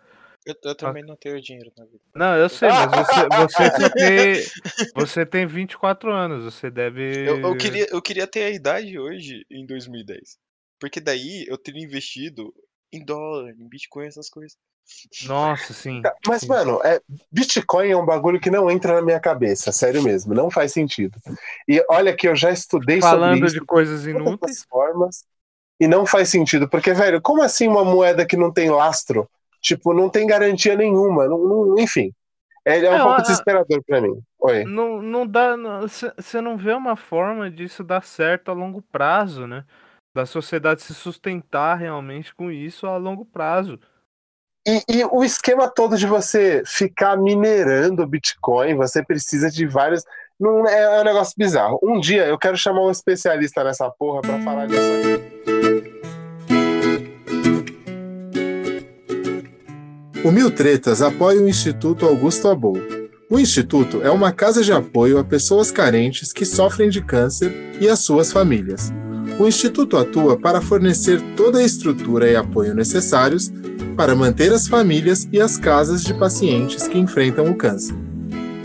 Eu, 0.47 0.55
eu 0.63 0.75
também 0.75 1.03
não 1.03 1.17
tenho 1.17 1.41
dinheiro 1.41 1.73
na 1.77 1.85
vida. 1.85 2.01
Não, 2.15 2.37
eu 2.37 2.49
sei, 2.49 2.69
mas 2.71 2.93
você, 3.35 3.71
você 3.71 3.91
tem. 3.91 4.65
Você 4.95 5.27
tem 5.27 5.47
24 5.47 6.13
anos, 6.13 6.45
você 6.45 6.71
deve. 6.71 7.27
Eu, 7.27 7.51
eu 7.51 7.57
queria, 7.57 7.87
eu 7.91 8.01
queria 8.01 8.27
ter 8.27 8.45
a 8.45 8.51
idade 8.51 8.99
hoje 8.99 9.45
em 9.51 9.67
2010. 9.67 10.39
Porque 10.79 11.01
daí 11.01 11.45
eu 11.49 11.57
teria 11.59 11.83
investido 11.83 12.55
em 12.97 13.05
dólar, 13.05 13.51
em 13.51 13.69
Bitcoin, 13.69 14.07
essas 14.07 14.29
coisas. 14.29 14.57
Nossa, 15.27 15.73
sim. 15.73 16.03
Mas, 16.27 16.43
sim. 16.43 16.49
mano, 16.49 16.79
é, 16.85 17.01
Bitcoin 17.33 17.89
é 17.91 17.97
um 17.97 18.05
bagulho 18.05 18.39
que 18.39 18.51
não 18.51 18.71
entra 18.71 18.95
na 18.95 19.03
minha 19.03 19.19
cabeça, 19.19 19.73
sério 19.73 20.03
mesmo, 20.03 20.35
não 20.35 20.51
faz 20.51 20.73
sentido. 20.73 21.19
E 21.67 21.83
olha 21.89 22.15
que 22.15 22.29
eu 22.29 22.37
já 22.37 22.51
estudei 22.51 23.01
Falando 23.01 23.35
sobre 23.37 23.47
isso 23.47 23.61
de 23.61 23.65
coisas 23.67 24.07
inúteis. 24.07 24.59
as 24.59 24.65
formas 24.65 25.25
e 25.81 25.89
não 25.89 26.05
faz 26.07 26.29
sentido, 26.29 26.69
porque, 26.69 26.93
velho, 26.93 27.21
como 27.21 27.43
assim 27.43 27.67
uma 27.67 27.85
moeda 27.85 28.27
que 28.27 28.37
não 28.37 28.53
tem 28.53 28.71
lastro? 28.71 29.29
Tipo, 29.61 29.95
não 29.95 30.11
tem 30.11 30.27
garantia 30.27 30.77
nenhuma, 30.77 31.27
não, 31.27 31.39
não- 31.39 31.79
enfim. 31.79 32.13
É, 32.67 32.79
é 32.79 32.91
um 32.91 32.95
É, 32.95 32.99
pouco 32.99 33.19
a- 33.19 33.23
desesperador 33.23 33.83
pra 33.87 34.01
mim. 34.01 34.19
Oi. 34.41 34.65
Não, 34.65 35.01
não 35.01 35.27
dá. 35.27 35.57
Você 36.17 36.41
não 36.41 36.57
vê 36.57 36.73
uma 36.73 36.97
forma 36.97 37.51
disso 37.51 37.83
dar 37.83 38.03
certo 38.03 38.51
a 38.51 38.55
longo 38.55 38.83
prazo, 38.83 39.47
né? 39.47 39.65
Da 40.15 40.25
sociedade 40.25 40.81
se 40.83 40.95
sustentar 40.95 41.75
realmente 41.75 42.33
com 42.35 42.49
isso 42.51 42.87
a 42.87 42.97
longo 42.97 43.25
prazo. 43.25 43.81
E, 44.67 44.83
e, 44.89 45.05
o 45.05 45.23
esquema 45.25 45.69
todo 45.69 45.97
de 45.97 46.07
você 46.07 46.63
ficar 46.65 47.17
minerando 47.19 48.07
Bitcoin, 48.07 48.77
você 48.77 49.05
precisa 49.05 49.51
de 49.51 49.67
vários. 49.67 50.05
Não 50.39 50.67
é, 50.67 50.99
é 50.99 51.01
um 51.01 51.05
negócio 51.05 51.35
bizarro. 51.37 51.79
Um 51.83 51.99
dia 51.99 52.27
eu 52.27 52.39
quero 52.39 52.57
chamar 52.57 52.83
um 52.83 52.91
especialista 52.91 53.65
nessa 53.65 53.91
porra 53.91 54.23
para 54.23 54.41
falar 54.41 54.67
disso 54.67 54.81
aqui. 54.81 55.35
O 60.25 60.31
Mil 60.31 60.51
Tretas 60.51 61.03
apoia 61.03 61.41
o 61.41 61.49
Instituto 61.49 62.07
Augusto 62.07 62.49
Abou. 62.49 62.77
O 63.29 63.39
Instituto 63.39 64.01
é 64.03 64.11
uma 64.11 64.33
casa 64.33 64.63
de 64.63 64.73
apoio 64.73 65.19
a 65.19 65.25
pessoas 65.25 65.71
carentes 65.71 66.33
que 66.33 66.47
sofrem 66.47 66.89
de 66.89 67.03
câncer 67.03 67.53
e 67.81 67.89
as 67.89 67.99
suas 67.99 68.33
famílias. 68.33 68.91
O 69.39 69.49
Instituto 69.49 69.97
atua 69.97 70.39
para 70.39 70.61
fornecer 70.61 71.21
toda 71.37 71.59
a 71.59 71.65
estrutura 71.65 72.31
e 72.31 72.37
apoio 72.37 72.73
necessários 72.73 73.53
para 73.97 74.15
manter 74.15 74.53
as 74.53 74.69
famílias 74.69 75.29
e 75.33 75.41
as 75.41 75.57
casas 75.57 76.05
de 76.05 76.15
pacientes 76.15 76.87
que 76.87 76.99
enfrentam 76.99 77.51
o 77.51 77.55
câncer. 77.57 77.97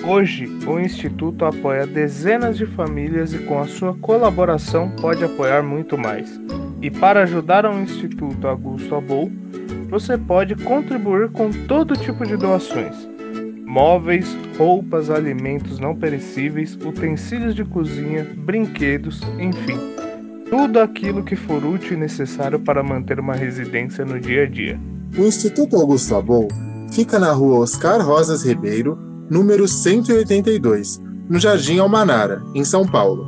Hoje, 0.07 0.47
o 0.67 0.80
Instituto 0.80 1.43
apoia 1.43 1.88
dezenas 1.88 2.55
de 2.55 2.67
famílias 2.67 3.34
e, 3.34 3.39
com 3.39 3.59
a 3.59 3.65
sua 3.65 3.95
colaboração, 3.95 4.91
pode 4.91 5.24
apoiar 5.24 5.63
muito 5.63 5.97
mais. 5.97 6.39
E 6.82 6.89
para 6.89 7.24
ajudar 7.24 7.65
o 7.65 7.80
Instituto 7.80 8.47
Augusto 8.47 8.95
Abou, 8.95 9.30
você 9.89 10.17
pode 10.17 10.55
contribuir 10.55 11.30
com 11.30 11.49
todo 11.49 11.97
tipo 11.97 12.26
de 12.26 12.38
doações: 12.38 12.95
móveis, 13.65 14.38
roupas, 14.57 15.09
alimentos 15.09 15.80
não 15.80 15.95
perecíveis, 15.95 16.76
utensílios 16.76 17.55
de 17.55 17.65
cozinha, 17.65 18.26
brinquedos, 18.38 19.22
enfim, 19.38 19.98
tudo 20.49 20.79
aquilo 20.79 21.23
que 21.23 21.35
for 21.35 21.63
útil 21.63 21.93
e 21.93 21.99
necessário 21.99 22.59
para 22.59 22.83
manter 22.83 23.19
uma 23.19 23.35
residência 23.35 24.03
no 24.03 24.19
dia 24.19 24.43
a 24.43 24.45
dia. 24.47 24.79
O 25.17 25.21
Instituto 25.21 25.75
Augusto 25.75 26.15
Abou 26.15 26.47
fica 26.91 27.19
na 27.19 27.31
rua 27.31 27.59
Oscar 27.59 28.01
Rosas 28.05 28.43
Ribeiro, 28.43 28.97
número 29.29 29.67
182, 29.67 30.99
no 31.29 31.39
Jardim 31.39 31.77
Almanara, 31.77 32.41
em 32.55 32.63
São 32.63 32.85
Paulo. 32.85 33.27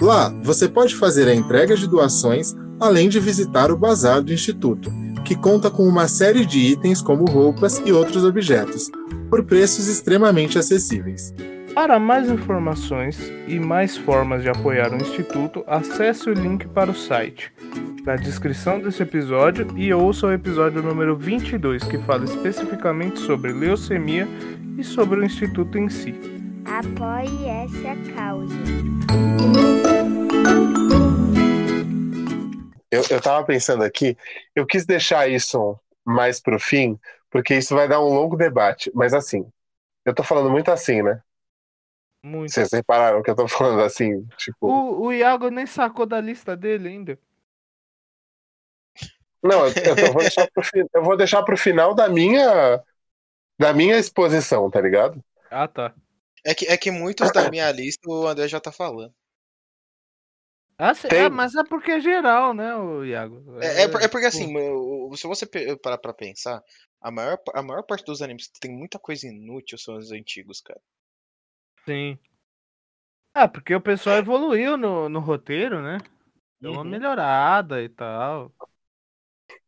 Lá, 0.00 0.30
você 0.42 0.66
pode 0.68 0.96
fazer 0.96 1.28
a 1.28 1.34
entrega 1.34 1.76
de 1.76 1.86
doações, 1.86 2.54
além 2.80 3.08
de 3.08 3.20
visitar 3.20 3.70
o 3.70 3.76
bazar 3.76 4.22
do 4.22 4.32
Instituto, 4.32 4.90
que 5.24 5.36
conta 5.36 5.70
com 5.70 5.86
uma 5.86 6.08
série 6.08 6.44
de 6.46 6.58
itens 6.58 7.02
como 7.02 7.26
roupas 7.26 7.82
e 7.84 7.92
outros 7.92 8.24
objetos, 8.24 8.90
por 9.28 9.44
preços 9.44 9.88
extremamente 9.88 10.58
acessíveis. 10.58 11.32
Para 11.74 11.98
mais 11.98 12.28
informações 12.28 13.18
e 13.48 13.58
mais 13.58 13.96
formas 13.96 14.42
de 14.42 14.48
apoiar 14.50 14.92
o 14.92 14.96
Instituto, 14.96 15.64
acesse 15.66 16.28
o 16.28 16.34
link 16.34 16.68
para 16.68 16.90
o 16.90 16.94
site 16.94 17.50
na 18.04 18.14
descrição 18.14 18.78
desse 18.78 19.02
episódio 19.02 19.66
e 19.74 19.92
ouça 19.94 20.26
o 20.26 20.32
episódio 20.32 20.82
número 20.82 21.16
22, 21.16 21.82
que 21.84 21.96
fala 21.98 22.24
especificamente 22.24 23.20
sobre 23.20 23.52
leucemia 23.52 24.28
e 24.76 24.84
sobre 24.84 25.20
o 25.20 25.24
Instituto 25.24 25.78
em 25.78 25.88
si. 25.88 26.14
Apoie 26.66 27.46
essa 27.46 28.12
causa. 28.14 28.54
Eu, 32.90 33.02
eu 33.08 33.20
tava 33.20 33.46
pensando 33.46 33.82
aqui, 33.82 34.14
eu 34.54 34.66
quis 34.66 34.84
deixar 34.84 35.26
isso 35.26 35.78
mais 36.04 36.38
pro 36.38 36.60
fim, 36.60 36.98
porque 37.30 37.54
isso 37.54 37.74
vai 37.74 37.88
dar 37.88 38.00
um 38.00 38.12
longo 38.12 38.36
debate. 38.36 38.90
Mas 38.94 39.14
assim, 39.14 39.46
eu 40.04 40.14
tô 40.14 40.22
falando 40.22 40.50
muito 40.50 40.70
assim, 40.70 41.00
né? 41.00 41.22
Muito. 42.22 42.52
Vocês 42.52 42.70
repararam 42.72 43.22
que 43.22 43.30
eu 43.30 43.36
tô 43.36 43.48
falando 43.48 43.82
assim, 43.82 44.26
tipo. 44.36 44.66
O, 44.66 45.06
o 45.06 45.12
Iago 45.12 45.50
nem 45.50 45.66
sacou 45.66 46.06
da 46.06 46.20
lista 46.20 46.56
dele 46.56 46.88
ainda. 46.88 47.18
Não, 49.42 49.66
eu, 49.66 49.72
eu, 49.98 50.12
vou 50.12 50.22
deixar 50.22 50.48
pro, 50.50 50.62
eu 50.94 51.02
vou 51.02 51.16
deixar 51.16 51.42
pro 51.42 51.56
final 51.56 51.94
da 51.94 52.08
minha 52.08 52.80
da 53.58 53.72
minha 53.72 53.98
exposição, 53.98 54.70
tá 54.70 54.80
ligado? 54.80 55.22
Ah, 55.50 55.68
tá. 55.68 55.94
É 56.44 56.54
que, 56.54 56.66
é 56.66 56.76
que 56.76 56.90
muitos 56.90 57.30
da 57.32 57.48
minha 57.50 57.70
lista 57.72 58.08
o 58.08 58.26
André 58.26 58.48
já 58.48 58.60
tá 58.60 58.72
falando. 58.72 59.14
Ah, 60.78 60.94
cê- 60.94 61.08
Tem- 61.08 61.26
ah, 61.26 61.30
mas 61.30 61.54
é 61.54 61.62
porque 61.64 61.92
é 61.92 62.00
geral, 62.00 62.52
né, 62.54 62.74
o 62.74 63.04
Iago? 63.04 63.60
É, 63.60 63.82
é 63.82 63.88
é 64.04 64.08
porque 64.08 64.26
tipo, 64.26 64.26
assim, 64.26 64.56
o- 64.56 65.10
o- 65.10 65.16
se 65.16 65.26
você 65.26 65.46
parar 65.76 65.98
pra 65.98 66.12
pensar, 66.12 66.62
a 67.00 67.10
maior, 67.10 67.38
a 67.54 67.62
maior 67.62 67.82
parte 67.84 68.04
dos 68.04 68.20
animes 68.22 68.48
que 68.48 68.58
tem 68.60 68.72
muita 68.72 68.98
coisa 68.98 69.26
inútil 69.28 69.78
são 69.78 69.96
os 69.96 70.10
antigos, 70.10 70.60
cara. 70.60 70.80
Sim. 71.86 72.18
Ah, 73.34 73.48
porque 73.48 73.74
o 73.74 73.80
pessoal 73.80 74.16
evoluiu 74.18 74.76
no, 74.76 75.08
no 75.08 75.20
roteiro, 75.20 75.82
né? 75.82 75.98
Deu 76.60 76.72
uma 76.72 76.84
Uhum. 76.84 76.90
melhorada 76.90 77.82
e 77.82 77.88
tal. 77.88 78.52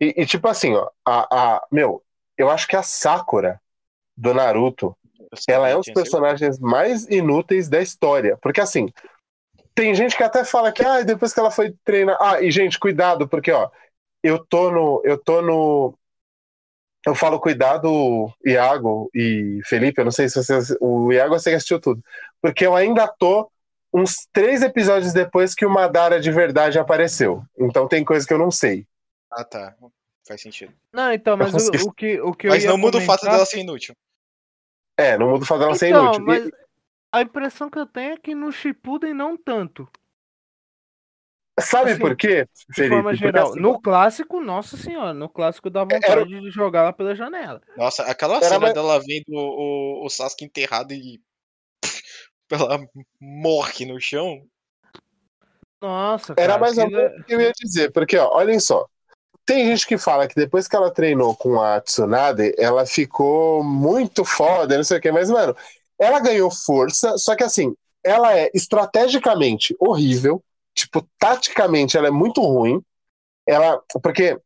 E, 0.01 0.15
e, 0.23 0.27
tipo 0.27 0.49
assim, 0.49 0.75
ó, 0.75 0.91
a, 1.05 1.55
a 1.57 1.67
meu, 1.71 2.03
eu 2.37 2.51
acho 2.51 2.67
que 2.67 2.77
a 2.77 2.83
Sakura 2.83 3.61
do 4.17 4.35
Naruto, 4.35 4.97
ela 5.49 5.69
é 5.69 5.75
um 5.77 5.81
dos 5.81 5.91
certeza. 5.91 5.91
personagens 5.91 6.59
mais 6.59 7.09
inúteis 7.09 7.69
da 7.69 7.81
história, 7.81 8.39
porque 8.43 8.61
assim, 8.61 8.93
tem 9.75 9.95
gente 9.95 10.17
que 10.17 10.23
até 10.25 10.45
fala 10.45 10.73
que 10.73 10.83
ah, 10.85 11.03
depois 11.03 11.35
que 11.35 11.41
ela 11.41 11.51
foi 11.51 11.75
treinar, 11.85 12.19
ah, 12.21 12.43
e 12.43 12.51
gente, 12.51 12.79
cuidado, 12.81 13.29
porque 13.29 13.53
ó, 13.53 13.71
eu 14.23 14.45
tô 14.45 14.71
no 14.71 15.03
eu 15.05 15.19
tô 15.19 15.43
no 15.43 15.99
eu 17.07 17.15
falo 17.15 17.39
cuidado, 17.41 18.33
Iago 18.45 19.11
e 19.15 19.61
Felipe, 19.65 20.01
eu 20.01 20.05
não 20.05 20.13
sei 20.13 20.29
se 20.29 20.43
vocês. 20.43 20.75
O 20.81 21.13
Iago 21.13 21.39
você 21.39 21.51
que 21.51 21.57
assistiu 21.57 21.81
tudo. 21.81 22.03
Porque 22.41 22.67
eu 22.67 22.75
ainda 22.75 23.07
tô 23.09 23.51
uns 23.93 24.27
três 24.33 24.63
episódios 24.63 25.13
depois 25.13 25.55
que 25.55 25.65
o 25.67 25.71
Madara 25.71 26.21
de 26.21 26.31
verdade 26.31 26.79
apareceu. 26.79 27.43
Então 27.59 27.87
tem 27.87 28.05
coisa 28.05 28.27
que 28.27 28.33
eu 28.33 28.39
não 28.39 28.51
sei. 28.51 28.87
Ah, 29.31 29.45
tá. 29.45 29.75
Faz 30.27 30.41
sentido. 30.41 30.73
Não, 30.93 31.13
então, 31.13 31.37
mas 31.37 31.53
consegui- 31.53 31.83
o, 31.85 31.89
o 31.89 31.93
que, 31.93 32.21
o 32.21 32.33
que 32.33 32.47
eu 32.47 32.51
Mas 32.51 32.65
não 32.65 32.79
muda 32.79 32.97
o 32.99 33.01
fato 33.03 33.21
comentar- 33.21 33.35
dela 33.35 33.47
ser 33.47 33.59
inútil. 33.61 33.95
É, 34.97 35.19
não 35.19 35.29
muda 35.31 35.45
o 35.45 35.47
fato 35.47 35.59
dela 35.61 35.75
ser 35.75 35.89
Então, 35.89 36.05
inútil. 36.15 36.23
E- 36.23 36.27
mas 36.27 36.51
a 37.13 37.21
impressão 37.23 37.69
que 37.69 37.79
eu 37.79 37.87
tenho 37.87 38.15
é 38.15 38.17
que 38.17 38.35
no 38.35 38.51
Shippuden 38.51 39.13
não 39.13 39.37
tanto. 39.37 39.87
Sabe 41.61 41.93
assim, 41.93 42.01
por 42.01 42.17
quê, 42.17 42.47
De 42.69 42.75
Felipe? 42.75 42.95
forma 42.95 43.11
Porque, 43.11 43.27
geral. 43.27 43.51
assim, 43.51 43.61
No 43.61 43.81
clássico, 43.81 44.41
nossa 44.41 44.77
senhora, 44.77 45.15
no 45.15 45.29
clássico 45.29 45.71
dá 45.71 45.83
vontade 45.83 46.05
Era- 46.07 46.25
de 46.27 46.51
jogar 46.51 46.83
lá 46.83 46.93
pela 46.93 47.15
janela. 47.15 47.61
Nossa, 47.77 48.03
aquela 48.05 48.37
Era 48.37 48.45
cena 48.47 48.61
mais- 48.61 48.75
dela 48.75 48.99
vendo 49.01 49.29
o, 49.33 50.05
o, 50.05 50.09
Sasuke 50.09 50.45
enterrado 50.45 50.93
e. 50.93 51.21
ela 52.51 52.81
morre 53.21 53.87
no 53.87 54.01
chão. 54.01 54.43
Nossa, 55.81 56.33
Era 56.37 56.55
cara, 56.55 56.59
mais 56.59 56.79
ou 56.79 56.85
é- 56.85 56.89
menos 56.89 57.21
o 57.21 57.25
que 57.25 57.35
eu 57.35 57.41
ia 57.41 57.53
dizer, 57.53 57.93
porque, 57.93 58.17
ó, 58.17 58.31
olhem 58.35 58.59
só. 58.59 58.87
Tem 59.47 59.67
gente 59.67 59.87
que 59.87 59.99
fala 59.99 60.27
que 60.27 60.35
depois 60.35 60.67
que 60.67 60.75
ela 60.75 60.91
treinou 60.91 61.37
com 61.37 61.61
a 61.61 61.79
Tsunade, 61.83 62.55
ela 62.57 62.87
ficou 62.87 63.63
muito 63.63 64.25
foda, 64.25 64.77
não 64.79 64.85
sei 64.85 64.97
o 64.97 65.01
quê, 65.01 65.13
mas, 65.13 65.29
mano, 65.31 65.55
ela 65.99 66.19
ganhou 66.19 66.51
força, 66.51 67.19
só 67.19 67.37
que 67.37 67.45
assim, 67.45 67.75
ela 68.03 68.35
é 68.37 68.51
estrategicamente 68.55 69.77
horrível, 69.79 70.43
tipo, 70.75 71.07
taticamente 71.19 71.97
ela 71.97 72.09
é 72.09 72.11
muito 72.11 72.41
ruim. 72.41 72.83
Ela. 73.47 73.81
Porque 74.03 74.39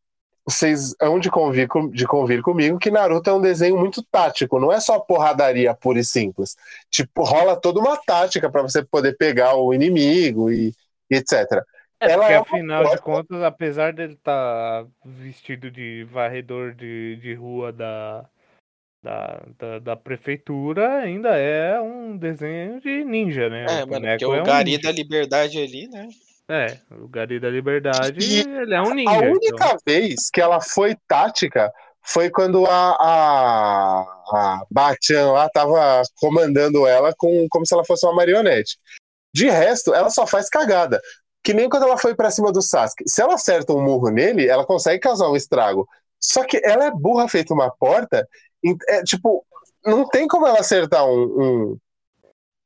vocês 0.44 0.94
hão 1.00 1.18
de 1.18 1.30
convir, 1.30 1.68
de 1.92 2.06
convir 2.06 2.40
comigo 2.40 2.78
que 2.78 2.90
Naruto 2.90 3.28
é 3.28 3.34
um 3.34 3.40
desenho 3.40 3.76
muito 3.76 4.02
tático, 4.02 4.58
não 4.58 4.72
é 4.72 4.80
só 4.80 4.98
porradaria 4.98 5.74
pura 5.74 6.00
e 6.00 6.04
simples. 6.04 6.56
Tipo, 6.90 7.22
rola 7.22 7.54
toda 7.54 7.78
uma 7.78 7.98
tática 7.98 8.50
pra 8.50 8.62
você 8.62 8.82
poder 8.82 9.16
pegar 9.16 9.56
o 9.56 9.74
inimigo 9.74 10.50
e, 10.50 10.72
e 11.10 11.16
etc. 11.16 11.62
É, 12.00 12.12
ela 12.12 12.22
porque 12.22 12.32
é 12.32 12.36
afinal 12.36 12.88
de 12.88 13.02
contas, 13.02 13.42
apesar 13.42 13.92
dele 13.92 14.14
estar 14.14 14.86
vestido 15.04 15.70
de 15.70 16.04
varredor 16.10 16.72
de, 16.74 17.16
de 17.16 17.34
rua 17.34 17.72
da, 17.72 18.24
da, 19.02 19.42
da, 19.58 19.78
da 19.78 19.96
prefeitura, 19.96 20.98
ainda 20.98 21.36
é 21.36 21.80
um 21.80 22.16
desenho 22.16 22.80
de 22.80 23.04
ninja, 23.04 23.48
né? 23.48 23.66
É, 23.68 23.84
O 23.84 23.88
mano, 23.88 24.06
porque 24.06 24.24
é 24.24 24.26
o 24.26 24.40
um 24.40 24.42
Gari 24.42 24.70
ninja. 24.72 24.82
da 24.82 24.92
Liberdade 24.92 25.58
ali, 25.62 25.88
né? 25.88 26.08
É, 26.50 26.78
o 26.90 27.08
Gari 27.08 27.38
da 27.38 27.50
Liberdade, 27.50 28.18
E 28.20 28.40
ele 28.40 28.74
é 28.74 28.80
um 28.80 28.94
ninja. 28.94 29.10
A 29.10 29.16
então. 29.16 29.32
única 29.32 29.76
vez 29.86 30.30
que 30.32 30.40
ela 30.40 30.60
foi 30.60 30.96
tática 31.06 31.70
foi 32.02 32.30
quando 32.30 32.64
a, 32.64 32.96
a, 32.98 34.00
a 34.32 34.62
Bachan 34.70 35.32
lá 35.32 35.48
tava 35.50 36.02
comandando 36.18 36.86
ela 36.86 37.12
com, 37.16 37.46
como 37.50 37.66
se 37.66 37.74
ela 37.74 37.84
fosse 37.84 38.06
uma 38.06 38.14
marionete. 38.14 38.78
De 39.34 39.48
resto, 39.50 39.94
ela 39.94 40.08
só 40.08 40.26
faz 40.26 40.48
cagada. 40.48 41.00
Que 41.44 41.52
nem 41.52 41.68
quando 41.68 41.82
ela 41.84 41.98
foi 41.98 42.14
pra 42.14 42.30
cima 42.30 42.50
do 42.50 42.62
Sasuke. 42.62 43.04
Se 43.06 43.20
ela 43.20 43.34
acerta 43.34 43.72
um 43.74 43.82
murro 43.82 44.08
nele, 44.10 44.48
ela 44.48 44.64
consegue 44.64 45.00
causar 45.00 45.28
um 45.28 45.36
estrago. 45.36 45.86
Só 46.18 46.44
que 46.44 46.60
ela 46.64 46.86
é 46.86 46.90
burra 46.90 47.28
feita 47.28 47.52
uma 47.54 47.70
porta. 47.70 48.26
É, 48.88 49.02
tipo, 49.02 49.44
não 49.84 50.06
tem 50.08 50.26
como 50.26 50.46
ela 50.46 50.60
acertar 50.60 51.04
um, 51.06 51.22
um, 51.22 51.78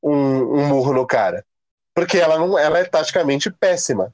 um, 0.02 0.60
um 0.60 0.66
murro 0.68 0.92
no 0.92 1.06
cara. 1.06 1.44
Porque 1.94 2.18
ela, 2.18 2.38
não, 2.38 2.58
ela 2.58 2.78
é 2.78 2.84
taticamente 2.84 3.50
péssima. 3.50 4.12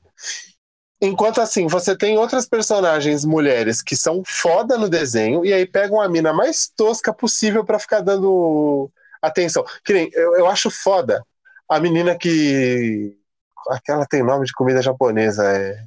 Enquanto 1.01 1.41
assim, 1.41 1.69
você 1.69 1.97
tem 1.97 2.19
outras 2.19 2.49
personagens 2.49 3.25
mulheres 3.25 3.81
que 3.81 3.95
são 3.95 4.23
foda 4.27 4.77
no 4.77 4.89
desenho 4.89 5.45
e 5.45 5.53
aí 5.53 5.65
pegam 5.65 6.01
a 6.01 6.09
mina 6.09 6.33
mais 6.33 6.69
tosca 6.77 7.13
possível 7.15 7.65
pra 7.65 7.79
ficar 7.79 8.01
dando 8.01 8.91
atenção. 9.23 9.65
Que 9.85 9.93
nem, 9.93 10.11
eu, 10.13 10.37
eu 10.39 10.47
acho 10.49 10.71
foda 10.71 11.23
a 11.69 11.79
menina 11.79 12.17
que. 12.17 13.17
Aquela 13.71 14.07
tem 14.07 14.23
nome 14.23 14.47
de 14.47 14.53
comida 14.53 14.83
japonesa, 14.83 15.45
é. 15.53 15.85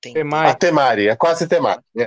Tem- 0.00 0.14
Temari. 0.14 0.50
A 0.50 0.54
Temari, 0.54 1.08
é 1.08 1.16
quase 1.16 1.46
Temari. 1.46 1.80
né? 1.94 2.06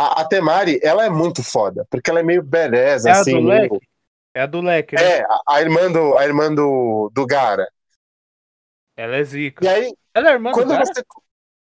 A, 0.00 0.20
a 0.20 0.24
Temari, 0.28 0.78
ela 0.82 1.04
é 1.04 1.10
muito 1.10 1.42
foda, 1.42 1.84
porque 1.90 2.08
ela 2.10 2.20
é 2.20 2.22
meio 2.22 2.42
beleza, 2.42 3.08
É 3.08 3.12
a 3.12 3.20
assim. 3.20 3.32
do 3.32 3.42
meio- 3.42 3.62
leque? 3.72 3.88
É 4.34 4.42
a 4.42 4.46
do 4.46 4.60
leque, 4.60 4.94
né? 4.94 5.02
É, 5.02 5.22
a, 5.24 5.40
a 5.48 5.60
irmã, 5.60 5.90
do, 5.90 6.16
a 6.16 6.24
irmã 6.24 6.54
do, 6.54 7.10
do 7.12 7.26
Gara. 7.26 7.66
Ela 8.96 9.16
é 9.16 9.24
zica. 9.24 9.64
E 9.64 9.68
aí, 9.68 9.92
Ela 10.14 10.30
é 10.30 10.32
irmã 10.34 10.50
do 10.50 10.54
quando 10.54 10.68
cara? 10.70 10.86
você, 10.86 11.02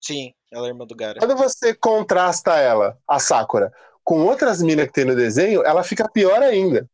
Sim, 0.04 0.34
ela 0.52 0.68
é 0.68 0.70
irmã 0.70 0.86
do 0.86 0.96
Gara. 0.96 1.18
quando 1.20 1.36
você 1.36 1.74
contrasta 1.74 2.56
ela, 2.58 2.98
a 3.08 3.20
Sakura, 3.20 3.72
com 4.04 4.22
outras 4.24 4.62
minas 4.62 4.86
que 4.88 4.94
tem 4.94 5.06
no 5.06 5.16
desenho, 5.16 5.64
ela 5.64 5.84
fica 5.84 6.08
pior 6.08 6.42
ainda. 6.44 6.88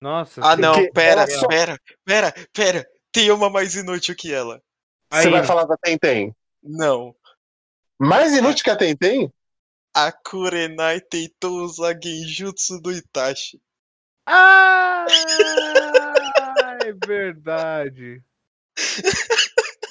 Nossa. 0.00 0.40
Ah, 0.44 0.56
não, 0.56 0.88
pera, 0.92 1.26
só- 1.26 1.48
pera, 1.48 1.76
pera, 2.04 2.32
pera. 2.52 2.86
Tem 3.10 3.30
uma 3.32 3.48
mais 3.50 3.74
inútil 3.74 4.14
que 4.16 4.32
ela. 4.32 4.60
Você 5.10 5.26
Aí. 5.26 5.30
vai 5.32 5.42
falar 5.44 5.64
da 5.64 5.76
Tenten. 5.76 6.34
Não. 6.62 7.14
Mais 7.98 8.32
inútil 8.34 8.62
que 8.64 8.70
a 8.70 8.76
Tenten? 8.76 9.32
A 9.94 10.10
Kurenai 10.10 11.00
tentou 11.00 11.62
usar 11.64 11.96
Genjutsu 12.02 12.80
do 12.80 12.90
Itachi. 12.90 13.60
Ah, 14.26 15.06
é 16.82 16.92
verdade. 17.06 18.20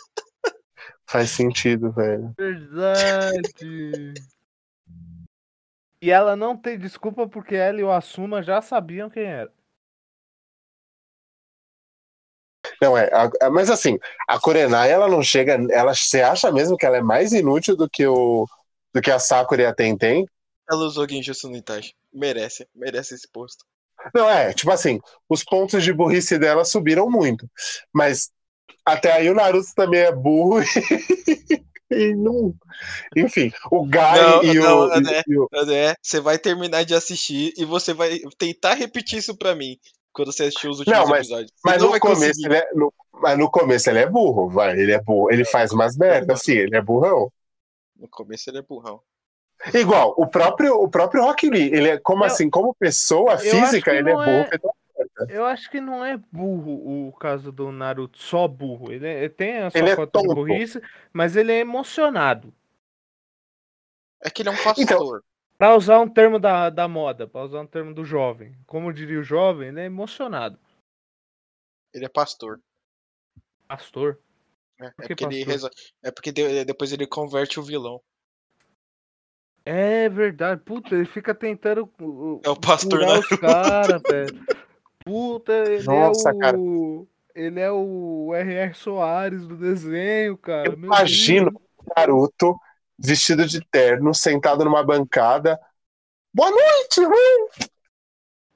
Faz 1.08 1.30
sentido, 1.30 1.92
velho. 1.92 2.34
Verdade. 2.38 4.14
E 6.02 6.12
ela 6.12 6.36
não 6.36 6.58
tem 6.58 6.78
desculpa 6.78 7.26
porque 7.28 7.56
ela 7.56 7.80
e 7.80 7.84
o 7.84 7.92
Asuma 7.92 8.44
já 8.44 8.62
sabiam 8.62 9.10
quem 9.10 9.24
era. 9.24 9.54
Não, 12.82 12.98
é. 12.98 13.10
a- 13.14 13.30
a- 13.46 13.50
mas 13.50 13.70
assim, 13.70 13.98
a 14.28 14.38
Kurenai, 14.40 14.92
ela 14.92 15.08
não 15.08 15.24
chega. 15.24 15.54
Ela, 15.72 15.94
você 15.96 16.22
acha 16.22 16.52
mesmo 16.52 16.76
que 16.76 16.86
ela 16.86 16.98
é 16.98 17.02
mais 17.02 17.32
inútil 17.32 17.78
do 17.78 17.90
que, 17.90 18.06
o, 18.06 18.46
do 18.94 19.02
que 19.02 19.12
a 19.12 19.20
Sakura 19.20 19.64
e 19.64 19.66
a 19.66 19.74
Tenten? 19.74 20.26
Ela 20.70 20.86
usou 20.86 21.08
Genjutsu 21.08 21.50
no 21.50 21.58
Itachi. 21.58 21.94
Merece, 22.14 22.68
merece 22.76 23.16
esse 23.16 23.28
posto. 23.28 23.66
Não, 24.14 24.30
é, 24.30 24.54
tipo 24.54 24.72
assim, 24.72 25.00
os 25.30 25.44
pontos 25.44 25.84
de 25.84 25.94
burrice 25.94 26.38
dela 26.38 26.66
subiram 26.66 27.10
muito. 27.10 27.50
Mas 27.94 28.30
até 28.86 29.12
aí 29.14 29.30
o 29.30 29.34
Naruto 29.36 29.70
também 29.76 30.02
é 30.02 30.12
burro 30.12 30.62
e, 31.92 31.96
e 31.96 32.16
não. 32.16 32.54
Enfim, 33.16 33.52
o 33.72 33.86
Gai 33.86 34.20
Não, 34.22 34.44
e, 34.44 34.54
não, 34.56 34.80
o, 34.80 34.92
André. 34.94 35.24
e 35.28 35.38
o- 35.38 35.48
André, 35.54 35.96
você 36.02 36.20
vai 36.20 36.38
terminar 36.38 36.84
de 36.84 36.94
assistir 36.94 37.54
e 37.58 37.64
você 37.66 37.94
vai 37.94 38.20
tentar 38.38 38.74
repetir 38.74 39.20
isso 39.20 39.36
pra 39.38 39.56
mim 39.56 39.78
quando 40.12 40.32
você 40.32 40.44
assistir 40.44 40.68
os 40.68 40.80
últimos 40.80 41.00
Não, 41.00 41.08
mas- 41.08 41.28
episódios. 41.28 41.52
Você 41.56 41.62
Mas 41.70 41.82
no 41.82 42.00
começo, 42.00 42.20
conseguir. 42.42 42.46
ele 42.46 42.56
é, 42.58 42.70
no, 42.74 42.94
mas 43.14 43.38
no 43.38 43.50
começo 43.50 43.90
ele 43.90 44.00
é 44.00 44.06
burro, 44.10 44.50
vai. 44.50 44.78
Ele 44.78 44.92
é 44.92 45.02
burro. 45.02 45.32
Ele 45.32 45.46
faz 45.46 45.72
umas 45.72 45.96
merdas, 45.98 46.42
sim, 46.44 46.54
ele 46.54 46.76
é 46.76 46.82
burrão. 46.82 47.32
No 48.04 48.10
começo 48.10 48.50
ele 48.50 48.58
é 48.58 48.62
burrão. 48.62 49.02
Igual, 49.74 50.14
o 50.18 50.28
próprio, 50.28 50.76
o 50.76 50.90
próprio 50.90 51.24
Rock 51.24 51.50
Lee, 51.50 51.74
ele 51.74 51.88
é 51.88 51.98
como 51.98 52.24
Eu- 52.24 52.28
assim, 52.28 52.50
como 52.50 52.76
pessoa 52.76 53.38
física, 53.38 53.96
ele 53.96 54.10
é 54.10 54.14
burro. 54.14 54.30
é- 54.30 54.50
uma 54.62 55.30
Eu 55.30 55.46
acho 55.46 55.72
que 55.72 55.80
não 55.80 56.04
é 56.04 56.18
burro 56.18 57.08
o 57.08 57.14
caso 57.14 57.50
do 57.50 57.72
Naruto, 57.72 58.18
só 58.18 58.46
burro. 58.46 58.92
Ele, 58.92 59.08
é- 59.08 59.20
ele 59.20 59.30
tem 59.30 59.60
a 59.60 59.72
sua 59.72 59.80
Ele 59.80 59.90
é 59.92 59.96
de 59.96 60.28
burrice, 60.36 60.82
mas 61.14 61.38
ele 61.38 61.54
é 61.54 61.60
emocionado. 61.60 62.54
É 64.22 64.30
que 64.30 64.42
ele 64.42 64.50
é 64.50 64.52
um 64.52 64.62
pastor. 64.62 64.84
Então- 64.84 65.22
Pra 65.58 65.76
usar 65.78 66.00
um 66.00 66.10
termo 66.10 66.40
da, 66.40 66.70
da 66.70 66.88
moda, 66.90 67.26
pra 67.26 67.44
usar 67.44 67.62
um 67.62 67.68
termo 67.68 67.94
do 67.94 68.04
jovem. 68.04 68.54
Como 68.66 68.92
diria 68.92 69.20
o 69.20 69.24
jovem, 69.24 69.70
ele 69.70 69.80
é 69.80 69.86
emocionado. 69.86 70.60
Ele 71.94 72.04
é 72.04 72.10
pastor. 72.10 72.60
Pastor. 73.66 74.20
É, 74.84 74.92
Por 74.92 75.06
é 75.06 75.08
que 75.08 75.16
porque, 75.16 75.36
ele 75.36 75.44
resol- 75.44 75.70
é 76.04 76.12
porque 76.12 76.32
de- 76.32 76.66
depois 76.66 76.92
ele 76.92 77.08
converte 77.08 77.60
o 77.60 77.64
vilão. 77.64 78.02
É 79.66 80.10
verdade. 80.10 80.62
Puta, 80.64 80.94
ele 80.96 81.06
fica 81.06 81.34
tentando 81.34 81.90
É 82.44 82.50
o 82.50 82.56
pastor 82.60 83.00
curar 83.00 83.20
os 83.20 83.30
Naruto. 83.30 83.38
caras, 83.40 84.02
velho. 84.10 84.46
Puta, 85.06 85.54
ele 85.54 85.84
Nossa, 85.84 86.30
é 86.30 86.34
o. 86.34 86.40
cara. 86.40 86.58
Ele 87.36 87.60
é 87.60 87.72
o 87.72 88.32
R.R. 88.36 88.74
Soares 88.76 89.48
do 89.48 89.56
desenho, 89.58 90.38
cara. 90.38 90.68
Eu 90.70 90.78
Meu 90.78 90.86
imagino 90.86 91.50
Deus. 91.50 91.64
o 91.80 91.94
Naruto 91.98 92.60
vestido 93.00 93.46
de 93.48 93.60
terno, 93.72 94.14
sentado 94.14 94.64
numa 94.64 94.84
bancada. 94.84 95.60
Boa 96.34 96.52
noite, 96.52 97.02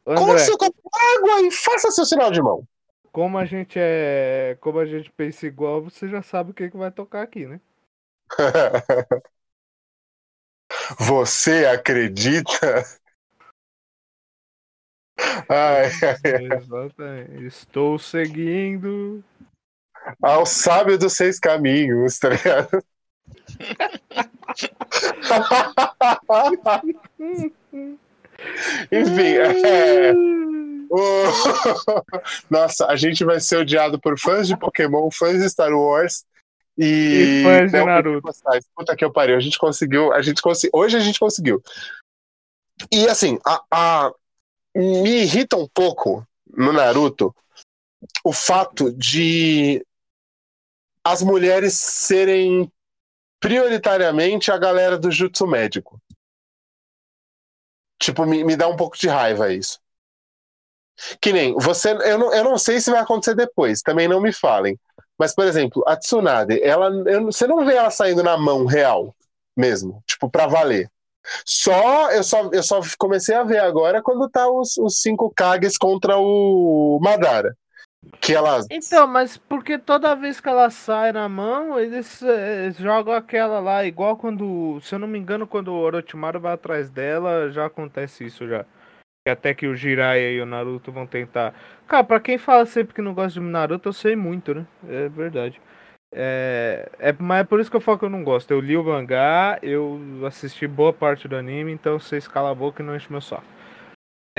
André, 0.05 0.39
seu 0.39 0.57
copo 0.57 0.89
d'água 0.91 1.41
e 1.41 1.51
faça 1.51 1.91
seu 1.91 2.05
sinal 2.05 2.31
de 2.31 2.41
mão. 2.41 2.67
Como 3.17 3.39
a 3.39 3.45
gente 3.45 3.79
é. 3.79 4.55
Como 4.61 4.77
a 4.77 4.85
gente 4.85 5.11
pensa 5.11 5.47
igual, 5.47 5.81
você 5.81 6.07
já 6.07 6.21
sabe 6.21 6.51
o 6.51 6.53
que, 6.53 6.69
que 6.69 6.77
vai 6.77 6.91
tocar 6.91 7.23
aqui, 7.23 7.47
né? 7.47 7.59
Você 10.99 11.65
acredita? 11.65 12.83
Ai, 15.49 15.89
Exatamente. 16.53 17.43
Estou 17.43 17.97
seguindo. 17.97 19.23
ao 20.21 20.45
sábio 20.45 20.95
dos 20.95 21.13
seis 21.13 21.39
caminhos, 21.39 22.19
tá 22.19 22.29
ligado? 22.29 22.83
Enfim, 28.91 29.65
é, 29.65 30.13
Nossa, 32.49 32.87
a 32.87 32.95
gente 32.95 33.23
vai 33.23 33.39
ser 33.39 33.57
odiado 33.57 33.99
por 33.99 34.17
fãs 34.19 34.47
de 34.47 34.57
Pokémon, 34.57 35.09
fãs 35.11 35.41
de 35.41 35.49
Star 35.49 35.71
Wars 35.73 36.25
e, 36.77 36.83
E 36.83 37.43
fãs 37.43 37.71
de 37.71 37.83
Naruto. 37.85 38.29
Puta 38.75 38.95
que 38.95 39.03
eu 39.03 39.11
pariu, 39.11 39.35
a 39.35 39.39
gente 39.39 39.57
conseguiu, 39.57 40.13
a 40.13 40.21
gente 40.21 40.41
consegui, 40.41 40.71
hoje 40.73 40.97
a 40.97 40.99
gente 40.99 41.19
conseguiu. 41.19 41.61
E 42.91 43.07
assim, 43.07 43.39
a, 43.45 43.63
a- 43.71 44.11
me 44.75 45.23
irrita 45.23 45.57
um 45.57 45.67
pouco 45.67 46.25
no 46.55 46.71
Naruto 46.71 47.35
o 48.23 48.31
fato 48.31 48.91
de 48.91 49.83
as 51.03 51.23
mulheres 51.23 51.73
serem 51.73 52.71
prioritariamente 53.39 54.51
a 54.51 54.57
galera 54.57 54.97
do 54.97 55.09
jutsu 55.09 55.47
médico. 55.47 55.99
Tipo, 57.99 58.25
me, 58.25 58.43
me 58.43 58.55
dá 58.55 58.67
um 58.67 58.75
pouco 58.75 58.97
de 58.97 59.07
raiva 59.07 59.51
isso. 59.51 59.79
Que 61.21 61.31
nem, 61.31 61.53
você, 61.55 61.91
eu 61.91 62.17
não, 62.17 62.33
eu 62.33 62.43
não 62.43 62.57
sei 62.57 62.79
se 62.79 62.91
vai 62.91 63.01
acontecer 63.01 63.35
depois, 63.35 63.81
também 63.81 64.07
não 64.07 64.21
me 64.21 64.31
falem. 64.33 64.79
Mas, 65.17 65.33
por 65.33 65.45
exemplo, 65.45 65.83
a 65.87 65.95
Tsunade, 65.95 66.61
ela, 66.61 66.89
eu 67.09 67.25
você 67.25 67.47
não 67.47 67.65
vê 67.65 67.75
ela 67.75 67.89
saindo 67.89 68.23
na 68.23 68.37
mão 68.37 68.65
real 68.65 69.15
mesmo, 69.55 70.03
tipo, 70.05 70.29
pra 70.29 70.47
valer. 70.47 70.89
Só 71.45 72.11
eu, 72.11 72.23
só, 72.23 72.49
eu 72.53 72.63
só 72.63 72.79
comecei 72.97 73.35
a 73.35 73.43
ver 73.43 73.59
agora 73.59 74.01
quando 74.01 74.29
tá 74.29 74.49
os, 74.49 74.77
os 74.77 75.01
cinco 75.01 75.31
Kages 75.35 75.77
contra 75.77 76.17
o 76.17 76.99
Madara. 77.01 77.55
Que 78.21 78.33
ela. 78.33 78.61
Então, 78.69 79.05
mas 79.07 79.37
porque 79.37 79.77
toda 79.77 80.15
vez 80.15 80.39
que 80.39 80.47
ela 80.47 80.69
sai 80.69 81.11
na 81.11 81.27
mão, 81.27 81.77
eles 81.79 82.21
eh, 82.21 82.71
jogam 82.79 83.13
aquela 83.13 83.59
lá, 83.59 83.83
igual 83.85 84.15
quando, 84.15 84.79
se 84.81 84.95
eu 84.95 84.99
não 84.99 85.07
me 85.07 85.19
engano, 85.19 85.47
quando 85.47 85.69
o 85.69 85.79
Orochimaru 85.79 86.39
vai 86.39 86.53
atrás 86.53 86.89
dela, 86.89 87.51
já 87.51 87.65
acontece 87.65 88.25
isso 88.25 88.47
já. 88.47 88.65
Até 89.29 89.53
que 89.53 89.67
o 89.67 89.75
Jiraiya 89.75 90.31
e 90.31 90.41
o 90.41 90.45
Naruto 90.45 90.91
vão 90.91 91.05
tentar. 91.05 91.53
Cara, 91.87 92.03
pra 92.03 92.19
quem 92.19 92.37
fala 92.37 92.65
sempre 92.65 92.93
que 92.93 93.01
não 93.01 93.13
gosta 93.13 93.39
de 93.39 93.45
Naruto, 93.45 93.89
eu 93.89 93.93
sei 93.93 94.15
muito, 94.15 94.53
né? 94.53 94.65
É 94.87 95.09
verdade. 95.09 95.59
É, 96.13 96.89
é, 96.99 97.15
mas 97.19 97.41
é 97.41 97.43
por 97.43 97.59
isso 97.59 97.69
que 97.69 97.75
eu 97.75 97.81
falo 97.81 97.99
que 97.99 98.05
eu 98.05 98.09
não 98.09 98.23
gosto. 98.23 98.51
Eu 98.51 98.59
li 98.61 98.77
o 98.77 98.83
mangá, 98.83 99.59
eu 99.61 99.99
assisti 100.25 100.65
boa 100.67 100.93
parte 100.93 101.27
do 101.27 101.35
anime, 101.35 101.71
então 101.71 101.99
vocês 101.99 102.27
cala 102.27 102.51
a 102.51 102.55
boca 102.55 102.81
e 102.81 102.85
não 102.85 102.95
enche 102.95 103.11
meu 103.11 103.21
saco. 103.21 103.43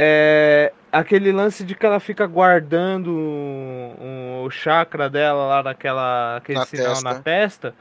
É, 0.01 0.73
aquele 0.93 1.33
lance 1.33 1.65
de 1.65 1.75
que 1.75 1.85
ela 1.85 1.99
fica 1.99 2.27
guardando 2.27 3.11
um- 3.11 4.45
o 4.45 4.51
chakra 4.51 5.11
dela 5.11 5.45
lá 5.47 5.63
naquela 5.63 6.37
aquele 6.37 6.59
Na 6.61 6.65
sinal 6.67 6.93
testa. 6.93 7.05
na 7.13 7.21
testa 7.23 7.75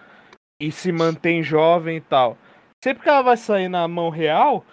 e 0.60 0.72
se 0.72 0.92
mantém 0.92 1.44
jovem 1.44 1.98
e 1.98 2.02
tal. 2.02 2.38
Sempre 2.84 3.04
que 3.04 3.10
ela 3.10 3.22
vai 3.22 3.38
sair 3.38 3.70
na 3.70 3.88
mão 3.88 4.10
real, 4.10 4.66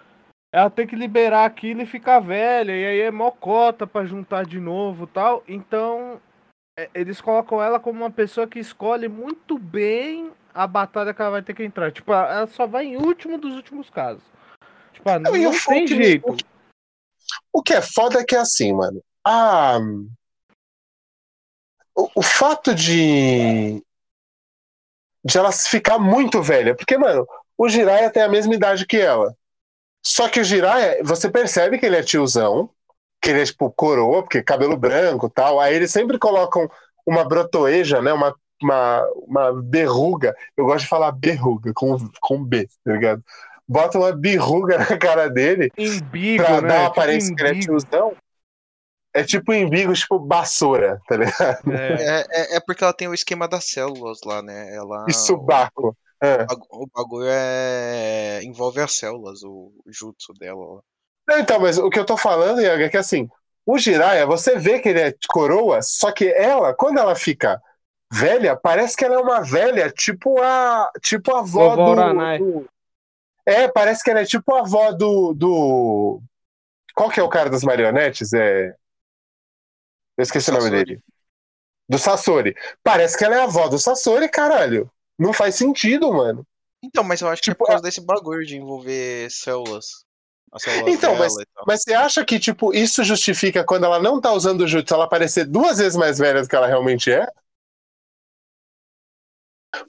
ela 0.55 0.71
tem 0.71 0.87
que 0.87 0.95
liberar 0.95 1.45
aquilo 1.47 1.83
e 1.83 1.87
ficar 1.87 2.21
velha, 2.21 2.71
e 2.71 2.85
aí 2.87 3.01
é 3.01 3.11
mocota 3.11 3.89
pra 3.89 4.05
juntar 4.07 4.45
de 4.47 4.61
novo 4.61 5.03
e 5.05 5.07
tal. 5.09 5.43
Então, 5.49 6.21
é, 6.79 6.89
eles 6.95 7.21
colocam 7.21 7.61
ela 7.61 7.81
como 7.81 7.99
uma 8.01 8.11
pessoa 8.11 8.47
que 8.47 8.61
escolhe 8.61 9.09
muito 9.09 9.59
bem 9.59 10.31
a 10.55 10.65
batalha 10.67 11.13
que 11.13 11.21
ela 11.21 11.33
vai 11.33 11.43
ter 11.43 11.55
que 11.55 11.65
entrar. 11.65 11.91
Tipo, 11.91 12.13
ela 12.13 12.47
só 12.47 12.69
vai 12.69 12.87
em 12.87 12.97
último 12.97 13.37
dos 13.37 13.57
últimos 13.57 13.91
casos. 13.91 14.23
Tipo, 14.93 15.11
ah, 15.11 15.19
não, 15.19 15.33
Não, 15.33 15.37
e 15.37 15.45
o 15.45 15.51
tem 15.51 15.59
foco- 15.59 15.87
jeito. 15.89 16.37
O 17.53 17.61
que 17.61 17.73
é 17.75 17.83
foda 17.83 18.21
é 18.21 18.25
que 18.25 18.37
é 18.37 18.39
assim, 18.39 18.73
mano. 18.73 19.03
Ah, 19.27 19.79
o, 21.97 22.11
o 22.21 22.23
fato 22.23 22.73
de. 22.75 23.83
de 25.25 25.37
ela 25.39 25.51
ficar 25.51 25.99
muito 25.99 26.41
velha. 26.41 26.77
Porque, 26.77 26.97
mano, 26.97 27.27
o 27.59 27.69
Jiraiya 27.69 28.11
tem 28.11 28.23
a 28.23 28.29
mesma 28.29 28.55
idade 28.55 28.87
que 28.87 28.99
ela. 28.99 29.35
Só 30.07 30.29
que 30.29 30.41
o 30.41 30.45
Jiraiya, 30.45 31.03
você 31.03 31.31
percebe 31.31 31.79
que 31.79 31.87
ele 31.87 31.97
é 31.97 32.03
tiozão, 32.03 32.69
que 33.23 33.31
ele 33.31 33.41
é 33.41 33.45
tipo 33.45 33.71
coroa, 33.71 34.23
porque 34.23 34.43
cabelo 34.43 34.77
branco 34.77 35.31
tal. 35.31 35.59
Aí 35.59 35.75
eles 35.75 35.91
sempre 35.91 36.19
colocam 36.19 36.69
uma 37.07 37.25
brotoeja, 37.25 38.03
né? 38.03 38.13
Uma, 38.13 38.35
uma, 38.63 39.09
uma 39.27 39.63
berruga. 39.63 40.37
Eu 40.57 40.67
gosto 40.67 40.81
de 40.81 40.89
falar 40.89 41.11
berruga 41.13 41.73
com, 41.75 41.97
com 42.21 42.45
B, 42.45 42.69
tá 42.85 42.93
ligado? 42.93 43.25
Bota 43.67 43.99
uma 43.99 44.13
berruga 44.13 44.77
na 44.91 44.99
cara 44.99 45.29
dele 45.29 45.71
Embigo, 45.77 46.45
pra 46.45 46.61
né? 46.61 46.69
dar 46.69 46.75
uma 46.75 46.89
Tipo 46.89 47.01
aparência 47.01 47.35
que 47.35 47.43
ele 47.43 47.59
é 47.59 47.61
tiozão. 47.63 48.15
É 49.17 49.23
tipo 49.23 49.55
embigo, 49.55 49.95
tipo 49.95 50.27
vassoura, 50.27 51.01
tá 51.07 51.17
ligado? 51.17 51.73
É. 51.73 51.93
É, 51.93 52.27
é, 52.31 52.57
é 52.57 52.61
porque 52.61 52.83
ela 52.83 52.93
tem 52.93 53.07
o 53.07 53.15
esquema 53.15 53.47
das 53.47 53.71
células 53.71 54.19
lá, 54.27 54.43
né? 54.43 54.75
Ela, 54.75 55.07
E 55.09 55.15
subaco. 55.15 55.97
É. 56.23 56.43
O, 56.43 56.47
bagu- 56.47 56.69
o 56.71 56.87
bagulho 56.87 57.29
é. 57.29 58.43
envolve 58.43 58.81
as 58.81 58.97
células, 58.97 59.43
o, 59.43 59.73
jutsu 59.87 60.33
dela. 60.35 60.83
Não, 61.29 61.39
então, 61.39 61.59
mas 61.61 61.79
o 61.79 61.91
que 61.91 61.99
eu 61.99 62.05
tô 62.05 62.17
falando, 62.17 62.61
Yaga, 62.61 62.85
é 62.85 62.89
que 62.89 62.97
assim, 62.97 63.29
o 63.65 63.79
Jiraiya, 63.79 64.27
você 64.27 64.59
vê 64.59 64.79
que 64.79 64.89
ele 64.91 65.01
é 65.01 65.15
coroa, 65.29 65.81
só 65.83 66.12
que 66.12 66.29
ela, 66.29 66.75
quando 66.75 66.99
ela 66.99 67.15
fica 67.15 67.61
velha, 68.12 68.55
parece 68.57 68.97
que 68.97 69.05
ela 69.05 69.17
é 69.17 69.19
uma 69.19 69.41
velha, 69.41 69.91
tipo 69.91 70.41
a, 70.41 70.91
tipo 71.03 71.35
a 71.35 71.41
avó 71.41 71.75
do, 71.75 71.95
do- 72.39 72.67
É, 73.47 73.69
parece 73.69 74.03
que 74.03 74.11
ela 74.11 74.21
é 74.21 74.25
tipo 74.25 74.55
a 74.55 74.61
avó 74.61 74.93
do, 74.93 75.35
do... 75.35 76.21
Qual 76.95 77.11
que 77.11 77.21
é 77.21 77.23
o 77.23 77.29
cara 77.29 77.51
das 77.51 77.62
marionetes? 77.65 78.33
É... 78.33 78.75
Eu 80.17 80.23
esqueci 80.23 80.51
o 80.51 80.55
nome 80.55 80.71
dele. 80.71 81.01
Do 81.89 81.99
Sasori. 81.99 82.55
Parece 82.83 83.19
que 83.19 83.25
ela 83.25 83.35
é 83.37 83.41
a 83.41 83.45
avó 83.45 83.69
do 83.69 83.79
Sasori, 83.79 84.29
caralho. 84.29 84.91
Não 85.19 85.33
faz 85.33 85.55
sentido, 85.55 86.12
mano. 86.12 86.47
Então, 86.83 87.03
mas 87.03 87.21
eu 87.21 87.29
acho 87.29 87.43
que 87.43 87.51
é 87.51 87.53
Tipo, 87.53 87.65
por 87.65 87.71
causa 87.71 87.83
desse 87.83 88.01
bagulho 88.01 88.45
de 88.47 88.57
envolver 88.57 89.31
células. 89.31 90.05
As 90.53 90.62
células 90.62 90.95
Então, 90.95 91.15
mas-. 91.17 91.35
Mas 91.67 91.83
você 91.83 91.95
acha 91.95 92.25
que, 92.25 92.39
tipo, 92.39 92.75
isso 92.75 93.03
justifica 93.03 93.65
quando 93.65 93.85
ela 93.85 93.99
não 93.99 94.21
tá 94.21 94.33
usando 94.33 94.62
o 94.62 94.69
jutsu 94.69 94.95
ela 94.95 95.09
parecer 95.09 95.45
duas 95.47 95.79
vezes 95.79 95.97
mais 95.97 96.19
velha 96.19 96.43
do 96.43 96.49
que 96.49 96.57
ela 96.57 96.67
realmente 96.67 97.11
é? 97.11 97.27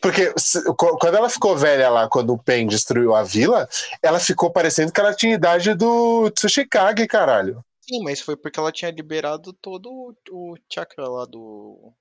Porque 0.01 0.33
se- 0.37 0.63
quando 0.75 1.15
ela 1.15 1.29
ficou 1.29 1.55
velha 1.55 1.89
lá, 1.89 2.07
quando 2.09 2.33
o 2.33 2.37
Pen 2.37 2.67
destruiu 2.67 3.13
a 3.13 3.23
vila, 3.23 3.67
ela 4.01 4.19
ficou 4.19 4.51
parecendo 4.51 4.91
que 4.91 4.99
ela 4.99 5.13
tinha 5.13 5.35
idade 5.35 5.73
do 5.75 6.29
Tsushikage, 6.31 7.07
caralho. 7.07 7.63
Sim, 7.81 8.03
mas 8.03 8.19
foi 8.19 8.35
porque 8.35 8.59
ela 8.59 8.71
tinha 8.71 8.89
liberado 8.91 9.53
todo 9.53 10.15
o 10.31 10.55
chakra 10.71 11.07
lá 11.07 11.25
do. 11.25 11.93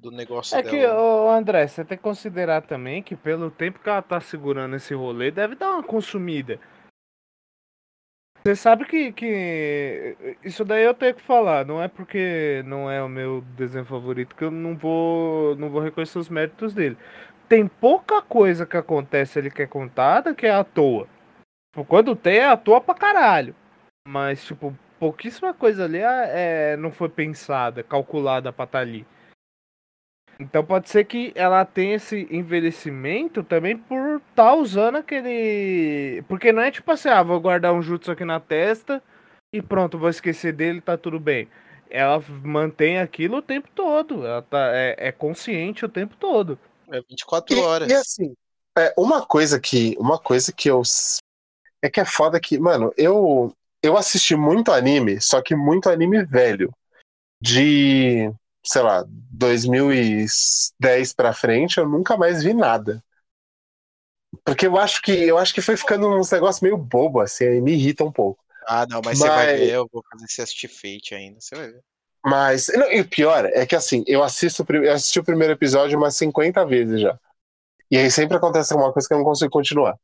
Do 0.00 0.12
negócio 0.12 0.56
É 0.56 0.62
dela. 0.62 0.76
que, 0.76 0.86
ô 0.86 1.28
André, 1.30 1.66
você 1.66 1.84
tem 1.84 1.98
que 1.98 2.04
considerar 2.04 2.62
também 2.62 3.02
que 3.02 3.16
pelo 3.16 3.50
tempo 3.50 3.80
que 3.80 3.88
ela 3.88 4.00
tá 4.00 4.20
segurando 4.20 4.76
esse 4.76 4.94
rolê, 4.94 5.30
deve 5.30 5.56
dar 5.56 5.72
uma 5.72 5.82
consumida. 5.82 6.60
Você 8.46 8.54
sabe 8.54 8.84
que, 8.86 9.12
que 9.12 10.16
isso 10.44 10.64
daí 10.64 10.84
eu 10.84 10.94
tenho 10.94 11.14
que 11.14 11.20
falar, 11.22 11.66
não 11.66 11.82
é 11.82 11.88
porque 11.88 12.62
não 12.64 12.88
é 12.88 13.02
o 13.02 13.08
meu 13.08 13.40
desenho 13.56 13.84
favorito 13.84 14.36
que 14.36 14.44
eu 14.44 14.50
não 14.50 14.76
vou 14.76 15.56
não 15.56 15.68
vou 15.68 15.82
reconhecer 15.82 16.18
os 16.18 16.28
méritos 16.28 16.72
dele. 16.72 16.96
Tem 17.48 17.66
pouca 17.66 18.22
coisa 18.22 18.64
que 18.64 18.76
acontece 18.76 19.38
ali 19.38 19.50
que 19.50 19.62
é 19.62 19.66
contada 19.66 20.34
que 20.34 20.46
é 20.46 20.52
à 20.52 20.62
toa. 20.62 21.08
Tipo, 21.74 21.84
quando 21.84 22.14
tem 22.14 22.38
é 22.38 22.46
à 22.46 22.56
toa 22.56 22.80
pra 22.80 22.94
caralho. 22.94 23.54
Mas 24.06 24.44
tipo, 24.46 24.74
pouquíssima 25.00 25.52
coisa 25.52 25.84
ali 25.84 25.98
é, 25.98 26.72
é- 26.72 26.76
não 26.76 26.92
foi 26.92 27.08
pensada, 27.08 27.82
calculada 27.82 28.52
pra 28.52 28.64
estar 28.64 28.78
ali. 28.78 29.04
Então 30.38 30.64
pode 30.64 30.88
ser 30.88 31.04
que 31.04 31.32
ela 31.34 31.64
tenha 31.64 31.96
esse 31.96 32.28
envelhecimento 32.30 33.42
também 33.42 33.76
por 33.76 34.20
estar 34.30 34.54
usando 34.54 34.96
aquele. 34.96 36.22
Porque 36.28 36.52
não 36.52 36.62
é 36.62 36.70
tipo 36.70 36.90
assim, 36.92 37.08
ah, 37.08 37.22
vou 37.22 37.40
guardar 37.40 37.72
um 37.72 37.82
jutsu 37.82 38.12
aqui 38.12 38.24
na 38.24 38.38
testa 38.38 39.02
e 39.52 39.60
pronto, 39.60 39.98
vou 39.98 40.08
esquecer 40.08 40.52
dele, 40.52 40.80
tá 40.80 40.96
tudo 40.96 41.18
bem. 41.18 41.48
Ela 41.90 42.22
mantém 42.44 42.98
aquilo 42.98 43.38
o 43.38 43.42
tempo 43.42 43.68
todo. 43.74 44.24
Ela 44.24 44.42
tá, 44.42 44.70
é, 44.74 44.94
é 44.98 45.12
consciente 45.12 45.84
o 45.84 45.88
tempo 45.88 46.16
todo. 46.16 46.58
É 46.90 47.00
24 47.00 47.56
E, 47.56 47.60
horas. 47.60 47.90
e 47.90 47.94
assim, 47.94 48.34
é, 48.78 48.94
uma 48.96 49.26
coisa 49.26 49.58
que 49.58 49.96
uma 49.98 50.18
coisa 50.18 50.52
que 50.52 50.70
eu 50.70 50.82
é 51.82 51.90
que 51.90 52.00
é 52.00 52.04
foda 52.04 52.38
que, 52.40 52.58
mano, 52.58 52.92
eu 52.96 53.52
eu 53.82 53.96
assisti 53.96 54.36
muito 54.36 54.72
anime, 54.72 55.20
só 55.20 55.40
que 55.40 55.54
muito 55.54 55.88
anime 55.88 56.24
velho 56.24 56.72
de, 57.40 58.32
sei 58.64 58.82
lá, 58.82 59.04
2010 59.08 61.12
pra 61.12 61.32
frente, 61.32 61.78
eu 61.78 61.88
nunca 61.88 62.16
mais 62.16 62.42
vi 62.42 62.54
nada. 62.54 63.02
Porque 64.44 64.66
eu 64.66 64.76
acho 64.76 65.00
que 65.02 65.12
eu 65.12 65.38
acho 65.38 65.54
que 65.54 65.62
foi 65.62 65.76
ficando 65.76 66.08
uns 66.08 66.30
negócios 66.30 66.60
meio 66.60 66.76
bobo 66.76 67.20
assim, 67.20 67.44
aí 67.44 67.60
me 67.60 67.72
irrita 67.72 68.04
um 68.04 68.12
pouco. 68.12 68.42
Ah, 68.66 68.86
não, 68.86 69.00
mas, 69.04 69.18
você 69.18 69.28
vai 69.28 69.46
Mas- 69.46 69.60
ver, 69.60 69.74
eu 69.74 69.88
vou 69.90 70.02
fazer 70.10 70.26
você 70.28 70.42
assistir 70.42 70.68
Fate 70.68 71.14
ainda. 71.14 71.40
Você 71.40 71.54
vai 71.54 71.68
ver. 71.68 71.82
Mas 72.24 72.66
não, 72.74 72.90
e 72.92 73.00
o 73.00 73.08
pior 73.08 73.46
é 73.46 73.64
que 73.64 73.76
assim, 73.76 74.04
eu 74.06 74.22
assisto 74.22 74.66
eu 74.74 74.92
assisti 74.92 75.20
o 75.20 75.24
primeiro 75.24 75.54
episódio 75.54 75.96
umas 75.96 76.16
50 76.16 76.66
vezes 76.66 77.00
já. 77.00 77.18
E 77.90 77.96
aí 77.96 78.10
sempre 78.10 78.36
acontece 78.36 78.72
alguma 78.72 78.92
coisa 78.92 79.08
que 79.08 79.14
eu 79.14 79.18
não 79.18 79.24
consigo 79.24 79.50
continuar. 79.50 79.96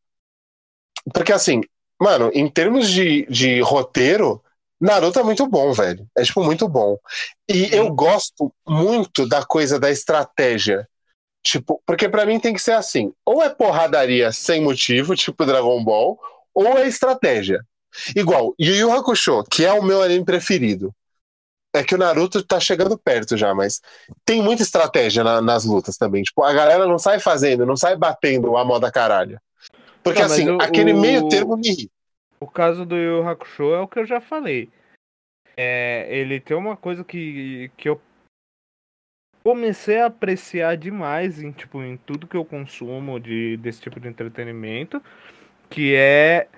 Porque 1.12 1.32
assim, 1.32 1.60
mano, 2.00 2.30
em 2.34 2.48
termos 2.48 2.88
de, 2.88 3.26
de 3.26 3.60
roteiro, 3.60 4.42
Naruto 4.84 5.18
é 5.18 5.22
muito 5.22 5.46
bom, 5.46 5.72
velho. 5.72 6.06
É 6.16 6.22
tipo 6.22 6.42
muito 6.44 6.68
bom. 6.68 6.98
E 7.48 7.74
eu 7.74 7.92
gosto 7.94 8.52
muito 8.68 9.26
da 9.26 9.44
coisa 9.44 9.78
da 9.78 9.90
estratégia. 9.90 10.86
Tipo, 11.42 11.80
porque 11.86 12.08
pra 12.08 12.24
mim 12.26 12.40
tem 12.40 12.54
que 12.54 12.60
ser 12.62 12.72
assim, 12.72 13.12
ou 13.24 13.42
é 13.42 13.50
porradaria 13.50 14.32
sem 14.32 14.62
motivo, 14.62 15.14
tipo 15.14 15.44
Dragon 15.44 15.82
Ball, 15.84 16.18
ou 16.54 16.66
é 16.78 16.86
estratégia. 16.86 17.60
Igual 18.16 18.54
Yu 18.58 18.74
Yu 18.74 18.92
Hakusho, 18.92 19.44
que 19.50 19.64
é 19.64 19.72
o 19.72 19.82
meu 19.82 20.02
anime 20.02 20.24
preferido. 20.24 20.92
É 21.74 21.82
que 21.82 21.94
o 21.94 21.98
Naruto 21.98 22.42
tá 22.42 22.60
chegando 22.60 22.96
perto 22.96 23.36
já, 23.36 23.54
mas 23.54 23.80
tem 24.24 24.40
muita 24.42 24.62
estratégia 24.62 25.24
na- 25.24 25.42
nas 25.42 25.64
lutas 25.64 25.96
também. 25.96 26.22
Tipo, 26.22 26.42
a 26.44 26.52
galera 26.52 26.86
não 26.86 26.98
sai 26.98 27.18
fazendo, 27.18 27.66
não 27.66 27.76
sai 27.76 27.96
batendo 27.96 28.56
a 28.56 28.64
moda 28.64 28.90
caralho. 28.92 29.38
Porque 30.02 30.20
Não, 30.20 30.26
assim, 30.26 30.50
o- 30.50 30.58
aquele 30.62 30.92
o- 30.92 31.00
meio 31.00 31.28
termo 31.28 31.56
me 31.56 31.68
irrita. 31.68 31.92
O 32.40 32.46
caso 32.46 32.84
do 32.84 32.96
Yu 32.96 33.26
Hakusho 33.26 33.74
é 33.74 33.80
o 33.80 33.88
que 33.88 33.98
eu 33.98 34.06
já 34.06 34.20
falei. 34.20 34.70
É, 35.56 36.06
ele 36.10 36.40
tem 36.40 36.56
uma 36.56 36.76
coisa 36.76 37.04
que, 37.04 37.70
que 37.76 37.88
eu 37.88 38.00
comecei 39.42 40.00
a 40.00 40.06
apreciar 40.06 40.76
demais 40.76 41.42
em, 41.42 41.52
tipo, 41.52 41.82
em 41.82 41.96
tudo 41.96 42.26
que 42.26 42.36
eu 42.36 42.44
consumo 42.44 43.20
de, 43.20 43.56
desse 43.58 43.80
tipo 43.80 44.00
de 44.00 44.08
entretenimento, 44.08 45.02
que 45.68 45.94
é 45.94 46.48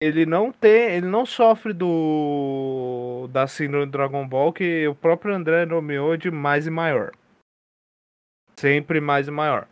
ele 0.00 0.24
não 0.24 0.52
tem, 0.52 0.92
ele 0.94 1.06
não 1.06 1.26
sofre 1.26 1.72
do 1.72 3.28
da 3.32 3.48
síndrome 3.48 3.86
do 3.86 3.92
Dragon 3.92 4.26
Ball 4.26 4.52
que 4.52 4.86
o 4.86 4.94
próprio 4.94 5.34
André 5.34 5.66
nomeou 5.66 6.16
de 6.16 6.30
mais 6.30 6.66
e 6.66 6.70
maior. 6.70 7.10
Sempre 8.56 9.00
mais 9.00 9.26
e 9.26 9.30
maior. 9.30 9.66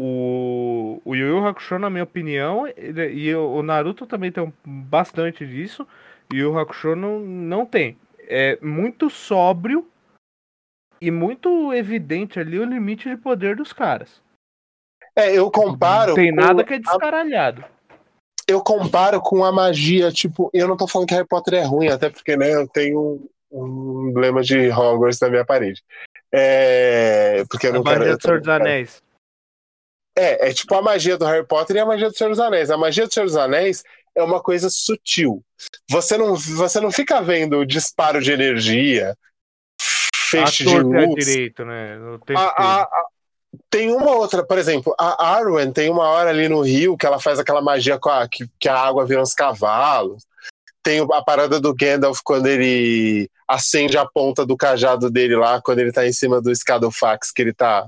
O, 0.00 1.02
o 1.04 1.14
Yu 1.16 1.26
Yu 1.26 1.44
Hakusho, 1.46 1.76
na 1.76 1.90
minha 1.90 2.04
opinião, 2.04 2.68
ele- 2.76 3.12
e 3.14 3.34
o 3.34 3.60
Naruto 3.64 4.06
também 4.06 4.30
tem 4.30 4.52
bastante 4.64 5.44
disso, 5.44 5.84
e 6.32 6.44
o 6.44 6.56
Hakusho 6.56 6.94
não, 6.94 7.18
não 7.18 7.66
tem. 7.66 7.98
É 8.20 8.56
muito 8.62 9.10
sóbrio 9.10 9.88
e 11.00 11.10
muito 11.10 11.72
evidente 11.72 12.38
ali 12.38 12.60
o 12.60 12.64
limite 12.64 13.08
de 13.08 13.16
poder 13.16 13.56
dos 13.56 13.72
caras. 13.72 14.22
É, 15.16 15.36
eu 15.36 15.50
comparo. 15.50 16.10
não 16.10 16.14
tem 16.14 16.30
com 16.30 16.36
nada 16.40 16.62
que 16.62 16.74
é 16.74 16.76
a- 16.76 16.80
descaralhado. 16.80 17.64
eu 18.46 18.62
comparo 18.62 19.20
com 19.20 19.44
a 19.44 19.50
magia, 19.50 20.12
tipo, 20.12 20.48
eu 20.54 20.68
não 20.68 20.76
tô 20.76 20.86
falando 20.86 21.08
que 21.08 21.14
Harry 21.14 21.26
Potter 21.26 21.54
é 21.54 21.64
ruim, 21.64 21.88
até 21.88 22.08
porque, 22.08 22.36
né, 22.36 22.54
eu 22.54 22.68
tenho 22.68 23.28
um 23.50 24.08
emblema 24.10 24.42
de 24.42 24.70
Hogwarts 24.70 25.18
na 25.20 25.28
minha 25.28 25.44
parede. 25.44 25.82
É, 26.32 27.44
porque 27.50 27.66
eu 27.66 27.70
A 27.70 27.74
não 27.74 27.82
quero. 27.82 27.98
magia 27.98 28.16
dos 28.38 28.48
Anéis. 28.48 29.02
É, 30.18 30.48
é 30.48 30.52
tipo 30.52 30.74
a 30.74 30.82
magia 30.82 31.16
do 31.16 31.24
Harry 31.24 31.46
Potter 31.46 31.76
e 31.76 31.78
a 31.78 31.86
magia 31.86 32.08
do 32.08 32.16
Senhor 32.16 32.30
dos 32.30 32.40
Anéis. 32.40 32.70
A 32.70 32.76
magia 32.76 33.06
do 33.06 33.14
Senhor 33.14 33.26
dos 33.26 33.36
Anéis 33.36 33.84
é 34.16 34.22
uma 34.22 34.42
coisa 34.42 34.68
sutil. 34.68 35.42
Você 35.88 36.16
não, 36.18 36.34
você 36.34 36.80
não 36.80 36.90
fica 36.90 37.20
vendo 37.22 37.64
disparo 37.64 38.20
de 38.20 38.32
energia, 38.32 39.16
feixe 40.14 40.64
de 40.64 40.70
torta 40.70 40.96
é 40.96 41.06
luz. 41.06 41.24
direito, 41.24 41.64
né? 41.64 41.98
A- 42.34 42.62
a- 42.62 42.82
a- 42.82 43.04
tem 43.70 43.92
uma 43.92 44.10
outra, 44.12 44.44
por 44.44 44.58
exemplo, 44.58 44.94
a 44.98 45.36
Arwen 45.36 45.72
tem 45.72 45.88
uma 45.90 46.08
hora 46.08 46.30
ali 46.30 46.48
no 46.48 46.60
rio 46.60 46.96
que 46.96 47.06
ela 47.06 47.18
faz 47.20 47.38
aquela 47.38 47.62
magia 47.62 47.98
com 47.98 48.10
a, 48.10 48.28
que, 48.28 48.46
que 48.58 48.68
a 48.68 48.76
água 48.76 49.06
vira 49.06 49.22
uns 49.22 49.34
cavalos. 49.34 50.24
Tem 50.82 51.00
a 51.00 51.22
parada 51.22 51.60
do 51.60 51.74
Gandalf 51.74 52.20
quando 52.24 52.46
ele 52.46 53.28
acende 53.46 53.96
a 53.96 54.06
ponta 54.06 54.44
do 54.44 54.56
cajado 54.56 55.10
dele 55.10 55.36
lá, 55.36 55.60
quando 55.62 55.78
ele 55.78 55.92
tá 55.92 56.06
em 56.06 56.12
cima 56.12 56.40
do 56.40 56.54
Scadofax, 56.54 57.30
que 57.32 57.42
ele 57.42 57.54
tá 57.54 57.86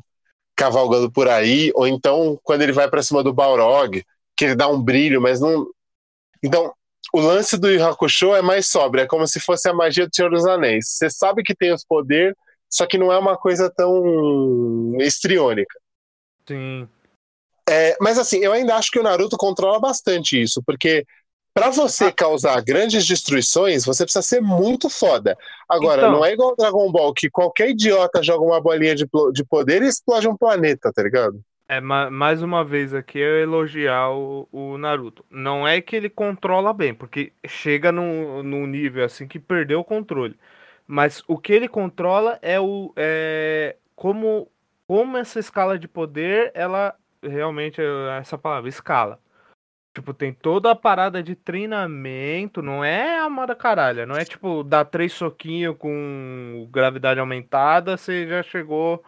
cavalgando 0.61 1.11
por 1.11 1.27
aí, 1.27 1.73
ou 1.75 1.89
então 1.89 2.39
quando 2.45 2.61
ele 2.61 2.73
vai 2.73 2.87
pra 2.87 3.03
cima 3.03 3.25
do 3.25 3.33
Balrog, 3.33 4.05
que 4.37 4.45
ele 4.45 4.55
dá 4.55 4.69
um 4.69 4.79
brilho, 4.79 5.19
mas 5.19 5.41
não. 5.41 5.67
Então, 6.43 6.71
o 7.15 7.21
lance 7.21 7.57
do 7.57 7.71
Yu 7.71 7.83
Hakusho 7.83 8.35
é 8.35 8.43
mais 8.43 8.69
sóbrio, 8.69 9.05
é 9.05 9.07
como 9.07 9.27
se 9.27 9.41
fosse 9.41 9.71
a 9.71 9.73
magia 9.73 10.07
do 10.07 10.15
Senhor 10.15 10.31
dos 10.31 10.45
Anéis. 10.45 10.85
Você 10.87 11.09
sabe 11.09 11.43
que 11.43 11.55
tem 11.55 11.73
os 11.73 11.83
poderes, 11.83 12.35
só 12.69 12.87
que 12.87 12.99
não 12.99 13.11
é 13.11 13.19
uma 13.19 13.39
coisa 13.39 13.73
tão 13.75 14.99
estriônica. 15.01 15.75
Sim. 16.47 16.87
É, 17.67 17.97
mas 17.99 18.19
assim, 18.19 18.41
eu 18.41 18.53
ainda 18.53 18.77
acho 18.77 18.91
que 18.91 18.99
o 18.99 19.03
Naruto 19.03 19.39
controla 19.39 19.81
bastante 19.81 20.39
isso, 20.39 20.63
porque 20.67 21.07
Pra 21.53 21.71
você 21.71 22.13
causar 22.13 22.63
grandes 22.63 23.05
destruições, 23.07 23.85
você 23.85 24.05
precisa 24.05 24.23
ser 24.23 24.41
muito 24.41 24.89
foda. 24.89 25.37
Agora, 25.69 26.03
Então. 26.03 26.13
não 26.13 26.25
é 26.25 26.33
igual 26.33 26.55
Dragon 26.57 26.91
Ball, 26.93 27.13
que 27.13 27.29
qualquer 27.29 27.71
idiota 27.71 28.23
joga 28.23 28.45
uma 28.45 28.61
bolinha 28.61 28.95
de, 28.95 29.07
de 29.33 29.45
poder 29.45 29.83
e 29.83 29.89
explode 29.89 30.29
um 30.29 30.37
planeta, 30.37 30.93
tá 30.93 31.03
ligado? 31.03 31.41
É, 31.69 31.81
ma- 31.81 32.11
mais 32.11 32.43
uma 32.43 32.65
vez 32.65 32.93
aqui 32.93 33.19
eu 33.19 33.41
elogiar 33.41 34.11
o, 34.11 34.49
o 34.51 34.77
Naruto. 34.77 35.25
Não 35.31 35.67
é 35.67 35.81
que 35.81 35.95
ele 35.95 36.11
controla 36.11 36.73
bem, 36.73 36.93
porque 36.93 37.33
chega 37.47 37.93
num, 37.93 38.43
num 38.43 38.67
nível 38.67 39.05
assim 39.05 39.27
que 39.29 39.39
perdeu 39.39 39.81
o 39.81 39.85
controle. 39.85 40.37
Mas 40.87 41.23
o 41.29 41.39
que 41.39 41.53
ele 41.53 41.69
controla 41.69 42.39
é 42.43 42.59
o 42.61 42.93
é, 42.97 43.77
como, 43.95 44.49
como 44.87 45.17
essa 45.17 45.39
escala 45.39 45.79
de 45.79 45.87
poder, 45.87 46.51
ela 46.55 46.95
realmente 47.23 47.81
é 47.81 48.19
essa 48.19 48.37
palavra, 48.37 48.69
escala. 48.69 49.21
Tipo, 49.95 50.15
tem 50.15 50.33
toda 50.33 50.71
a 50.71 50.77
parada 50.77 51.21
de 51.23 51.35
treinamento, 51.35 52.63
não 52.63 52.85
é 52.85 53.19
a 53.19 53.29
moda 53.29 53.57
caralha, 53.57 54.07
não 54.07 54.15
é 54.17 54.25
tipo 54.25 54.63
dar 54.63 54.85
três 54.85 55.13
soquinhos 55.13 55.77
com 55.77 56.69
gravidade 56.71 57.19
aumentada, 57.19 57.97
você 57.97 58.27
já 58.29 58.41
chegou 58.43 59.05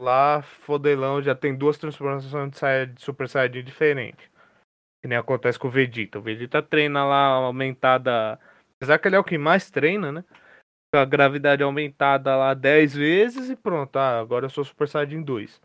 lá, 0.00 0.42
fodelão, 0.42 1.22
já 1.22 1.34
tem 1.34 1.56
duas 1.56 1.78
transformações 1.78 2.50
de, 2.52 2.58
Saiyajin- 2.58 2.94
de 2.94 3.02
Super 3.02 3.28
Saiyajin 3.28 3.64
diferentes. 3.64 4.28
Que 5.02 5.08
nem 5.08 5.18
acontece 5.18 5.58
com 5.58 5.68
o 5.68 5.70
Vegeta. 5.70 6.18
O 6.18 6.22
Vegeta 6.22 6.62
treina 6.62 7.04
lá 7.04 7.26
aumentada. 7.26 8.38
Apesar 8.76 8.98
que 8.98 9.08
ele 9.08 9.16
é 9.16 9.18
o 9.18 9.24
que 9.24 9.38
mais 9.38 9.70
treina, 9.70 10.12
né? 10.12 10.24
A 10.94 11.04
gravidade 11.04 11.62
aumentada 11.62 12.36
lá 12.36 12.54
10 12.54 12.94
vezes 12.94 13.50
e 13.50 13.56
pronto. 13.56 13.96
Ah, 13.96 14.20
agora 14.20 14.46
eu 14.46 14.50
sou 14.50 14.64
Super 14.64 14.88
Saiyajin 14.88 15.22
2. 15.22 15.60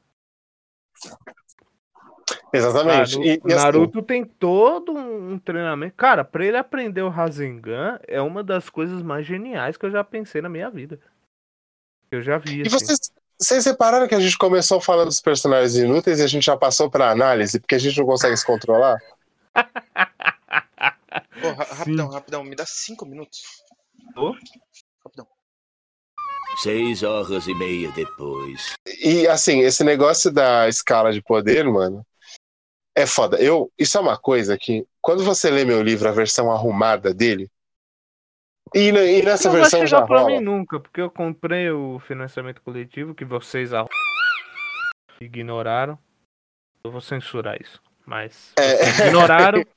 Exatamente. 2.54 3.18
No- 3.18 3.24
E- 3.24 3.42
e 3.46 3.54
assim, 3.54 3.64
Naruto 3.64 4.02
tem 4.02 4.24
todo 4.26 4.92
um 4.94 5.38
treinamento. 5.40 5.96
Cara, 5.96 6.24
pra 6.24 6.46
ele 6.46 6.58
aprender 6.58 7.02
o 7.02 7.10
Rasengan 7.10 8.00
é 8.08 8.22
uma 8.22 8.44
das 8.44 8.70
coisas 8.70 9.02
mais 9.02 9.26
geniais 9.26 9.78
que 9.78 9.86
eu 9.86 9.92
já 9.92 10.04
pensei 10.04 10.42
na 10.42 10.50
minha 10.50 10.70
vida. 10.70 11.00
Eu 12.12 12.22
já 12.22 12.38
vi. 12.38 12.60
E 12.60 12.62
assim. 12.62 12.70
vocês, 12.72 13.00
vocês 13.40 13.66
repararam 13.66 14.08
que 14.08 14.16
a 14.16 14.20
gente 14.20 14.38
começou 14.38 14.82
falando 14.82 15.10
dos 15.10 15.22
personagens 15.22 15.76
inúteis 15.76 16.20
e 16.20 16.24
a 16.24 16.28
gente 16.28 16.46
já 16.46 16.58
passou 16.58 16.90
pra 16.90 17.12
análise, 17.12 17.60
porque 17.60 17.76
a 17.76 17.80
gente 17.80 17.98
não 18.00 18.06
consegue 18.06 18.36
se 18.36 18.46
controlar? 18.46 18.98
Pô, 21.42 21.52
ra- 21.54 21.66
Sim. 21.66 21.76
rapidão, 21.76 22.08
rapidão, 22.10 22.44
me 22.44 22.56
dá 22.56 22.66
cinco 22.66 23.06
minutos. 23.06 23.42
Ô? 24.16 24.34
Rapidão. 25.06 25.28
Seis 26.58 27.04
horas 27.04 27.48
e 27.48 27.54
meia 27.54 27.92
depois. 27.92 28.74
E 29.02 29.28
assim, 29.28 29.60
esse 29.62 29.84
negócio 29.84 30.32
da 30.32 30.68
escala 30.68 31.14
de 31.14 31.22
poder, 31.22 31.64
mano, 31.66 32.06
é 32.96 33.06
foda. 33.06 33.42
Eu, 33.42 33.72
isso 33.78 33.98
é 33.98 34.02
uma 34.02 34.18
coisa 34.18 34.58
que, 34.58 34.86
quando 35.02 35.24
você 35.24 35.50
lê 35.50 35.64
meu 35.66 35.82
livro, 35.82 36.08
a 36.08 36.12
versão 36.12 36.52
arrumada 36.52 37.14
dele, 37.14 37.50
e, 38.74 38.90
e 38.90 39.24
nessa 39.24 39.46
não 39.48 39.54
vai 39.54 39.62
versão 39.62 39.80
chegar 39.80 40.02
já 40.02 40.06
pra 40.06 40.20
rola. 40.20 40.32
mim 40.32 40.40
nunca, 40.40 40.80
porque 40.80 41.02
eu 41.02 41.10
comprei 41.10 41.72
o 41.72 42.00
financiamento 42.00 42.62
coletivo 42.62 43.16
que 43.16 43.26
vocês 43.26 43.74
arru- 43.74 43.90
ignoraram. 45.20 45.98
Eu 46.84 46.92
vou 46.92 47.02
censurar 47.02 47.60
isso. 47.60 47.82
Mas 48.06 48.54
É. 48.58 49.08
ignoraram. 49.08 49.64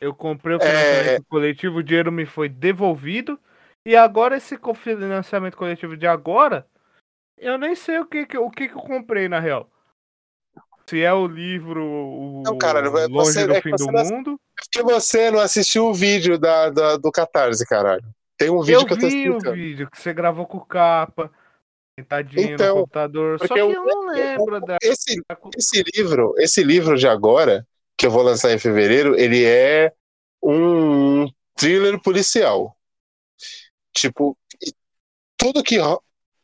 Eu 0.00 0.12
comprei 0.12 0.56
o 0.56 0.60
É. 0.60 0.66
financiamento 0.66 1.26
coletivo, 1.28 1.78
o 1.78 1.82
dinheiro 1.82 2.10
me 2.10 2.26
foi 2.26 2.48
devolvido. 2.48 3.38
E 3.86 3.94
agora 3.94 4.36
esse 4.36 4.58
financiamento 4.74 5.56
coletivo 5.56 5.96
de 5.96 6.08
agora, 6.08 6.66
eu 7.38 7.56
nem 7.56 7.76
sei 7.76 8.00
o 8.00 8.06
que, 8.06 8.26
que- 8.26 8.36
o 8.36 8.50
que, 8.50 8.66
que 8.68 8.74
eu 8.74 8.80
comprei 8.80 9.28
na 9.28 9.38
real. 9.38 9.70
Se 10.92 11.00
é 11.00 11.10
o 11.10 11.26
livro 11.26 11.82
o 11.82 12.42
Não, 12.44 12.58
cara, 12.58 12.80
Longe 12.86 13.08
você- 13.32 13.46
do 13.46 13.54
é 13.54 13.62
Fim 13.62 13.70
do 13.70 13.86
não- 13.86 14.04
Mundo. 14.04 14.40
Porque 14.54 14.82
você 14.82 15.30
não 15.30 15.38
assistiu 15.38 15.86
o 15.86 15.94
vídeo 15.94 16.38
da, 16.38 16.68
da- 16.68 16.96
do 16.98 17.10
Catarse, 17.10 17.64
caralho. 17.66 18.04
Tem 18.36 18.50
um 18.50 18.60
vídeo 18.60 18.82
eu 18.82 18.86
que 18.86 18.92
eu 18.92 18.98
tô 18.98 19.08
vi 19.08 19.30
o 19.30 19.32
explicando. 19.36 19.56
vídeo 19.56 19.90
que 19.90 19.98
você 19.98 20.12
gravou 20.12 20.44
com 20.46 20.60
capa, 20.60 21.32
sentadinho 21.98 22.52
Então, 22.52 22.74
no 22.74 22.80
computador. 22.82 23.38
Só 23.38 23.54
que 23.54 23.58
eu, 23.58 23.70
eu- 23.72 23.84
não 23.86 24.06
lembro 24.08 24.60
da. 24.60 24.76
Esse, 24.82 25.18
esse 25.56 25.82
livro, 25.96 26.34
esse 26.36 26.62
livro 26.62 26.98
de 26.98 27.08
agora, 27.08 27.66
que 27.96 28.04
eu 28.04 28.10
vou 28.10 28.22
lançar 28.22 28.52
em 28.52 28.58
fevereiro, 28.58 29.18
ele 29.18 29.42
é 29.46 29.94
um 30.44 31.26
thriller 31.56 31.98
policial. 32.02 32.76
Tipo, 33.96 34.36
tudo 35.38 35.62
que, 35.62 35.78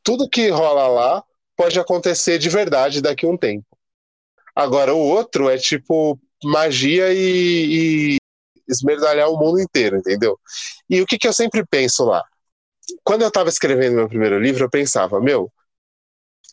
tudo 0.02 0.26
que 0.26 0.48
rola 0.48 0.88
lá 0.88 1.24
pode 1.54 1.78
acontecer 1.78 2.38
de 2.38 2.48
verdade 2.48 3.02
daqui 3.02 3.26
a 3.26 3.28
um 3.28 3.36
tempo. 3.36 3.67
Agora, 4.58 4.92
o 4.92 4.98
outro 4.98 5.48
é 5.48 5.56
tipo 5.56 6.18
magia 6.42 7.12
e, 7.14 8.16
e 8.16 8.16
esmerdalhar 8.68 9.30
o 9.30 9.38
mundo 9.38 9.60
inteiro, 9.60 9.96
entendeu? 9.98 10.36
E 10.90 11.00
o 11.00 11.06
que, 11.06 11.16
que 11.16 11.28
eu 11.28 11.32
sempre 11.32 11.64
penso 11.64 12.04
lá? 12.04 12.24
Quando 13.04 13.22
eu 13.22 13.30
tava 13.30 13.50
escrevendo 13.50 13.94
meu 13.96 14.08
primeiro 14.08 14.40
livro, 14.40 14.64
eu 14.64 14.70
pensava, 14.70 15.20
meu, 15.20 15.52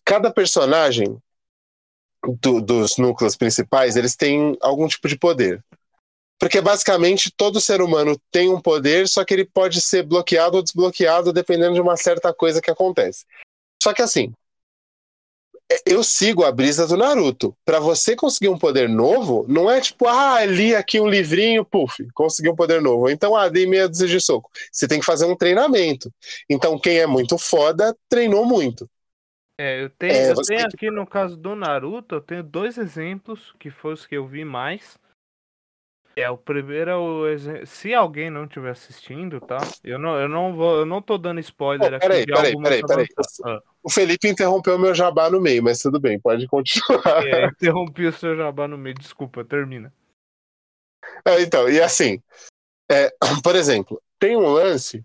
cada 0.06 0.32
personagem 0.32 1.18
do- 2.42 2.62
dos 2.62 2.98
núcleos 2.98 3.36
principais, 3.36 3.96
eles 3.96 4.16
têm 4.16 4.56
algum 4.62 4.88
tipo 4.88 5.08
de 5.08 5.18
poder. 5.18 5.64
Porque 6.40 6.62
basicamente 6.62 7.34
todo 7.36 7.62
ser 7.62 7.82
humano 7.82 8.20
tem 8.32 8.50
um 8.50 8.62
poder, 8.62 9.08
só 9.08 9.26
que 9.26 9.34
ele 9.34 9.46
pode 9.46 9.82
ser 9.82 10.04
bloqueado 10.04 10.58
ou 10.58 10.64
desbloqueado 10.64 11.34
dependendo 11.34 11.76
de 11.76 11.82
uma 11.82 11.98
certa 11.98 12.34
coisa 12.34 12.62
que 12.62 12.70
acontece. 12.72 13.26
Só 13.82 13.94
que 13.94 14.02
assim, 14.02 14.34
eu 15.86 16.04
sigo 16.04 16.44
a 16.44 16.52
brisa 16.52 16.88
do 16.88 16.98
Naruto. 16.98 17.56
Pra 17.66 17.80
você 17.80 18.16
conseguir 18.16 18.50
um 18.50 18.58
poder 18.58 18.88
novo, 18.90 19.46
não 19.48 19.70
é 19.70 19.82
tipo, 19.82 20.08
ah, 20.08 20.46
li 20.46 20.76
aqui 20.76 21.00
um 21.00 21.08
livrinho, 21.08 21.66
puf, 21.66 22.06
consegui 22.14 22.50
um 22.50 22.56
poder 22.56 22.82
novo. 22.82 23.10
Então, 23.10 23.36
ah, 23.36 23.50
dei 23.50 23.66
meia 23.66 23.88
dúzia 23.90 24.08
de 24.08 24.20
soco. 24.20 24.50
Você 24.72 24.88
tem 24.88 25.00
que 25.00 25.06
fazer 25.06 25.26
um 25.26 25.36
treinamento. 25.36 26.12
Então, 26.50 26.80
quem 26.80 27.00
é 27.00 27.08
muito 27.08 27.38
foda, 27.38 27.96
treinou 28.10 28.46
muito. 28.46 28.90
É, 29.58 29.82
eu 29.82 29.90
tenho, 29.90 30.18
É, 30.18 30.32
eu 30.32 30.42
tenho 30.44 30.68
aqui 30.68 30.92
no 30.92 31.08
caso 31.08 31.38
do 31.38 31.56
Naruto, 31.56 32.16
eu 32.16 32.22
tenho 32.22 32.44
dois 32.44 32.78
exemplos 32.78 33.54
que 33.58 33.70
foram 33.70 33.94
os 33.94 34.06
que 34.06 34.16
eu 34.16 34.28
vi 34.28 34.44
mais. 34.44 35.00
É, 36.18 36.30
o 36.30 36.38
primeiro 36.38 36.90
é 36.90 36.96
o 36.96 37.66
se 37.66 37.94
alguém 37.94 38.30
não 38.30 38.46
estiver 38.46 38.72
assistindo, 38.72 39.42
tá? 39.42 39.58
Eu 39.84 40.00
não, 40.00 40.18
eu 40.18 40.30
não 40.30 40.56
vou, 40.56 40.78
eu 40.78 40.86
não 40.86 41.02
tô 41.02 41.18
dando 41.18 41.42
spoiler 41.42 41.92
Oh, 41.92 41.96
aqui 41.96 42.08
peraí, 42.08 42.26
de 42.26 42.32
peraí, 42.32 42.62
peraí, 42.62 42.82
peraí. 42.82 43.08
avançado. 43.18 43.64
O 43.84 43.90
Felipe 43.90 44.30
interrompeu 44.30 44.80
meu 44.80 44.96
jabá 44.96 45.30
no 45.30 45.42
meio, 45.42 45.62
mas 45.62 45.80
tudo 45.80 46.00
bem, 46.00 46.18
pode 46.18 46.48
continuar. 46.48 47.26
É, 47.28 47.48
interrompi 47.48 48.06
o 48.06 48.14
seu 48.14 48.34
jabá 48.34 48.66
no 48.66 48.78
meio, 48.78 48.96
desculpa, 48.96 49.44
termina. 49.44 49.94
É, 51.26 51.42
então, 51.42 51.68
e 51.70 51.82
assim, 51.82 52.24
é, 52.90 53.14
por 53.44 53.56
exemplo, 53.56 54.02
tem 54.18 54.38
um 54.38 54.48
lance 54.48 55.04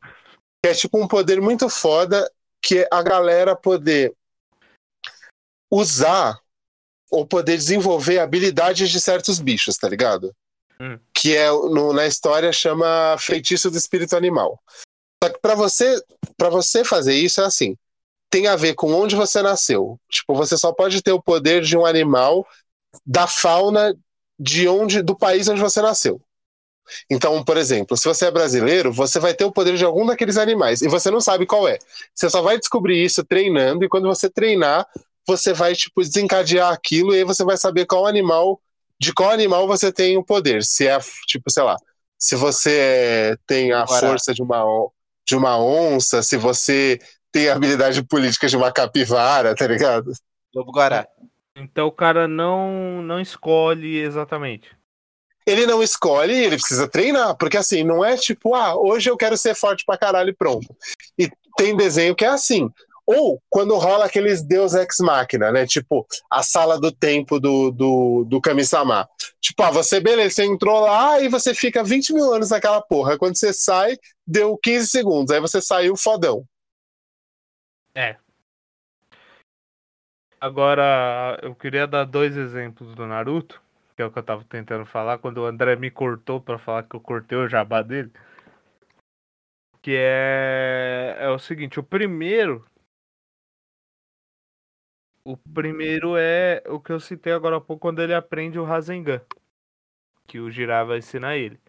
que 0.62 0.70
é 0.70 0.74
tipo 0.74 0.96
um 0.96 1.08
poder 1.08 1.40
muito 1.40 1.68
foda 1.68 2.30
que 2.62 2.80
é 2.80 2.88
a 2.92 3.02
galera 3.02 3.56
poder 3.56 4.14
usar 5.72 6.38
ou 7.10 7.26
poder 7.26 7.56
desenvolver 7.56 8.20
habilidades 8.20 8.90
de 8.90 9.00
certos 9.00 9.40
bichos, 9.40 9.76
tá 9.76 9.88
ligado? 9.88 10.32
Hum. 10.80 10.98
Que 11.14 11.36
é 11.36 11.50
no- 11.50 11.92
na 11.92 12.06
história 12.06 12.50
chama 12.52 13.16
feitiço 13.18 13.70
do 13.70 13.76
espírito 13.76 14.16
animal. 14.16 14.58
Só 15.22 15.30
que 15.30 15.38
para 15.38 15.54
você 15.54 16.02
para 16.36 16.48
você 16.48 16.82
fazer 16.82 17.14
isso 17.14 17.42
é 17.42 17.44
assim, 17.44 17.76
tem 18.30 18.46
a 18.46 18.56
ver 18.56 18.74
com 18.74 18.92
onde 18.94 19.14
você 19.14 19.42
nasceu. 19.42 20.00
Tipo, 20.08 20.34
você 20.34 20.56
só 20.56 20.72
pode 20.72 21.02
ter 21.02 21.12
o 21.12 21.22
poder 21.22 21.62
de 21.62 21.76
um 21.76 21.84
animal 21.84 22.46
da 23.04 23.26
fauna 23.26 23.94
de 24.38 24.66
onde 24.66 25.02
do 25.02 25.14
país 25.14 25.48
onde 25.48 25.60
você 25.60 25.82
nasceu. 25.82 26.20
Então, 27.10 27.44
por 27.44 27.56
exemplo, 27.56 27.96
se 27.96 28.08
você 28.08 28.26
é 28.26 28.30
brasileiro, 28.30 28.92
você 28.92 29.20
vai 29.20 29.34
ter 29.34 29.44
o 29.44 29.52
poder 29.52 29.76
de 29.76 29.84
algum 29.84 30.06
daqueles 30.06 30.36
animais 30.38 30.80
e 30.80 30.88
você 30.88 31.10
não 31.10 31.20
sabe 31.20 31.46
qual 31.46 31.68
é. 31.68 31.78
Você 32.14 32.30
só 32.30 32.40
vai 32.40 32.58
descobrir 32.58 33.04
isso 33.04 33.22
treinando 33.22 33.84
e 33.84 33.88
quando 33.88 34.08
você 34.08 34.30
treinar, 34.30 34.86
você 35.26 35.52
vai 35.52 35.74
tipo 35.74 36.00
desencadear 36.00 36.72
aquilo 36.72 37.14
e 37.14 37.18
aí 37.18 37.24
você 37.24 37.44
vai 37.44 37.56
saber 37.56 37.86
qual 37.86 38.06
animal 38.06 38.60
de 39.00 39.12
qual 39.14 39.30
animal 39.30 39.66
você 39.66 39.90
tem 39.92 40.16
o 40.18 40.24
poder. 40.24 40.62
Se 40.64 40.86
é 40.86 40.98
tipo, 41.26 41.50
sei 41.50 41.62
lá, 41.62 41.76
se 42.18 42.36
você 42.36 43.36
tem 43.46 43.72
a 43.72 43.84
Guará. 43.84 44.08
força 44.08 44.34
de 44.34 44.42
uma 44.42 44.64
de 45.26 45.36
uma 45.36 45.58
onça, 45.58 46.22
se 46.22 46.36
você 46.36 46.98
tem 47.32 47.48
a 47.48 47.54
habilidade 47.54 48.02
política 48.02 48.48
de 48.48 48.56
uma 48.56 48.72
capivara, 48.72 49.54
tá 49.54 49.66
ligado? 49.66 50.12
Lobo 50.54 50.72
Guará. 50.72 51.06
Então 51.56 51.86
o 51.86 51.92
cara 51.92 52.26
não 52.28 53.02
não 53.02 53.20
escolhe 53.20 53.98
exatamente. 53.98 54.70
ele 55.46 55.66
não 55.66 55.82
escolhe, 55.82 56.34
ele 56.34 56.56
precisa 56.56 56.86
treinar, 56.88 57.36
porque 57.36 57.56
assim, 57.56 57.82
não 57.82 58.04
é 58.04 58.16
tipo, 58.16 58.54
ah, 58.54 58.74
hoje 58.76 59.10
eu 59.10 59.16
quero 59.16 59.36
ser 59.36 59.54
forte 59.54 59.84
pra 59.84 59.98
caralho 59.98 60.30
e 60.30 60.34
pronto. 60.34 60.66
E 61.18 61.28
tem 61.56 61.76
desenho 61.76 62.14
que 62.14 62.24
é 62.24 62.28
assim. 62.28 62.70
Ou 63.06 63.42
quando 63.48 63.76
rola 63.76 64.06
aqueles 64.06 64.42
Deus 64.42 64.74
Ex 64.74 64.96
Machina, 65.00 65.50
né? 65.50 65.66
Tipo, 65.66 66.06
a 66.30 66.42
sala 66.42 66.80
do 66.80 66.92
tempo 66.92 67.40
do, 67.40 67.70
do, 67.70 68.24
do 68.28 68.40
Kami-sama. 68.40 69.08
Tipo, 69.40 69.62
ah, 69.62 69.70
você, 69.70 70.00
beleza, 70.00 70.34
você 70.34 70.44
entrou 70.44 70.80
lá 70.80 71.20
e 71.20 71.28
você 71.28 71.54
fica 71.54 71.82
20 71.82 72.12
mil 72.12 72.32
anos 72.32 72.50
naquela 72.50 72.80
porra. 72.80 73.18
Quando 73.18 73.36
você 73.36 73.52
sai, 73.52 73.96
deu 74.26 74.56
15 74.56 74.88
segundos. 74.88 75.32
Aí 75.32 75.40
você 75.40 75.60
saiu 75.60 75.96
fodão. 75.96 76.44
Agora, 80.40 81.38
eu 81.42 81.54
queria 81.54 81.86
dar 81.86 82.04
dois 82.04 82.36
exemplos 82.36 82.94
do 82.94 83.06
Naruto. 83.06 83.62
que 83.94 84.02
é 84.02 84.06
o 84.06 84.10
que 84.10 84.18
eu 84.18 84.22
tava 84.22 84.44
tentando 84.44 84.86
falar, 84.86 85.18
quando 85.18 85.38
o 85.38 85.44
André 85.46 85.76
me 85.76 85.90
cortou 85.90 86.40
pra 86.40 86.58
falar 86.58 86.84
que 86.84 86.96
eu 86.96 87.00
cortei 87.00 87.36
o 87.36 87.48
jabá 87.48 87.82
dele. 87.82 88.10
Que 89.82 89.94
é, 89.96 91.16
é 91.20 91.28
o 91.30 91.38
seguinte, 91.38 91.78
o 91.78 91.82
primeiro. 91.82 92.64
O 95.24 95.36
primeiro 95.36 96.16
é 96.16 96.62
o 96.66 96.80
que 96.80 96.92
eu 96.92 97.00
citei 97.00 97.32
agora 97.32 97.56
há 97.56 97.60
pouco, 97.60 97.82
quando 97.82 98.00
ele 98.00 98.14
aprende 98.14 98.58
o 98.58 98.64
Rasengan. 98.64 99.20
Que 100.26 100.38
o 100.40 100.50
Jiraiya 100.50 100.84
vai 100.84 100.98
ensinar 100.98 101.36
ele. 101.36 101.60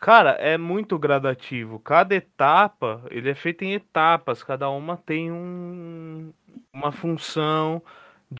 Cara, 0.00 0.30
é 0.32 0.56
muito 0.56 0.98
gradativo. 0.98 1.78
Cada 1.78 2.14
etapa, 2.14 3.02
ele 3.10 3.28
é 3.30 3.34
feito 3.34 3.62
em 3.62 3.74
etapas. 3.74 4.42
Cada 4.42 4.70
uma 4.70 4.96
tem 4.96 5.30
um, 5.30 6.32
uma 6.72 6.90
função 6.90 7.82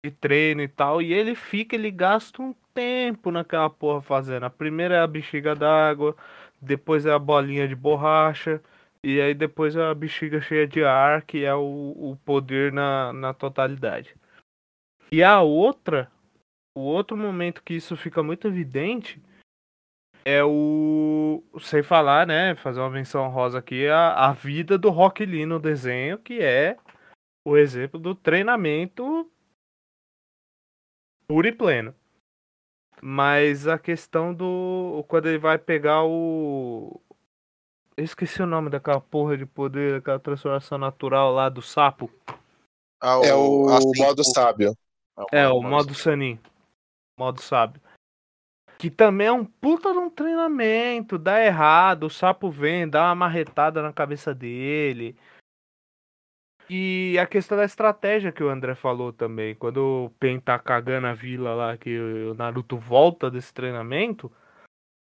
de 0.02 0.10
treino 0.10 0.62
e 0.62 0.68
tal. 0.68 1.02
E 1.02 1.12
ele 1.12 1.34
fica, 1.34 1.76
ele 1.76 1.90
gasta 1.90 2.40
um 2.42 2.54
tempo 2.74 3.30
naquela 3.30 3.68
porra 3.68 4.00
fazendo. 4.00 4.44
A 4.44 4.50
primeira 4.50 4.96
é 4.96 5.00
a 5.00 5.06
bexiga 5.06 5.54
d'água, 5.54 6.16
depois 6.60 7.04
é 7.06 7.12
a 7.12 7.18
bolinha 7.18 7.68
de 7.68 7.74
borracha. 7.76 8.62
E 9.04 9.20
aí 9.20 9.34
depois 9.34 9.76
a 9.76 9.94
bexiga 9.94 10.40
cheia 10.40 10.66
de 10.66 10.84
ar, 10.84 11.22
que 11.22 11.44
é 11.44 11.54
o, 11.54 12.10
o 12.10 12.16
poder 12.24 12.72
na, 12.72 13.12
na 13.12 13.32
totalidade. 13.32 14.14
E 15.10 15.22
a 15.22 15.40
outra, 15.40 16.10
o 16.76 16.80
outro 16.80 17.16
momento 17.16 17.62
que 17.62 17.74
isso 17.74 17.96
fica 17.96 18.22
muito 18.22 18.46
evidente 18.46 19.20
é 20.24 20.44
o. 20.44 21.42
Sem 21.60 21.82
falar, 21.82 22.26
né? 22.26 22.54
Fazer 22.56 22.80
uma 22.80 22.90
menção 22.90 23.28
rosa 23.28 23.58
aqui, 23.58 23.88
a, 23.88 24.28
a 24.28 24.32
vida 24.32 24.76
do 24.76 24.90
Rock 24.90 25.24
Lee 25.24 25.46
no 25.46 25.58
desenho, 25.58 26.18
que 26.18 26.40
é 26.40 26.76
o 27.46 27.56
exemplo 27.56 27.98
do 27.98 28.14
treinamento 28.14 29.30
puro 31.26 31.46
e 31.46 31.52
pleno. 31.52 31.94
Mas 33.02 33.66
a 33.66 33.78
questão 33.78 34.34
do. 34.34 35.04
Quando 35.08 35.26
ele 35.26 35.38
vai 35.38 35.58
pegar 35.58 36.04
o. 36.04 37.00
Eu 38.00 38.04
esqueci 38.04 38.40
o 38.40 38.46
nome 38.46 38.70
daquela 38.70 38.98
porra 38.98 39.36
de 39.36 39.44
poder, 39.44 39.96
aquela 39.96 40.18
transformação 40.18 40.78
natural 40.78 41.34
lá 41.34 41.50
do 41.50 41.60
sapo. 41.60 42.10
Ah, 42.98 43.20
É 43.22 43.34
o, 43.34 43.68
assim, 43.68 44.02
modo 44.02 44.24
sábio. 44.24 44.74
É, 45.30 45.46
o 45.48 45.60
modo 45.60 45.92
Sanin. 45.92 46.40
Modo 47.18 47.42
sábio. 47.42 47.78
Que 48.78 48.88
também 48.88 49.26
é 49.26 49.32
um 49.32 49.44
puta 49.44 49.92
de 49.92 49.98
um 49.98 50.08
treinamento. 50.08 51.18
Dá 51.18 51.44
errado, 51.44 52.04
o 52.04 52.10
sapo 52.10 52.50
vem, 52.50 52.88
dá 52.88 53.08
uma 53.08 53.14
marretada 53.14 53.82
na 53.82 53.92
cabeça 53.92 54.34
dele. 54.34 55.14
E 56.70 57.18
a 57.18 57.26
questão 57.26 57.58
da 57.58 57.66
estratégia 57.66 58.32
que 58.32 58.42
o 58.42 58.48
André 58.48 58.74
falou 58.74 59.12
também. 59.12 59.54
Quando 59.54 60.06
o 60.06 60.10
Pen 60.18 60.40
tá 60.40 60.58
cagando 60.58 61.06
a 61.06 61.12
vila 61.12 61.54
lá, 61.54 61.76
que 61.76 61.98
o 61.98 62.32
Naruto 62.32 62.78
volta 62.78 63.30
desse 63.30 63.52
treinamento. 63.52 64.32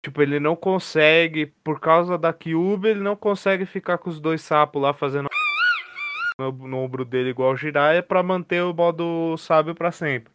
Tipo, 0.07 0.23
ele 0.23 0.39
não 0.39 0.55
consegue, 0.55 1.47
por 1.65 1.81
causa 1.81 2.17
da 2.17 2.33
Kyuubi, 2.33 2.91
ele 2.91 3.01
não 3.01 3.17
consegue 3.17 3.67
ficar 3.67 3.99
com 3.99 4.09
os 4.09 4.21
dois 4.21 4.41
sapos 4.41 4.81
lá 4.81 4.95
fazendo 4.95 5.27
no, 6.39 6.53
no 6.53 6.77
ombro 6.77 7.05
dele 7.05 7.31
igual 7.31 7.53
o 7.53 7.57
Jiraiya 7.57 8.05
pra 8.05 8.23
manter 8.23 8.63
o 8.63 8.73
modo 8.73 9.37
sábio 9.37 9.75
pra 9.75 9.91
sempre. 9.91 10.33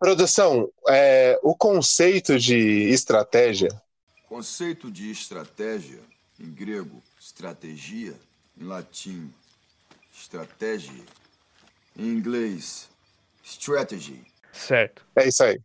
Produção, 0.00 0.68
é, 0.88 1.38
o 1.44 1.54
conceito 1.54 2.40
de 2.40 2.58
estratégia. 2.90 3.68
Conceito 4.28 4.90
de 4.90 5.12
estratégia, 5.12 6.00
em 6.40 6.50
grego, 6.50 7.00
estratégia, 7.16 8.14
em 8.60 8.64
latim, 8.64 9.32
estratégia, 10.12 11.04
em 11.96 12.08
inglês, 12.08 12.90
strategy. 13.44 14.26
Certo. 14.52 15.06
É 15.14 15.28
isso 15.28 15.44
aí. 15.44 15.60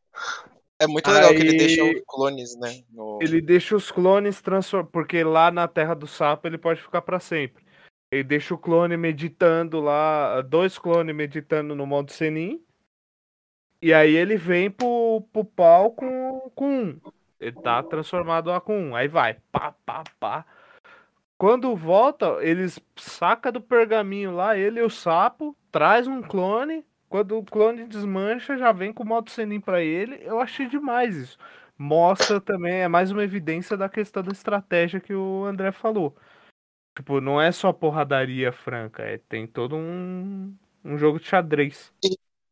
É 0.81 0.87
muito 0.87 1.09
legal 1.11 1.29
que 1.31 1.35
ele 1.41 1.51
Aí- 1.51 1.57
deixa 1.57 1.83
os 1.83 2.01
clones, 2.07 2.55
né? 2.57 2.83
no- 2.91 3.19
Ele 3.21 3.41
deixa 3.41 3.75
os 3.75 3.91
clones 3.91 4.41
transformar. 4.41 4.89
Porque 4.91 5.23
lá 5.23 5.51
na 5.51 5.67
Terra 5.67 5.93
do 5.93 6.07
Sapo 6.07 6.47
ele 6.47 6.57
pode 6.57 6.81
ficar 6.81 7.01
pra 7.01 7.19
sempre. 7.19 7.63
Ele 8.11 8.23
deixa 8.23 8.53
o 8.53 8.57
clone 8.57 8.95
meditando 8.97 9.79
lá. 9.81 10.41
Dois 10.41 10.77
clones 10.79 11.13
meditando 11.15 11.75
no 11.75 11.85
modo 11.85 12.11
Senin. 12.11 12.63
E 13.81 13.93
aí 13.93 14.15
ele 14.15 14.35
vem 14.35 14.69
pro, 14.71 15.21
pro 15.31 15.43
pau 15.45 15.91
com, 15.91 16.51
com 16.55 16.65
um. 16.83 16.99
Ele 17.39 17.55
tá 17.61 17.81
transformado 17.83 18.49
lá 18.49 18.59
com 18.59 18.77
um. 18.77 18.95
Aí 18.95 19.07
vai. 19.07 19.37
Pá, 19.51 19.73
pá, 19.85 20.03
pá. 20.19 20.45
Quando 21.37 21.73
volta, 21.75 22.37
eles 22.41 22.79
saca 22.97 23.49
do 23.51 23.61
pergaminho 23.61 24.35
lá, 24.35 24.57
ele 24.57 24.81
e 24.81 24.83
o 24.83 24.89
sapo, 24.89 25.55
traz 25.71 26.05
um 26.07 26.21
clone. 26.21 26.85
Quando 27.09 27.37
o 27.37 27.43
clone 27.43 27.87
desmancha, 27.87 28.55
já 28.57 28.71
vem 28.71 28.93
com 28.93 29.03
o 29.03 29.07
modo 29.07 29.29
Senin 29.29 29.59
pra 29.59 29.81
ele. 29.81 30.19
Eu 30.21 30.39
achei 30.39 30.67
demais 30.67 31.15
isso 31.15 31.37
mostra 31.79 32.41
também, 32.41 32.81
é 32.81 32.87
mais 32.89 33.09
uma 33.09 33.23
evidência 33.23 33.77
da 33.77 33.87
questão 33.87 34.21
da 34.21 34.33
estratégia 34.33 34.99
que 34.99 35.13
o 35.13 35.45
André 35.45 35.71
falou. 35.71 36.13
Tipo, 36.97 37.21
não 37.21 37.41
é 37.41 37.53
só 37.53 37.71
porradaria 37.71 38.51
franca, 38.51 39.01
é, 39.03 39.17
tem 39.29 39.47
todo 39.47 39.77
um, 39.77 40.53
um 40.83 40.97
jogo 40.97 41.17
de 41.17 41.25
xadrez. 41.25 41.93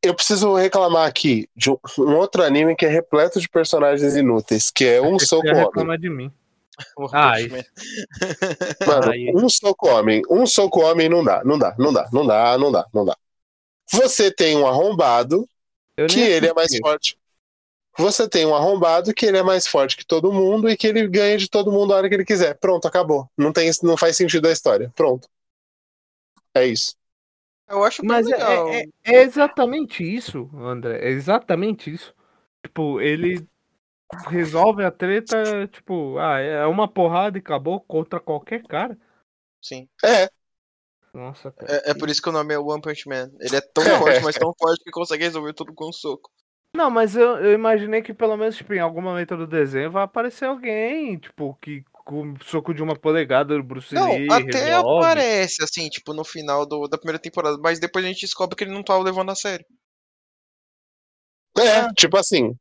Eu 0.01 0.15
preciso 0.15 0.55
reclamar 0.55 1.05
aqui 1.05 1.49
de 1.53 1.69
um, 1.69 1.77
outro 2.15 2.41
anime 2.41 2.75
que 2.75 2.85
é 2.85 2.89
repleto 2.89 3.41
de 3.41 3.49
personagens 3.49 4.15
inúteis, 4.15 4.71
que 4.71 4.85
é 4.85 5.01
Um 5.01 5.19
Soco 5.19 5.45
Homem. 5.49 5.65
reclamar 5.65 5.97
de 5.97 6.09
mim. 6.09 6.31
Ah, 7.11 7.33
Bushman. 7.41 7.65
Mano, 8.85 9.43
um 9.43 9.49
soco 9.49 9.89
homem, 9.89 10.21
um 10.29 10.45
soco 10.45 10.81
homem 10.81 11.09
não 11.09 11.23
dá, 11.23 11.43
não 11.43 11.57
dá, 11.57 11.75
não 11.75 11.91
dá, 11.91 12.07
não 12.13 12.27
dá, 12.27 12.55
não 12.55 12.71
dá, 12.71 12.85
não 12.93 13.03
dá. 13.03 13.17
Você 13.91 14.31
tem 14.31 14.57
um 14.57 14.67
arrombado 14.67 15.47
Eu 15.97 16.07
que 16.07 16.19
ele 16.19 16.47
é 16.47 16.53
mais 16.53 16.67
assisti. 16.67 16.81
forte. 16.81 17.17
Você 17.97 18.29
tem 18.29 18.45
um 18.45 18.55
arrombado 18.55 19.13
que 19.13 19.25
ele 19.25 19.37
é 19.37 19.43
mais 19.43 19.67
forte 19.67 19.97
que 19.97 20.05
todo 20.05 20.31
mundo 20.31 20.69
e 20.69 20.77
que 20.77 20.85
ele 20.85 21.07
ganha 21.07 21.37
de 21.37 21.49
todo 21.49 21.71
mundo 21.71 21.93
a 21.93 21.97
hora 21.97 22.09
que 22.09 22.15
ele 22.15 22.25
quiser. 22.25 22.55
Pronto, 22.59 22.87
acabou. 22.87 23.29
Não 23.37 23.51
tem, 23.51 23.71
não 23.81 23.97
faz 23.97 24.15
sentido 24.15 24.47
a 24.47 24.51
história. 24.51 24.91
Pronto. 24.95 25.27
É 26.53 26.65
isso. 26.65 26.95
Eu 27.67 27.83
acho 27.83 28.05
Mas 28.05 28.27
é, 28.27 28.31
legal. 28.31 28.69
é- 28.69 28.85
é 29.03 29.21
exatamente 29.23 30.03
isso, 30.03 30.49
André. 30.55 30.99
É 30.99 31.09
exatamente 31.09 31.93
isso. 31.93 32.13
Tipo, 32.63 33.01
ele 33.01 33.45
resolve 34.29 34.83
a 34.85 34.91
treta, 34.91 35.67
tipo, 35.67 36.17
ah, 36.17 36.39
é 36.39 36.65
uma 36.65 36.87
porrada 36.87 37.37
e 37.37 37.41
acabou 37.41 37.81
contra 37.81 38.19
qualquer 38.19 38.63
cara. 38.63 38.97
Sim. 39.61 39.89
É. 40.03 40.29
Nossa, 41.13 41.51
cara. 41.51 41.81
É, 41.85 41.91
é 41.91 41.93
por 41.93 42.09
isso 42.09 42.21
que 42.21 42.29
o 42.29 42.31
nome 42.31 42.53
é 42.53 42.59
One 42.59 42.81
Punch 42.81 43.07
Man. 43.07 43.31
Ele 43.39 43.55
é 43.55 43.61
tão 43.61 43.83
forte, 43.99 44.23
mas 44.23 44.35
tão 44.35 44.53
forte 44.57 44.83
que 44.83 44.91
consegue 44.91 45.23
resolver 45.23 45.53
tudo 45.53 45.73
com 45.73 45.89
um 45.89 45.93
soco. 45.93 46.31
Não, 46.75 46.91
mas 46.91 47.15
eu, 47.15 47.37
eu 47.37 47.53
imaginei 47.53 48.01
que 48.01 48.13
pelo 48.13 48.37
menos, 48.37 48.55
tipo, 48.55 48.73
em 48.73 48.79
algum 48.79 49.01
momento 49.01 49.35
do 49.35 49.47
desenho 49.47 49.89
vai 49.89 50.03
aparecer 50.03 50.45
alguém, 50.45 51.17
tipo, 51.17 51.57
que 51.61 51.83
com 51.91 52.35
soco 52.43 52.73
de 52.73 52.83
uma 52.83 52.95
polegada 52.95 53.55
do 53.55 53.63
Bruce 53.63 53.93
Não, 53.93 54.13
Lee 54.13 54.27
até 54.31 54.63
resolve. 54.63 55.05
aparece, 55.05 55.63
assim, 55.63 55.89
tipo, 55.89 56.13
no 56.13 56.23
final 56.23 56.65
do- 56.65 56.87
da 56.87 56.97
primeira 56.97 57.19
temporada, 57.19 57.57
mas 57.61 57.79
depois 57.79 58.05
a 58.05 58.07
gente 58.07 58.21
descobre 58.21 58.55
que 58.55 58.63
ele 58.63 58.71
não 58.73 58.83
tava 58.83 59.03
levando 59.03 59.31
a 59.31 59.35
sério. 59.35 59.65
É, 61.57 61.91
tipo 61.93 62.17
assim. 62.17 62.55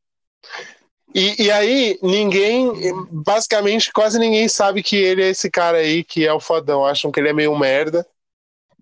E, 1.15 1.45
e 1.45 1.51
aí, 1.51 1.99
ninguém, 2.03 2.73
basicamente, 3.11 3.93
quase 3.93 4.19
ninguém 4.19 4.49
sabe 4.49 4.83
que 4.83 4.97
ele 4.97 5.23
é 5.23 5.29
esse 5.29 5.51
cara 5.51 5.79
aí 5.79 6.03
que 6.05 6.27
é 6.27 6.33
o 6.33 6.41
fodão. 6.41 6.85
Acham 6.85 7.11
que 7.11 7.21
ele 7.21 7.29
é 7.29 7.33
meio 7.33 7.57
merda. 7.59 8.07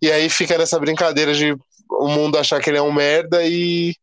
E 0.03 0.11
aí 0.11 0.29
fica 0.29 0.59
nessa 0.59 0.79
brincadeira 0.79 1.33
de 1.35 1.57
o 1.89 2.09
mundo 2.09 2.39
achar 2.39 2.61
que 2.61 2.71
ele 2.71 2.79
é 2.79 2.83
um 2.83 2.93
merda 2.93 3.45
e, 3.47 3.95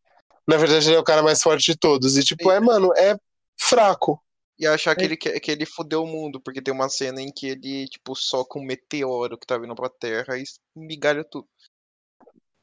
na 0.48 0.58
verdade, 0.58 0.88
ele 0.88 0.96
é 0.96 1.00
o 1.00 1.04
cara 1.04 1.22
mais 1.22 1.42
forte 1.42 1.72
de 1.72 1.78
todos. 1.78 2.18
E, 2.18 2.24
tipo, 2.24 2.52
é, 2.52 2.60
mano, 2.60 2.94
é 2.96 3.16
fraco. 3.60 4.22
E 4.58 4.68
achar 4.68 4.96
que 4.96 5.04
ele, 5.04 5.18
que, 5.18 5.52
ele 5.52 5.66
fudeu 5.66 6.04
o 6.04 6.08
mundo, 6.08 6.40
porque 6.40 6.62
tem 6.62 6.74
uma 6.74 6.88
cena 6.88 7.20
em 7.20 7.32
que 7.32 7.48
ele, 7.48 7.88
tipo, 7.88 8.16
soca 8.16 8.60
um 8.60 8.64
meteoro 8.64 9.38
que 9.38 9.48
tá 9.48 9.58
vindo 9.58 9.74
pra 9.74 9.90
Terra 9.90 10.38
e 10.38 10.44
migalha 10.76 11.24
tudo. 11.24 11.48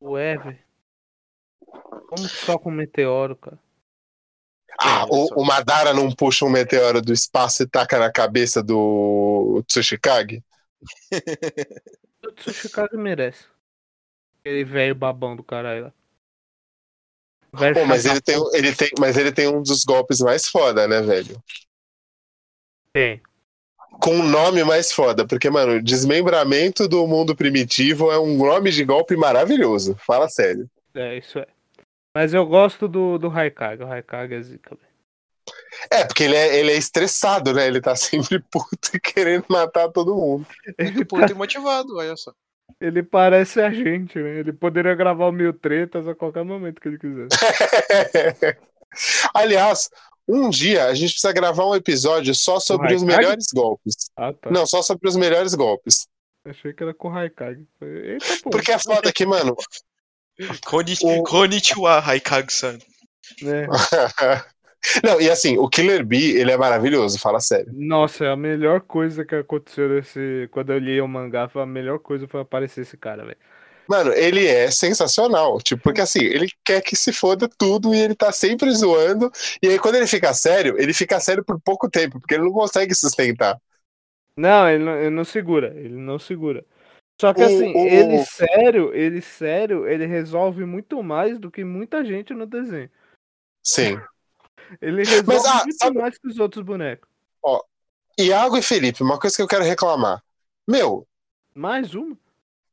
Ué, 0.00 0.36
velho. 0.36 0.58
Como 2.08 2.28
que 2.28 2.36
só 2.36 2.56
com 2.56 2.70
meteoro, 2.70 3.34
cara? 3.36 3.58
Ah, 4.80 5.06
o, 5.10 5.42
o 5.42 5.44
Madara 5.44 5.92
não 5.92 6.08
puxa 6.12 6.44
um 6.44 6.50
meteoro 6.50 7.02
do 7.02 7.12
espaço 7.12 7.64
e 7.64 7.68
taca 7.68 7.98
na 7.98 8.12
cabeça 8.12 8.62
do 8.62 9.60
Tsushikage? 9.66 10.42
O 12.28 12.32
Tsushikage 12.32 12.94
merece. 12.94 13.46
Aquele 14.40 14.62
velho 14.62 14.94
babão 14.94 15.34
do 15.34 15.42
caralho 15.42 15.84
lá. 15.84 15.92
Pô, 17.72 17.86
mas 17.86 18.04
ele 18.04 18.20
tem, 18.20 18.36
ele 18.52 18.74
tem, 18.74 18.90
mas 18.98 19.16
ele 19.16 19.32
tem 19.32 19.48
um 19.48 19.62
dos 19.62 19.82
golpes 19.82 20.20
mais 20.20 20.46
foda, 20.46 20.86
né, 20.86 21.00
velho? 21.00 21.42
Tem. 22.92 23.22
Com 24.02 24.16
um 24.16 24.28
nome 24.28 24.62
mais 24.62 24.92
foda, 24.92 25.26
porque, 25.26 25.48
mano, 25.48 25.82
desmembramento 25.82 26.86
do 26.86 27.06
mundo 27.06 27.34
primitivo 27.34 28.12
é 28.12 28.18
um 28.18 28.36
nome 28.36 28.70
de 28.70 28.84
golpe 28.84 29.16
maravilhoso. 29.16 29.96
Fala 30.06 30.28
sério. 30.28 30.70
É, 30.94 31.16
isso 31.16 31.38
é. 31.38 31.46
Mas 32.14 32.34
eu 32.34 32.44
gosto 32.44 32.86
do, 32.86 33.16
do 33.16 33.28
Raikage. 33.28 33.82
O 33.82 33.86
Raikage 33.86 34.34
é 34.34 34.42
zica, 34.42 34.76
velho. 34.76 34.87
É, 35.90 36.04
porque 36.04 36.24
ele 36.24 36.36
é, 36.36 36.56
ele 36.58 36.72
é 36.72 36.76
estressado, 36.76 37.52
né? 37.52 37.66
Ele 37.66 37.80
tá 37.80 37.94
sempre 37.96 38.38
puto 38.50 38.90
e 38.94 39.00
querendo 39.00 39.44
matar 39.48 39.88
todo 39.90 40.14
mundo. 40.14 40.46
Muito 40.78 41.06
puto 41.06 41.30
e 41.32 41.34
motivado, 41.34 41.96
olha 41.96 42.16
só. 42.16 42.32
Ele 42.80 43.02
parece 43.02 43.60
a 43.60 43.70
gente, 43.70 44.18
né? 44.18 44.38
Ele 44.40 44.52
poderia 44.52 44.94
gravar 44.94 45.26
o 45.26 45.32
Mil 45.32 45.52
Tretas 45.52 46.06
a 46.06 46.14
qualquer 46.14 46.44
momento 46.44 46.80
que 46.80 46.88
ele 46.88 46.98
quiser. 46.98 47.28
Aliás, 49.34 49.88
Um 50.28 50.50
dia 50.50 50.84
a 50.84 50.94
gente 50.94 51.12
precisa 51.12 51.32
gravar 51.32 51.66
um 51.66 51.74
episódio 51.74 52.34
só 52.34 52.60
sobre 52.60 52.94
os 52.94 53.02
melhores 53.02 53.46
golpes. 53.54 54.10
Ah, 54.14 54.32
tá. 54.32 54.50
Não, 54.50 54.66
só 54.66 54.82
sobre 54.82 55.08
os 55.08 55.16
melhores 55.16 55.54
golpes. 55.54 56.06
Achei 56.44 56.72
que 56.74 56.82
era 56.82 56.92
com 56.92 57.08
o 57.08 57.12
pô. 58.42 58.50
Porque 58.50 58.72
é 58.72 58.78
foda 58.78 59.10
que, 59.12 59.24
mano. 59.24 59.56
O- 61.02 61.22
Konnichiwa, 61.24 61.98
Haikage-san. 62.00 62.78
Não, 65.04 65.20
e 65.20 65.30
assim, 65.30 65.56
o 65.58 65.68
Killer 65.68 66.04
Bee, 66.04 66.36
ele 66.36 66.50
é 66.50 66.56
maravilhoso, 66.56 67.18
fala 67.18 67.40
sério. 67.40 67.72
Nossa, 67.72 68.24
é 68.24 68.30
a 68.30 68.36
melhor 68.36 68.80
coisa 68.80 69.24
que 69.24 69.34
aconteceu 69.34 69.88
nesse. 69.88 70.48
Quando 70.50 70.72
eu 70.72 70.78
li 70.78 71.00
o 71.00 71.08
mangá, 71.08 71.48
foi 71.48 71.62
a 71.62 71.66
melhor 71.66 71.98
coisa 71.98 72.26
foi 72.26 72.40
aparecer 72.40 72.80
esse 72.82 72.96
cara, 72.96 73.24
velho. 73.24 73.36
Mano, 73.88 74.12
ele 74.12 74.46
é 74.46 74.70
sensacional. 74.70 75.58
Tipo, 75.60 75.82
porque 75.82 76.00
assim, 76.00 76.20
ele 76.20 76.46
quer 76.64 76.82
que 76.82 76.94
se 76.94 77.12
foda 77.12 77.48
tudo 77.48 77.94
e 77.94 77.98
ele 77.98 78.14
tá 78.14 78.30
sempre 78.30 78.70
zoando. 78.70 79.30
E 79.62 79.68
aí, 79.68 79.78
quando 79.78 79.94
ele 79.96 80.06
fica 80.06 80.32
sério, 80.34 80.78
ele 80.78 80.92
fica 80.92 81.18
sério 81.20 81.44
por 81.44 81.58
pouco 81.60 81.88
tempo, 81.90 82.20
porque 82.20 82.34
ele 82.34 82.44
não 82.44 82.52
consegue 82.52 82.94
sustentar. 82.94 83.58
Não, 84.36 84.68
ele 84.68 84.84
não, 84.84 84.96
ele 84.96 85.10
não 85.10 85.24
segura, 85.24 85.74
ele 85.78 85.96
não 85.96 86.18
segura. 86.18 86.64
Só 87.20 87.34
que 87.34 87.42
O- 87.42 87.46
assim, 87.46 87.74
o- 87.74 87.88
ele 87.88 88.18
sério, 88.18 88.94
ele 88.94 89.20
sério, 89.20 89.88
ele 89.88 90.06
resolve 90.06 90.64
muito 90.64 91.02
mais 91.02 91.38
do 91.38 91.50
que 91.50 91.64
muita 91.64 92.04
gente 92.04 92.34
no 92.34 92.46
desenho. 92.46 92.90
Sim. 93.62 94.00
Ele 94.80 95.04
resolve 95.04 95.48
ah, 95.48 95.62
muito 95.64 95.76
sabe- 95.78 95.98
mais 95.98 96.18
que 96.18 96.28
os 96.28 96.38
outros 96.38 96.64
bonecos. 96.64 97.08
Iago 98.18 98.56
e 98.56 98.62
Felipe, 98.62 99.02
uma 99.02 99.18
coisa 99.18 99.36
que 99.36 99.42
eu 99.42 99.46
quero 99.46 99.64
reclamar. 99.64 100.22
Meu, 100.66 101.06
Mais 101.54 101.94
uma? 101.94 102.16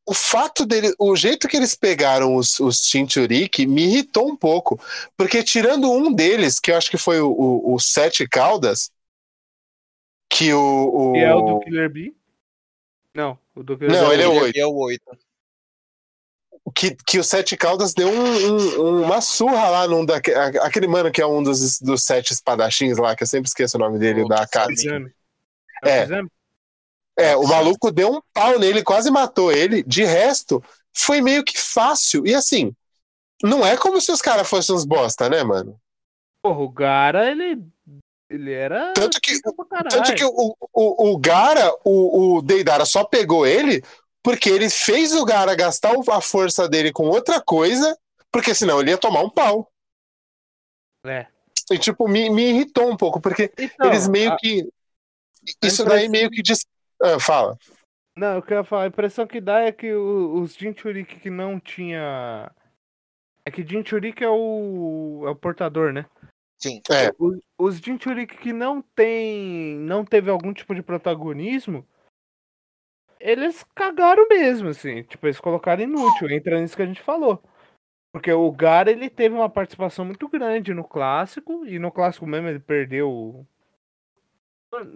o 0.05 0.13
fato 0.13 0.65
dele, 0.65 0.93
o 0.99 1.15
jeito 1.15 1.47
que 1.47 1.57
eles 1.57 1.75
pegaram 1.75 2.35
os, 2.35 2.59
os 2.59 2.85
Chinchuriki 2.85 3.65
me 3.65 3.83
irritou 3.83 4.27
um 4.27 4.35
pouco. 4.35 4.79
Porque 5.17 5.43
tirando 5.43 5.91
um 5.91 6.13
deles, 6.13 6.59
que 6.59 6.71
eu 6.71 6.77
acho 6.77 6.91
que 6.91 6.97
foi 6.97 7.19
o, 7.19 7.31
o, 7.31 7.73
o 7.73 7.79
Sete 7.79 8.27
Caldas, 8.27 8.91
que 10.29 10.53
o. 10.53 10.59
o... 10.59 11.13
Que 11.13 11.19
é 11.19 11.33
o 11.33 11.41
do 11.41 11.59
Killer 11.61 11.89
Bee? 11.89 12.15
Não, 13.13 13.39
o 13.55 13.63
do 13.63 13.77
Killer 13.77 13.93
Não, 13.93 14.09
Bee 14.09 14.13
ele 14.13 14.23
é 14.23 14.27
o 14.27 14.33
oito. 14.33 14.55
Ele 14.57 14.59
é 14.59 14.67
o 14.67 14.75
8. 14.75 15.17
Que, 16.71 16.95
que 17.05 17.19
o 17.19 17.23
Sete 17.23 17.55
Caldas 17.55 17.93
deu 17.93 18.07
um- 18.09 18.81
um- 18.81 19.03
uma 19.05 19.21
surra 19.21 19.69
lá 19.69 19.87
num 19.87 20.05
daque, 20.05 20.31
a- 20.33 20.47
aquele 20.65 20.87
mano 20.87 21.11
que 21.11 21.21
é 21.21 21.27
um 21.27 21.43
dos, 21.43 21.79
dos 21.79 22.03
sete 22.03 22.33
espadachins 22.33 22.97
lá, 22.97 23.15
que 23.15 23.23
eu 23.23 23.27
sempre 23.27 23.47
esqueço 23.47 23.77
o 23.77 23.79
nome 23.79 23.99
dele, 23.99 24.23
O 24.23 24.27
da 24.27 24.47
casa. 24.47 24.71
É. 25.83 26.03
Exame? 26.03 26.29
É, 27.17 27.35
o 27.37 27.47
maluco 27.47 27.91
deu 27.91 28.11
um 28.15 28.21
pau 28.33 28.59
nele, 28.59 28.83
quase 28.83 29.09
matou 29.09 29.51
ele. 29.51 29.83
De 29.83 30.03
resto, 30.03 30.61
foi 30.93 31.21
meio 31.21 31.43
que 31.45 31.57
fácil. 31.57 32.25
E 32.27 32.33
assim, 32.33 32.73
não 33.43 33.65
é 33.65 33.77
como 33.77 34.01
se 34.01 34.11
os 34.11 34.21
caras 34.21 34.49
fossem 34.49 34.75
uns 34.75 34.85
bosta, 34.85 35.29
né, 35.29 35.43
mano? 35.43 35.79
Porra, 36.41 36.59
o 36.59 36.69
Gara, 36.69 37.29
ele. 37.29 37.63
Ele 38.27 38.51
era. 38.51 38.91
Tanto 38.93 39.21
que, 39.21 39.39
tanto 39.39 40.15
que 40.15 40.25
o, 40.25 40.55
o, 40.73 41.11
o 41.13 41.17
Gara, 41.19 41.71
o, 41.85 42.37
o 42.37 42.41
Deidara 42.41 42.83
só 42.83 43.03
pegou 43.03 43.45
ele 43.45 43.83
porque 44.25 44.49
ele 44.49 44.69
fez 44.69 45.13
o 45.13 45.23
Gara 45.23 45.55
gastar 45.55 45.93
a 46.11 46.19
força 46.19 46.67
dele 46.67 46.91
com 46.91 47.07
outra 47.07 47.39
coisa, 47.41 47.97
porque 48.31 48.53
senão 48.53 48.81
ele 48.81 48.89
ia 48.91 48.97
tomar 48.97 49.21
um 49.21 49.29
pau. 49.29 49.71
É. 51.05 51.27
E, 51.71 51.77
tipo, 51.77 52.07
me, 52.07 52.29
me 52.29 52.49
irritou 52.49 52.89
um 52.91 52.97
pouco, 52.97 53.21
porque 53.21 53.51
Então, 53.57 53.87
eles 53.87 54.07
meio 54.07 54.33
a- 54.33 54.37
que. 54.37 54.67
Isso 55.63 55.85
daí 55.85 56.05
impressão- 56.05 56.11
meio 56.11 56.29
que 56.31 56.41
diz. 56.41 56.65
Ah, 57.01 57.19
fala. 57.19 57.57
Não, 58.17 58.37
o 58.39 58.41
que 58.41 58.53
eu 58.53 58.57
ia 58.57 58.63
falar, 58.63 58.83
a 58.83 58.87
impressão 58.87 59.27
que 59.27 59.39
dá 59.39 59.59
é 59.61 59.71
que 59.71 59.93
os 59.93 60.53
Jinchuriki 60.55 61.19
que 61.19 61.29
não 61.29 61.59
tinha. 61.59 62.51
É 63.45 63.51
que 63.51 63.63
Jinchuriki 63.65 64.23
é 64.23 64.29
o. 64.29 65.23
é 65.25 65.29
o 65.29 65.35
portador, 65.35 65.93
né? 65.93 66.05
Sim. 66.57 66.81
É. 66.89 67.11
Os, 67.19 67.37
os 67.57 67.75
Jinchuriki 67.77 68.37
que 68.37 68.51
não 68.53 68.81
tem. 68.81 69.75
não 69.79 70.03
teve 70.05 70.29
algum 70.31 70.53
tipo 70.53 70.73
de 70.73 70.81
protagonismo. 70.81 71.85
Eles 73.27 73.63
cagaram 73.73 74.27
mesmo, 74.27 74.69
assim. 74.69 75.01
Tipo, 75.03 75.25
eles 75.25 75.39
colocaram 75.39 75.81
inútil. 75.81 76.29
Entra 76.29 76.59
nisso 76.59 76.75
que 76.75 76.81
a 76.83 76.85
gente 76.85 77.01
falou. 77.01 77.41
Porque 78.13 78.31
o 78.31 78.51
Gara, 78.51 78.91
ele 78.91 79.09
teve 79.09 79.33
uma 79.33 79.49
participação 79.49 80.05
muito 80.05 80.27
grande 80.29 80.73
no 80.73 80.83
clássico. 80.83 81.65
E 81.65 81.79
no 81.79 81.91
clássico 81.91 82.27
mesmo 82.27 82.47
ele 82.47 82.59
perdeu. 82.59 83.09
o- 83.09 83.47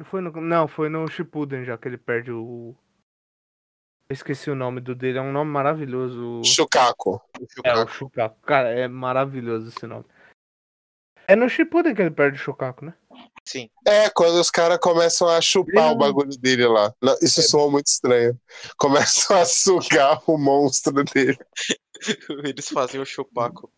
Foi 0.05 0.21
no, 0.21 0.31
não, 0.41 0.67
foi 0.67 0.89
no 0.89 1.07
Shippuden 1.07 1.63
já 1.65 1.77
que 1.77 1.87
ele 1.87 1.97
perde 1.97 2.31
o. 2.31 2.75
Eu 4.09 4.13
esqueci 4.13 4.49
o 4.49 4.55
nome 4.55 4.81
do 4.81 4.93
dele, 4.95 5.17
é 5.19 5.21
um 5.21 5.31
nome 5.31 5.51
maravilhoso. 5.51 6.41
Chucaco. 6.43 7.21
É, 7.63 7.73
o. 7.83 8.41
Cara, 8.41 8.69
é 8.69 8.87
maravilhoso 8.87 9.69
esse 9.69 9.85
nome. 9.87 10.05
É 11.27 11.35
no 11.35 11.47
Shippuden 11.47 11.93
que 11.95 12.01
ele 12.01 12.11
perde 12.11 12.37
o 12.37 12.41
Shukaku, 12.41 12.85
né? 12.85 12.93
Sim. 13.51 13.67
É, 13.87 14.11
quando 14.11 14.39
os 14.39 14.51
caras 14.51 14.77
começam 14.79 15.27
a 15.27 15.41
chupar 15.41 15.87
o 15.87 15.89
não- 15.89 15.97
bagulho 15.97 16.37
dele 16.37 16.67
lá. 16.67 16.93
Não, 17.01 17.17
Isso 17.19 17.41
soa 17.41 17.71
muito 17.71 17.87
estranho. 17.87 18.39
Começam 18.77 19.35
a 19.37 19.43
sugar 19.45 20.21
o 20.27 20.37
monstro 20.37 21.03
dele. 21.03 21.39
Eles 22.45 22.69
fazem 22.69 23.01
o 23.01 23.05
chupaco. 23.05 23.71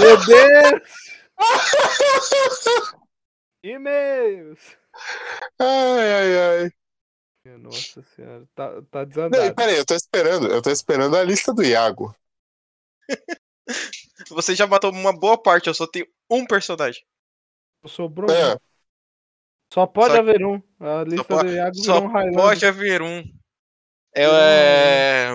Meu 0.00 0.16
Deus! 0.24 0.82
E-mails! 3.62 4.60
Ai, 5.58 6.12
ai, 6.14 6.38
ai. 6.64 6.72
Nossa 7.58 8.02
senhora, 8.16 8.46
tá, 8.54 8.70
tá 8.90 9.00
Não, 9.00 9.06
desandado. 9.06 9.54
peraí, 9.54 9.76
eu 9.76 9.84
tô 9.84 9.94
esperando. 9.94 10.50
Eu 10.50 10.62
tô 10.62 10.70
esperando 10.70 11.16
a 11.16 11.22
lista 11.22 11.52
do 11.52 11.62
Iago. 11.62 12.14
Você 14.30 14.54
já 14.54 14.66
matou 14.66 14.90
uma 14.90 15.12
boa 15.12 15.36
parte, 15.40 15.66
eu 15.66 15.74
só 15.74 15.86
tenho 15.86 16.06
um 16.30 16.46
personagem. 16.46 17.04
Sobrou 17.86 18.30
É, 18.30 18.54
um. 18.54 18.58
Só 19.72 19.86
pode 19.86 20.14
Só- 20.14 20.20
haver 20.20 20.44
um. 20.44 20.62
A 20.78 21.02
lista 21.04 21.24
po- 21.24 21.42
do 21.42 21.50
Iago 21.50 21.74
Só 21.76 21.98
um 21.98 22.32
pode 22.34 22.64
haver 22.66 23.02
um. 23.02 23.22
É... 24.14 25.28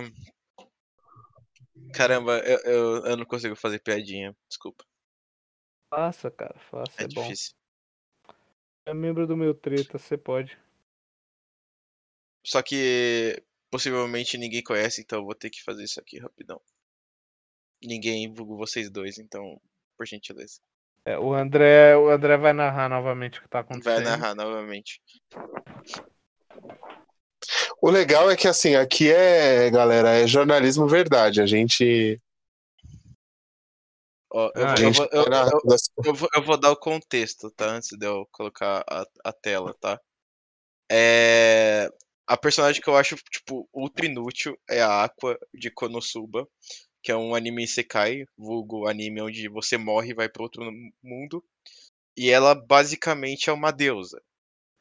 Caramba, 1.93 2.38
eu, 2.39 2.60
eu, 2.60 3.06
eu 3.08 3.18
não 3.18 3.26
consigo 3.26 3.56
fazer 3.56 3.80
piadinha. 3.80 4.36
Desculpa. 4.48 4.86
Faça, 5.89 6.30
cara, 6.30 6.60
faça, 6.60 7.02
É, 7.02 7.06
é, 7.06 7.08
bom. 7.08 7.24
difícil. 7.24 7.54
É 8.86 8.93
membro 8.93 9.26
do 9.26 9.36
meu 9.36 9.54
treta, 9.56 9.98
você 9.98 10.18
pode. 10.18 10.58
Só 12.45 12.62
que 12.62 13.43
possivelmente 13.70 14.38
ninguém 14.38 14.64
conhece, 14.64 15.02
então 15.02 15.20
eu 15.20 15.26
vou 15.26 15.36
ter 15.36 15.50
que 15.50 15.64
fazer 15.64 15.84
isso 15.84 16.00
aqui 16.00 16.20
rapidão. 16.20 16.62
Ninguém, 17.84 18.32
vulgo 18.34 18.56
vocês 18.56 18.89
dois, 18.89 19.18
então, 19.18 19.60
por 19.98 20.06
gentileza. 20.06 20.62
É, 21.08 21.18
o 21.18 21.34
André, 21.34 21.95
o 21.95 22.10
André 22.10 22.36
vai 22.36 22.51
narrar 22.51 22.89
novamente 22.89 23.39
o 23.39 23.41
que 23.41 23.47
tá 23.47 23.60
Vai 23.60 23.64
acontecendo. 23.64 24.03
narrar 24.03 24.36
novamente. 24.36 25.01
O 27.82 27.89
legal 27.89 28.30
é 28.30 28.36
que, 28.36 28.45
assim, 28.45 28.76
aqui 28.76 29.10
é, 29.10 29.72
galera, 29.72 30.10
é 30.10 30.28
jornalismo 30.28 30.86
verdade. 30.86 31.41
A 31.41 31.45
gente. 31.45 32.22
Ó, 34.30 34.51
Ah, 34.53 34.76
vou- 34.91 35.08
vai 35.08 35.78
eu 36.05 36.14
vou, 36.14 36.30
eu 36.36 36.43
vou 36.43 36.60
dar 36.60 36.72
o 36.72 36.76
contexto, 36.76 37.49
tá? 37.51 37.68
Antes 37.68 37.97
de 37.97 38.05
eu 38.05 38.28
colocar 38.30 38.84
a, 38.86 39.05
a 39.24 39.32
tela, 39.32 39.74
tá? 39.80 39.97
É... 40.91 41.89
A 42.28 42.36
personagem 42.36 42.82
que 42.82 42.89
eu 42.89 42.97
acho, 42.97 43.16
tipo, 43.32 43.70
ultra 43.74 44.05
inútil 44.05 44.60
é 44.70 44.82
a 44.82 45.05
Aqua 45.05 45.39
de 45.53 45.72
Konosuba, 45.72 46.45
que 47.08 47.12
é 47.14 47.16
um 47.16 47.34
anime 47.34 47.64
Isekai, 47.64 48.26
vulgo 48.38 48.86
anime 48.86 49.22
onde 49.22 49.47
você 49.47 49.78
morre 49.78 50.10
e 50.12 50.14
vai 50.14 50.28
para 50.28 50.43
outro 50.43 50.62
mundo. 51.01 51.41
E 52.18 52.30
ela 52.30 52.53
basicamente 52.53 53.49
é 53.49 53.53
uma 53.53 53.72
deusa. 53.72 54.22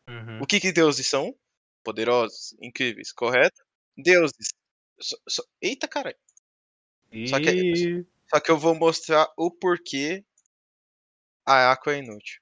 Uhum. 0.08 0.40
O 0.42 0.46
que 0.46 0.58
que 0.58 0.72
deuses 0.72 1.06
são? 1.08 1.32
Poderosos, 1.84 2.56
incríveis, 2.60 3.12
correto? 3.12 3.62
Deuses. 3.96 4.48
Só- 5.00 5.16
só- 5.28 5.44
Eita, 5.62 5.86
caralho. 5.86 6.16
Só 7.28 7.38
que- 7.38 7.50
E- 7.50 8.06
Só 8.28 8.40
que 8.40 8.50
eu 8.50 8.58
vou 8.58 8.74
mostrar 8.74 9.32
o 9.36 9.48
porquê 9.48 10.24
a 11.46 11.70
Aqua 11.70 11.94
é 11.94 11.98
inútil. 11.98 12.40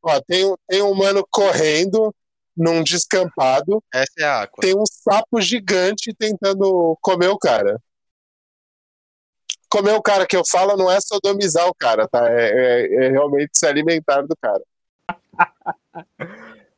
Ó, 0.00 0.20
tem, 0.20 0.46
um- 0.46 0.56
tem 0.68 0.80
um 0.80 0.94
mano 0.94 1.26
correndo 1.28 2.14
num 2.56 2.84
descampado. 2.84 3.82
Essa 3.92 4.14
é 4.20 4.24
a 4.24 4.42
Aqua. 4.42 4.62
Tem 4.62 4.76
um 4.78 4.86
sapo 4.86 5.40
gigante 5.40 6.14
tentando 6.14 6.96
comer 7.00 7.26
o 7.30 7.36
cara. 7.36 7.82
Comer 9.70 9.94
o 9.94 10.02
cara 10.02 10.26
que 10.26 10.36
eu 10.36 10.42
falo 10.50 10.76
não 10.76 10.90
é 10.90 10.98
sodomizar 11.00 11.66
o 11.68 11.74
cara, 11.74 12.08
tá? 12.08 12.26
É, 12.30 12.50
é- 12.50 13.06
é 13.06 13.10
realmente 13.10 13.50
se 13.54 13.66
alimentar 13.66 14.22
do 14.22 14.36
cara. 14.40 14.62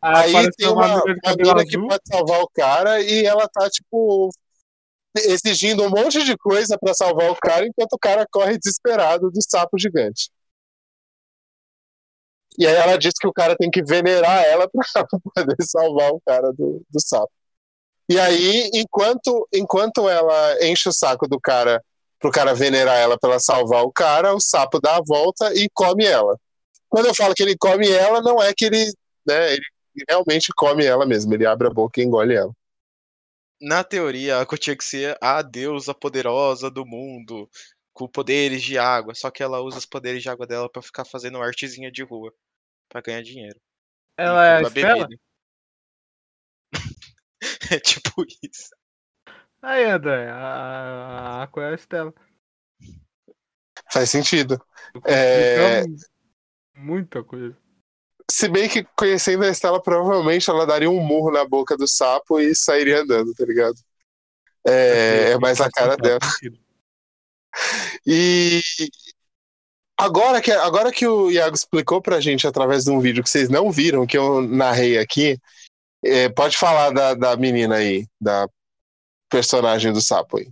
Ah, 0.00 0.20
Aí 0.20 0.32
tem 0.56 0.68
uma, 0.68 0.86
uma 1.02 1.36
mina 1.36 1.64
que 1.66 1.76
pode 1.76 2.02
salvar 2.06 2.40
o 2.40 2.48
cara 2.54 3.00
e 3.02 3.24
ela 3.26 3.48
tá, 3.48 3.68
tipo, 3.68 4.30
exigindo 5.16 5.82
um 5.82 5.90
monte 5.90 6.22
de 6.24 6.36
coisa 6.36 6.78
pra 6.78 6.94
salvar 6.94 7.30
o 7.30 7.36
cara, 7.36 7.66
enquanto 7.66 7.94
o 7.94 7.98
cara 7.98 8.26
corre 8.30 8.58
desesperado 8.58 9.30
do 9.30 9.40
sapo 9.42 9.76
gigante. 9.78 10.30
E 12.58 12.66
aí 12.66 12.74
ela 12.74 12.98
diz 12.98 13.14
que 13.20 13.26
o 13.26 13.32
cara 13.32 13.56
tem 13.56 13.70
que 13.70 13.82
venerar 13.84 14.44
ela 14.44 14.68
pra 14.70 15.06
poder 15.34 15.56
salvar 15.62 16.10
o 16.12 16.20
cara 16.26 16.52
do, 16.52 16.84
do 16.90 17.00
sapo. 17.00 17.30
E 18.08 18.18
aí, 18.18 18.70
enquanto, 18.74 19.46
enquanto 19.52 20.08
ela 20.08 20.64
enche 20.64 20.88
o 20.88 20.92
saco 20.92 21.28
do 21.28 21.38
cara 21.38 21.82
pro 22.18 22.30
cara 22.30 22.54
venerar 22.54 22.96
ela 22.96 23.18
pra 23.18 23.30
ela 23.30 23.40
salvar 23.40 23.84
o 23.84 23.92
cara, 23.92 24.34
o 24.34 24.40
sapo 24.40 24.80
dá 24.80 24.96
a 24.96 25.02
volta 25.06 25.54
e 25.54 25.68
come 25.72 26.04
ela. 26.04 26.36
Quando 26.88 27.06
eu 27.06 27.14
falo 27.14 27.34
que 27.34 27.42
ele 27.42 27.56
come 27.56 27.88
ela, 27.88 28.20
não 28.20 28.42
é 28.42 28.52
que 28.54 28.64
ele, 28.64 28.92
né, 29.26 29.52
ele 29.52 29.64
realmente 30.08 30.52
come 30.56 30.84
ela 30.84 31.06
mesmo, 31.06 31.34
ele 31.34 31.46
abre 31.46 31.68
a 31.68 31.70
boca 31.70 32.00
e 32.00 32.04
engole 32.04 32.34
ela. 32.34 32.52
Na 33.60 33.84
teoria, 33.84 34.40
a 34.40 34.56
tinha 34.56 34.76
que 34.76 34.84
ser 34.84 35.16
a 35.20 35.42
deusa 35.42 35.92
poderosa 35.92 36.70
do 36.70 36.86
mundo, 36.86 37.48
com 37.92 38.08
poderes 38.08 38.62
de 38.62 38.78
água, 38.78 39.14
só 39.14 39.30
que 39.30 39.42
ela 39.42 39.60
usa 39.60 39.78
os 39.78 39.86
poderes 39.86 40.22
de 40.22 40.30
água 40.30 40.46
dela 40.46 40.70
pra 40.70 40.80
ficar 40.80 41.04
fazendo 41.04 41.42
artezinha 41.42 41.90
de 41.90 42.02
rua, 42.02 42.32
pra 42.88 43.00
ganhar 43.00 43.22
dinheiro. 43.22 43.60
Ela 44.16 44.46
é 44.46 44.64
a 44.64 44.70
bebida. 44.70 45.08
é 47.70 47.78
tipo 47.78 48.24
isso. 48.42 48.70
Aí, 49.60 49.84
André, 49.84 50.28
a, 50.30 50.36
a 50.36 51.42
Aqua 51.42 51.64
é 51.64 51.70
a 51.70 51.74
Estela. 51.74 52.14
Faz 53.90 54.10
sentido. 54.10 54.60
Eu 54.94 55.02
É, 55.04 55.80
explicar 55.80 56.08
Muita 56.78 57.24
coisa. 57.24 57.56
Se 58.30 58.48
bem 58.48 58.68
que 58.68 58.84
conhecendo 58.96 59.44
a 59.44 59.48
Estela, 59.48 59.82
provavelmente 59.82 60.48
ela 60.48 60.66
daria 60.66 60.88
um 60.88 61.00
murro 61.00 61.32
na 61.32 61.44
boca 61.44 61.76
do 61.76 61.88
sapo 61.88 62.38
e 62.38 62.54
sairia 62.54 63.00
andando, 63.00 63.34
tá 63.34 63.44
ligado? 63.44 63.76
É, 64.66 65.32
é 65.32 65.38
mais 65.38 65.60
a 65.60 65.70
cara 65.70 65.96
dela. 65.96 66.20
E 68.06 68.60
agora 69.96 70.40
que, 70.40 70.52
agora 70.52 70.92
que 70.92 71.06
o 71.06 71.30
Iago 71.30 71.56
explicou 71.56 72.00
pra 72.00 72.20
gente 72.20 72.46
através 72.46 72.84
de 72.84 72.90
um 72.90 73.00
vídeo 73.00 73.24
que 73.24 73.28
vocês 73.28 73.48
não 73.48 73.72
viram, 73.72 74.06
que 74.06 74.16
eu 74.16 74.42
narrei 74.42 74.98
aqui, 74.98 75.40
é, 76.04 76.28
pode 76.28 76.56
falar 76.56 76.90
da, 76.90 77.14
da 77.14 77.36
menina 77.36 77.76
aí, 77.76 78.06
da 78.20 78.48
personagem 79.28 79.92
do 79.92 80.00
sapo 80.00 80.38
aí. 80.38 80.50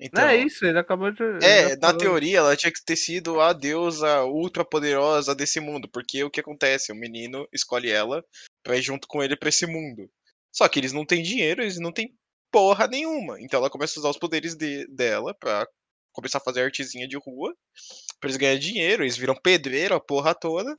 Então, 0.00 0.24
Não 0.24 0.30
é 0.30 0.36
isso, 0.36 0.66
ele 0.66 0.78
acabou 0.78 1.10
de. 1.12 1.22
É, 1.42 1.76
na 1.76 1.88
falou. 1.88 1.98
teoria 1.98 2.38
ela 2.38 2.56
tinha 2.56 2.72
que 2.72 2.84
ter 2.84 2.96
sido 2.96 3.40
a 3.40 3.52
deusa 3.52 4.24
ultra 4.24 4.64
poderosa 4.64 5.34
desse 5.34 5.60
mundo, 5.60 5.88
porque 5.88 6.24
o 6.24 6.30
que 6.30 6.40
acontece? 6.40 6.90
O 6.92 6.96
menino 6.96 7.48
escolhe 7.52 7.90
ela 7.90 8.24
pra 8.62 8.76
ir 8.76 8.82
junto 8.82 9.06
com 9.06 9.22
ele 9.22 9.36
pra 9.36 9.48
esse 9.48 9.66
mundo. 9.66 10.10
Só 10.52 10.68
que 10.68 10.80
eles 10.80 10.92
não 10.92 11.06
têm 11.06 11.22
dinheiro, 11.22 11.62
eles 11.62 11.78
não 11.78 11.92
têm 11.92 12.12
porra 12.50 12.88
nenhuma. 12.88 13.40
Então 13.40 13.60
ela 13.60 13.70
começa 13.70 13.98
a 13.98 14.00
usar 14.00 14.10
os 14.10 14.18
poderes 14.18 14.54
de- 14.56 14.86
dela 14.88 15.32
pra 15.34 15.66
começar 16.12 16.38
a 16.38 16.44
fazer 16.44 16.62
artezinha 16.62 17.06
de 17.08 17.16
rua, 17.16 17.54
pra 18.20 18.28
eles 18.28 18.36
ganharem 18.36 18.60
dinheiro, 18.60 19.04
eles 19.04 19.16
viram 19.16 19.34
pedreiro 19.34 19.94
a 19.94 20.00
porra 20.00 20.34
toda. 20.34 20.76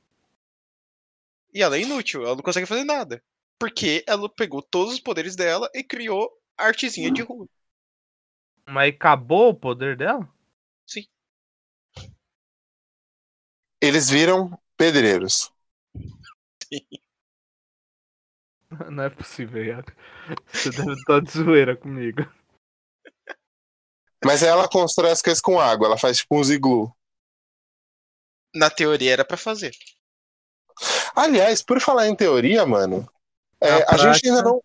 E 1.52 1.62
ela 1.62 1.76
é 1.76 1.80
inútil, 1.80 2.22
ela 2.22 2.34
não 2.36 2.42
consegue 2.42 2.66
fazer 2.66 2.84
nada. 2.84 3.22
Porque 3.58 4.04
ela 4.06 4.28
pegou 4.28 4.62
todos 4.62 4.94
os 4.94 5.00
poderes 5.00 5.34
dela 5.34 5.70
e 5.74 5.82
criou 5.82 6.30
artezinha 6.56 7.10
de 7.10 7.22
rua. 7.22 7.48
Mas 8.68 8.94
acabou 8.94 9.50
o 9.50 9.54
poder 9.54 9.96
dela? 9.96 10.28
Sim. 10.86 11.06
Eles 13.80 14.10
viram 14.10 14.58
pedreiros. 14.76 15.52
Não 18.90 19.04
é 19.04 19.10
possível, 19.10 19.64
Iago. 19.64 19.92
Você 20.52 20.70
deve 20.70 20.92
estar 20.92 21.20
de 21.20 21.30
zoeira 21.30 21.76
comigo. 21.76 22.22
Mas 24.24 24.42
ela 24.42 24.68
constrói 24.68 25.12
as 25.12 25.22
coisas 25.22 25.40
com 25.40 25.60
água, 25.60 25.86
ela 25.86 25.96
faz 25.98 26.18
tipo 26.18 26.36
uns 26.36 26.50
iglu. 26.50 26.92
Na 28.54 28.68
teoria 28.68 29.12
era 29.12 29.24
pra 29.24 29.36
fazer. 29.36 29.72
Aliás, 31.14 31.62
por 31.62 31.80
falar 31.80 32.08
em 32.08 32.16
teoria, 32.16 32.66
mano, 32.66 33.08
é, 33.62 33.68
a 33.72 33.76
gente 33.96 34.20
prática- 34.20 34.28
ainda 34.28 34.42
não. 34.42 34.62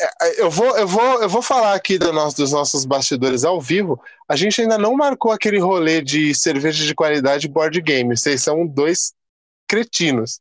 é, 0.00 0.40
Eu 0.40 0.50
vou, 0.50 0.76
eu, 0.78 0.86
vou, 0.88 1.22
eu 1.22 1.28
vou 1.28 1.42
falar 1.42 1.74
aqui 1.74 1.98
do 1.98 2.12
nosso- 2.12 2.36
dos 2.36 2.52
nossos 2.52 2.84
bastidores 2.84 3.44
ao 3.44 3.60
vivo. 3.60 4.00
A 4.28 4.36
gente 4.36 4.60
ainda 4.60 4.76
não 4.78 4.94
marcou 4.94 5.32
aquele 5.32 5.58
rolê 5.58 6.00
de 6.02 6.34
cerveja 6.34 6.84
de 6.84 6.94
qualidade 6.94 7.48
board 7.48 7.80
game. 7.80 8.16
Vocês 8.16 8.42
são 8.42 8.66
dois 8.66 9.12
cretinos. 9.68 10.40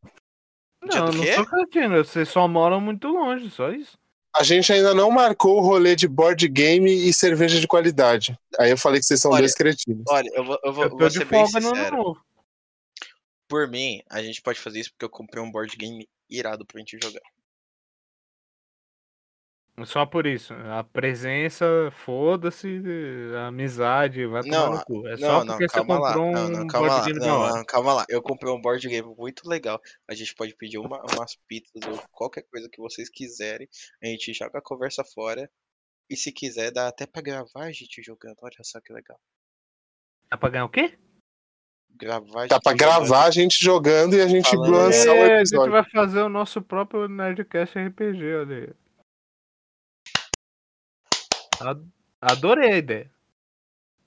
Não, 0.82 1.05
não 1.11 1.24
sou 1.34 1.45
cretino, 1.45 2.03
vocês 2.03 2.28
só 2.28 2.45
moram 2.47 2.82
muito 2.82 3.07
longe, 3.07 3.49
só 3.49 3.71
isso. 3.71 3.97
A 4.36 4.43
gente 4.43 4.74
ainda 4.74 4.93
não 4.95 5.11
marcou 5.11 5.57
o 5.57 5.61
rolê 5.61 5.95
de 5.95 6.07
board 6.07 6.45
game 6.47 6.91
e 6.91 7.13
cerveja 7.13 7.59
de 7.59 7.67
qualidade. 7.67 8.36
Aí 8.59 8.71
eu 8.71 8.78
falei 8.78 8.99
que 8.99 9.05
vocês 9.05 9.21
são 9.21 9.32
Olha, 9.32 9.41
dois 9.41 9.53
cretinos. 9.53 10.03
Olha, 10.09 10.30
eu 10.34 10.43
vou, 10.43 10.59
eu 10.63 10.74
vou, 10.74 10.84
Eu 10.86 10.89
vou 10.89 11.07
de 11.07 11.19
ser 11.19 11.26
bem 11.26 11.45
sincero. 11.45 11.95
novo. 11.97 12.19
Por 13.47 13.67
mim, 13.69 14.01
a 14.09 14.24
gente 14.24 14.41
pode 14.41 14.59
fazer 14.59 14.80
isso 14.80 14.89
porque 14.91 15.05
eu 15.05 15.09
comprei 15.09 15.41
um 15.41 15.51
board 15.51 15.76
game 15.78 16.09
irado 16.30 16.65
pra 16.65 16.80
gente 16.80 16.97
jogar. 17.01 17.21
Só 19.86 20.05
por 20.05 20.28
isso. 20.28 20.53
A 20.53 20.84
presença, 20.84 21.65
foda-se, 21.91 22.80
a 23.36 23.47
amizade, 23.47 24.26
vai 24.28 24.43
tomar 24.43 24.55
Não, 24.57 24.74
no 24.76 24.86
cu. 24.86 25.07
É 25.07 25.11
Não, 25.11 25.17
só 25.17 25.39
não, 25.43 25.47
porque 25.57 25.67
você 25.67 25.76
calma 25.76 25.99
lá. 25.99 26.07
comprou 26.13 26.32
Não, 26.32 26.45
um 26.45 26.49
não, 26.49 26.67
calma 26.67 26.88
board 26.89 27.01
lá. 27.01 27.05
game 27.05 27.19
Não, 27.28 27.55
não, 27.57 27.65
calma 27.65 27.93
lá. 27.93 28.05
Eu 28.07 28.21
comprei 28.21 28.53
um 28.53 28.61
board 28.61 28.88
game 28.88 29.15
muito 29.17 29.49
legal. 29.49 29.82
A 30.07 30.13
gente 30.13 30.36
pode 30.36 30.55
pedir 30.55 30.78
uma- 30.78 31.01
umas 31.15 31.36
pizzas 31.47 31.82
ou 31.89 31.99
qualquer 32.11 32.43
coisa 32.43 32.69
que 32.71 32.80
vocês 32.80 33.09
quiserem. 33.09 33.67
A 34.03 34.05
gente 34.07 34.32
joga 34.34 34.59
a 34.59 34.61
conversa 34.61 35.03
fora. 35.03 35.49
E 36.09 36.15
se 36.15 36.32
quiser, 36.32 36.69
dá 36.71 36.88
até 36.88 37.07
pra 37.07 37.21
gravar 37.24 37.63
a 37.63 37.71
gente 37.71 38.01
jogando. 38.03 38.36
Olha 38.43 38.53
só 38.61 38.80
que 38.80 38.93
legal. 38.93 39.19
Dá 40.30 40.38
pra 40.38 40.49
ganhar 40.49 40.65
o 40.65 40.69
quê? 40.69 40.93
Gravar 41.95 42.43
a 42.43 42.47
Dá 42.47 42.59
pra 42.59 42.74
jogando. 42.74 42.78
gravar 42.78 43.26
a 43.26 43.32
gente 43.32 43.57
jogando 43.63 44.15
e 44.15 44.21
a 44.21 44.28
gente 44.28 44.49
Falando- 44.51 44.71
lançar 44.71 45.09
o 45.11 45.15
É, 45.15 45.21
a 45.21 45.28
gente 45.39 45.47
episódio. 45.49 45.71
vai 45.71 45.84
fazer 45.89 46.21
o 46.21 46.30
nosso 46.30 46.61
próprio 46.61 47.07
Nerdcast 47.07 47.80
RPG, 47.80 48.36
olha 48.36 48.57
aí. 48.57 48.83
Ad- 51.72 51.86
Adorei 52.22 52.72
a 52.74 52.78
ideia. 52.78 53.11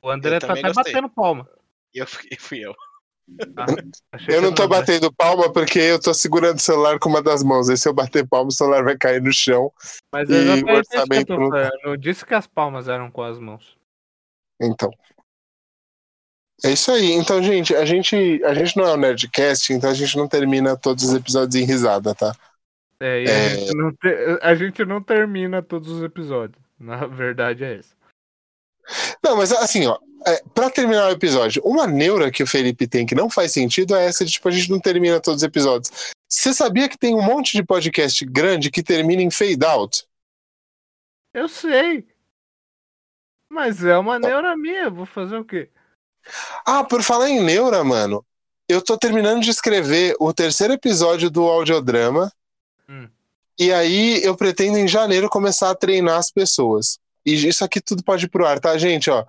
O 0.03 0.11
André 0.11 0.39
tá 0.39 0.53
até 0.53 0.63
gostei. 0.63 0.93
batendo 0.93 1.09
palma. 1.09 1.49
E 1.95 1.99
eu 1.99 2.07
fui, 2.07 2.29
fui 2.39 2.59
eu. 2.65 2.75
Ah, 3.57 3.67
Eu 4.29 4.41
não 4.41 4.55
tô 4.55 4.69
batendo 4.69 5.13
palma 5.13 5.53
porque 5.53 5.81
eu 5.81 6.01
tô 6.01 6.15
segurando 6.15 6.59
o 6.59 6.63
celular 6.63 6.99
com 6.99 7.09
uma 7.09 7.21
das 7.21 7.43
mãos. 7.43 7.69
Aí 7.69 7.77
se 7.77 7.89
eu 7.89 7.93
bater 7.93 8.27
palma, 8.27 8.49
o 8.49 8.53
celular 8.53 8.85
vai 8.85 8.97
cair 8.97 9.21
no 9.21 9.33
chão. 9.33 9.73
Mas 10.13 10.31
E 10.31 10.35
é 10.35 10.37
o 10.37 10.41
exatamente 10.43 10.61
isso 10.61 10.65
que 10.65 10.71
eu 10.71 10.77
orçamento 10.79 11.27
tô. 11.51 11.57
Eu 11.57 11.71
não 11.91 11.97
disse 11.97 12.25
que 12.25 12.35
as 12.35 12.47
palmas 12.47 12.87
eram 12.89 13.11
com 13.11 13.23
as 13.23 13.39
mãos. 13.39 13.77
Então. 14.63 14.91
É 16.65 16.71
isso 16.71 16.91
aí. 16.93 17.13
Então, 17.13 17.43
gente, 17.43 17.75
a 17.75 17.85
gente, 17.85 18.15
a 18.45 18.55
gente 18.55 18.77
não 18.77 18.85
é 18.87 18.95
um 18.95 18.97
Nerdcast, 18.97 19.73
então 19.73 19.91
a 19.91 19.95
gente 19.95 20.17
não 20.17 20.29
termina 20.29 20.77
todos 20.77 21.05
os 21.05 21.15
episódios 21.15 21.55
em 21.61 21.67
risada, 21.67 22.15
tá? 22.15 22.33
É, 23.01 23.23
e 23.25 23.27
É. 23.27 23.53
A, 23.53 23.57
gente 23.59 23.97
te- 23.99 24.39
a 24.41 24.55
gente 24.55 24.85
não 24.85 25.03
termina 25.03 25.63
todos 25.63 25.91
os 25.91 26.03
episódios. 26.03 26.65
Na 26.79 27.07
verdade 27.07 27.65
é 27.65 27.79
essa. 27.79 27.95
Não, 29.23 29.37
mas 29.37 29.53
assim, 29.53 29.87
ó, 29.87 29.99
é, 30.27 30.43
pra 30.55 30.71
terminar 30.71 31.09
o 31.09 31.13
episódio, 31.13 31.63
uma 31.65 31.87
neura 31.87 32.31
que 32.31 32.43
o 32.43 32.47
Felipe 32.47 32.87
tem 32.87 33.07
que 33.07 33.15
não 33.15 33.29
faz 33.29 33.53
sentido 33.53 33.95
é 33.95 34.07
essa 34.07 34.25
de, 34.25 34.33
tipo, 34.33 34.49
a 34.49 34.53
gente 34.53 34.71
não 34.71 34.81
termina 34.81 35.21
todos 35.21 35.43
os 35.43 35.47
episódios. 35.47 35.91
Você 36.29 36.53
sabia 36.53 36.89
que 36.89 36.99
tem 36.99 37.15
um 37.15 37.23
monte 37.23 37.53
de 37.53 37.65
podcast 37.65 38.25
grande 38.25 38.71
que 38.71 38.83
termina 38.83 39.23
em 39.23 39.31
fade 39.31 39.65
out? 39.65 40.07
Eu 41.33 41.49
sei. 41.49 42.07
Mas 43.49 43.85
é 43.85 43.97
uma 43.97 44.19
neura 44.19 44.57
minha, 44.57 44.91
vou 44.91 45.07
fazer 45.07 45.37
o 45.37 45.45
quê? 45.45 45.71
Ah, 46.65 46.83
por 46.83 47.03
falar 47.03 47.31
em 47.31 47.41
neura, 47.41 47.85
mano, 47.85 48.25
eu 48.69 48.83
tô 48.83 48.99
terminando 48.99 49.43
de 49.43 49.51
escrever 49.51 50.17
o 50.19 50.33
terceiro 50.33 50.73
episódio 50.73 51.31
do 51.31 51.45
audiodrama. 51.45 52.33
Hum. 52.89 53.09
E 53.59 53.73
aí 53.73 54.23
eu 54.23 54.37
pretendo 54.37 54.79
em 54.79 54.87
janeiro 54.87 55.29
começar 55.29 55.71
a 55.71 55.75
treinar 55.75 56.19
as 56.19 56.31
pessoas. 56.31 56.99
E 57.25 57.35
isso 57.35 57.65
aqui 57.65 57.81
tudo 57.81 58.05
pode 58.05 58.27
ir 58.27 58.29
pro 58.29 58.47
ar, 58.47 58.61
tá, 58.61 58.77
gente? 58.77 59.11
Ó, 59.11 59.25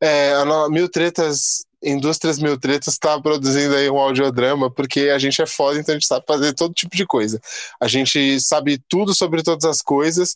é, 0.00 0.32
a 0.32 0.68
Mil 0.68 0.88
Tretas, 0.88 1.64
Indústrias 1.82 2.38
Mil 2.38 2.58
Tretas 2.58 2.96
tá 2.96 3.20
produzindo 3.20 3.74
aí 3.74 3.90
um 3.90 3.98
audiodrama, 3.98 4.70
porque 4.70 5.10
a 5.10 5.18
gente 5.18 5.42
é 5.42 5.46
foda, 5.46 5.78
então 5.78 5.94
a 5.94 5.98
gente 5.98 6.06
sabe 6.06 6.24
fazer 6.26 6.52
todo 6.54 6.74
tipo 6.74 6.96
de 6.96 7.04
coisa. 7.04 7.40
A 7.80 7.88
gente 7.88 8.40
sabe 8.40 8.82
tudo 8.88 9.14
sobre 9.14 9.42
todas 9.42 9.64
as 9.64 9.82
coisas 9.82 10.34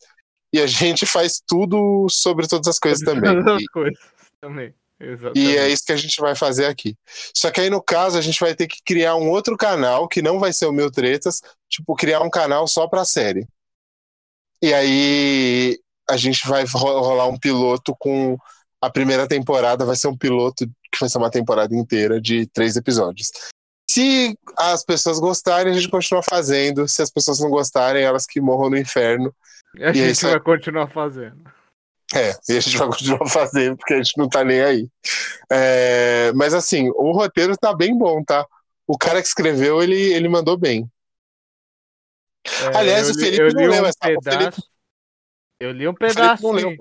e 0.52 0.60
a 0.60 0.66
gente 0.66 1.06
faz 1.06 1.40
tudo 1.46 2.06
sobre 2.10 2.46
todas 2.46 2.68
as 2.68 2.78
coisas 2.78 3.00
também. 3.00 3.32
Todas 3.32 3.62
as 3.62 3.66
coisas 3.66 3.98
também. 4.40 4.74
Exatamente. 4.98 5.38
e 5.40 5.56
é 5.58 5.68
isso 5.68 5.84
que 5.84 5.92
a 5.92 5.96
gente 5.96 6.20
vai 6.20 6.34
fazer 6.34 6.66
aqui. 6.66 6.96
Só 7.34 7.50
que 7.50 7.60
aí, 7.60 7.68
no 7.68 7.82
caso, 7.82 8.16
a 8.16 8.22
gente 8.22 8.40
vai 8.40 8.54
ter 8.54 8.66
que 8.66 8.78
criar 8.84 9.14
um 9.16 9.28
outro 9.30 9.56
canal, 9.56 10.08
que 10.08 10.22
não 10.22 10.38
vai 10.38 10.52
ser 10.52 10.66
o 10.66 10.72
Mil 10.72 10.90
Tretas, 10.90 11.42
tipo, 11.68 11.94
criar 11.94 12.20
um 12.22 12.30
canal 12.30 12.66
só 12.66 12.86
pra 12.88 13.04
série. 13.04 13.46
E 14.62 14.72
aí 14.72 15.78
a 16.08 16.16
gente 16.16 16.48
vai 16.48 16.64
ro- 16.64 17.00
rolar 17.00 17.26
um 17.28 17.38
piloto 17.38 17.94
com. 17.98 18.38
A 18.80 18.90
primeira 18.90 19.26
temporada 19.26 19.84
vai 19.84 19.96
ser 19.96 20.06
um 20.08 20.16
piloto 20.16 20.66
que 20.66 21.00
vai 21.00 21.08
ser 21.08 21.18
uma 21.18 21.30
temporada 21.30 21.74
inteira 21.74 22.20
de 22.20 22.46
três 22.46 22.76
episódios. 22.76 23.30
Se 23.90 24.36
as 24.56 24.84
pessoas 24.84 25.18
gostarem, 25.18 25.72
a 25.72 25.74
gente 25.74 25.88
continua 25.88 26.22
fazendo. 26.22 26.86
Se 26.86 27.02
as 27.02 27.10
pessoas 27.10 27.40
não 27.40 27.48
gostarem, 27.50 28.02
elas 28.02 28.26
que 28.26 28.40
morram 28.40 28.70
no 28.70 28.76
inferno. 28.78 29.34
E 29.76 29.84
a 29.84 29.90
e 29.90 29.94
gente 29.94 30.10
isso 30.12 30.28
vai 30.28 30.40
continuar 30.40 30.88
fazendo. 30.88 31.42
É, 32.14 32.30
e 32.48 32.56
a 32.56 32.60
gente 32.60 32.76
vai 32.78 32.88
continuar 32.88 33.26
fazendo, 33.28 33.76
porque 33.76 33.94
a 33.94 33.96
gente 33.96 34.16
não 34.16 34.28
tá 34.28 34.44
nem 34.44 34.60
aí. 34.62 34.88
É, 35.50 36.32
mas 36.34 36.54
assim, 36.54 36.88
o 36.94 37.12
roteiro 37.12 37.56
tá 37.56 37.74
bem 37.74 37.96
bom, 37.96 38.22
tá? 38.24 38.46
O 38.86 38.96
cara 38.96 39.20
que 39.20 39.28
escreveu, 39.28 39.82
ele, 39.82 39.96
ele 40.14 40.28
mandou 40.28 40.56
bem. 40.56 40.88
É, 42.44 42.76
Aliás, 42.78 43.10
o 43.10 43.12
li- 43.12 43.24
Felipe 43.24 43.42
eu 43.42 43.52
não 43.52 43.60
li 43.62 43.68
leu 43.68 43.82
um 43.82 43.86
essa- 43.86 43.98
o 43.98 44.22
Felipe- 44.22 44.30
pedaço. 44.30 44.70
Eu 45.58 45.72
li 45.72 45.88
um 45.88 45.94
pedaço, 45.94 46.42
não 46.42 46.52
leu, 46.52 46.76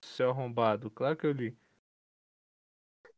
seu 0.00 0.30
arrombado. 0.30 0.90
Claro 0.90 1.16
que 1.16 1.26
eu 1.26 1.32
li. 1.32 1.56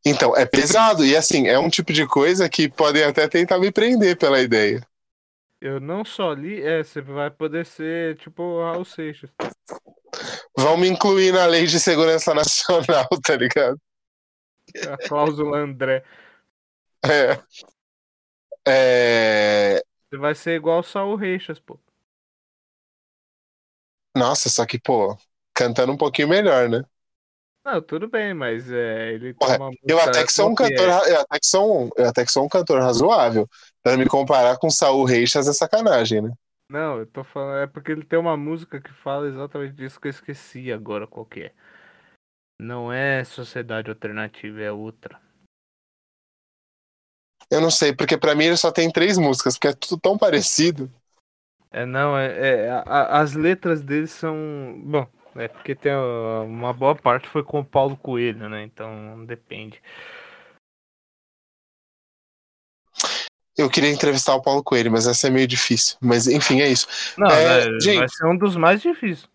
Então, 0.05 0.35
é 0.35 0.45
pesado. 0.45 1.05
E 1.05 1.15
assim, 1.15 1.47
é 1.47 1.57
um 1.57 1.69
tipo 1.69 1.93
de 1.93 2.05
coisa 2.07 2.49
que 2.49 2.69
podem 2.69 3.03
até 3.03 3.27
tentar 3.27 3.57
me 3.57 3.71
prender 3.71 4.17
pela 4.17 4.41
ideia. 4.41 4.85
Eu 5.61 5.79
não 5.79 6.03
só 6.05 6.33
li, 6.33 6.61
é, 6.61 6.83
você 6.83 7.01
vai 7.01 7.31
poder 7.31 7.65
ser 7.65 8.17
tipo 8.17 8.43
o 8.43 8.61
Raul 8.63 8.85
Seixas. 8.85 9.31
Vão 10.57 10.77
me 10.77 10.87
incluir 10.87 11.33
na 11.33 11.45
lei 11.45 11.65
de 11.65 11.79
segurança 11.79 12.33
nacional, 12.33 13.07
tá 13.23 13.35
ligado? 13.35 13.79
A 14.89 14.97
cláusula 15.07 15.59
André. 15.59 16.03
É. 17.03 17.39
É. 18.67 19.81
Você 20.09 20.17
vai 20.17 20.35
ser 20.35 20.55
igual 20.55 20.79
o 20.79 20.83
Saul 20.83 21.15
Reixas, 21.15 21.59
pô. 21.59 21.79
Nossa, 24.15 24.49
só 24.49 24.65
que, 24.65 24.79
pô, 24.79 25.17
cantando 25.53 25.91
um 25.91 25.97
pouquinho 25.97 26.29
melhor, 26.29 26.69
né? 26.69 26.83
Não, 27.65 27.81
tudo 27.81 28.07
bem, 28.07 28.33
mas 28.33 28.71
é, 28.71 29.13
ele 29.13 29.33
Porra, 29.33 29.57
uma 29.57 29.71
eu 29.83 29.99
até 29.99 30.23
que 30.23 30.31
sou 30.31 30.49
um 30.49 30.55
cantor, 30.55 30.87
é? 30.87 31.13
eu 31.13 31.21
até 31.21 31.39
que 31.39 31.47
sou 31.47 31.85
um, 31.85 31.89
eu 31.97 32.07
até 32.07 32.23
que 32.23 32.31
sou 32.31 32.45
um 32.45 32.49
cantor 32.49 32.79
razoável. 32.79 33.49
Pra 33.81 33.97
me 33.97 34.05
comparar 34.05 34.57
com 34.57 34.69
Saul 34.69 35.03
Reixas 35.03 35.47
é 35.47 35.53
sacanagem, 35.53 36.21
né? 36.21 36.31
Não, 36.69 36.99
eu 36.99 37.05
tô 37.07 37.23
falando, 37.23 37.57
é 37.63 37.67
porque 37.67 37.91
ele 37.91 38.03
tem 38.05 38.17
uma 38.19 38.35
música 38.37 38.79
que 38.81 38.91
fala 38.91 39.27
exatamente 39.27 39.73
disso 39.75 39.99
que 39.99 40.07
eu 40.07 40.11
esqueci 40.11 40.71
agora 40.71 41.07
qual 41.07 41.25
que 41.25 41.41
é. 41.43 41.53
Não 42.59 42.91
é 42.91 43.23
Sociedade 43.23 43.89
Alternativa, 43.89 44.59
é 44.61 44.69
outra. 44.69 45.21
Eu 47.49 47.61
não 47.61 47.71
sei, 47.71 47.93
porque 47.93 48.17
pra 48.17 48.35
mim 48.35 48.45
ele 48.45 48.57
só 48.57 48.71
tem 48.71 48.91
três 48.91 49.17
músicas, 49.17 49.55
porque 49.55 49.67
é 49.69 49.73
tudo 49.73 49.99
tão 49.99 50.17
parecido. 50.17 50.91
É, 51.71 51.85
não, 51.85 52.17
é, 52.17 52.65
é- 52.67 52.69
a- 52.71 53.19
as 53.19 53.33
letras 53.33 53.81
dele 53.81 54.07
são. 54.07 54.35
Bom, 54.85 55.07
é 55.35 55.47
porque 55.47 55.75
tem 55.75 55.91
uma 55.93 56.71
boa 56.73 56.95
parte 56.95 57.27
foi 57.27 57.43
com 57.43 57.59
o 57.59 57.65
Paulo 57.65 57.97
Coelho, 57.97 58.47
né? 58.49 58.63
Então 58.63 59.25
depende. 59.25 59.81
Eu 63.57 63.69
queria 63.69 63.89
entrevistar 63.89 64.35
o 64.35 64.41
Paulo 64.41 64.63
Coelho, 64.63 64.91
mas 64.91 65.07
essa 65.07 65.27
é 65.27 65.29
meio 65.29 65.47
difícil. 65.47 65.97
Mas 66.01 66.27
enfim, 66.27 66.61
é 66.61 66.67
isso. 66.69 66.87
Não, 67.17 67.27
É, 67.27 67.69
né, 67.69 67.79
gente- 67.79 67.99
vai 67.99 68.09
ser 68.09 68.25
um 68.27 68.37
dos 68.37 68.55
mais 68.55 68.81
difíceis. 68.81 69.27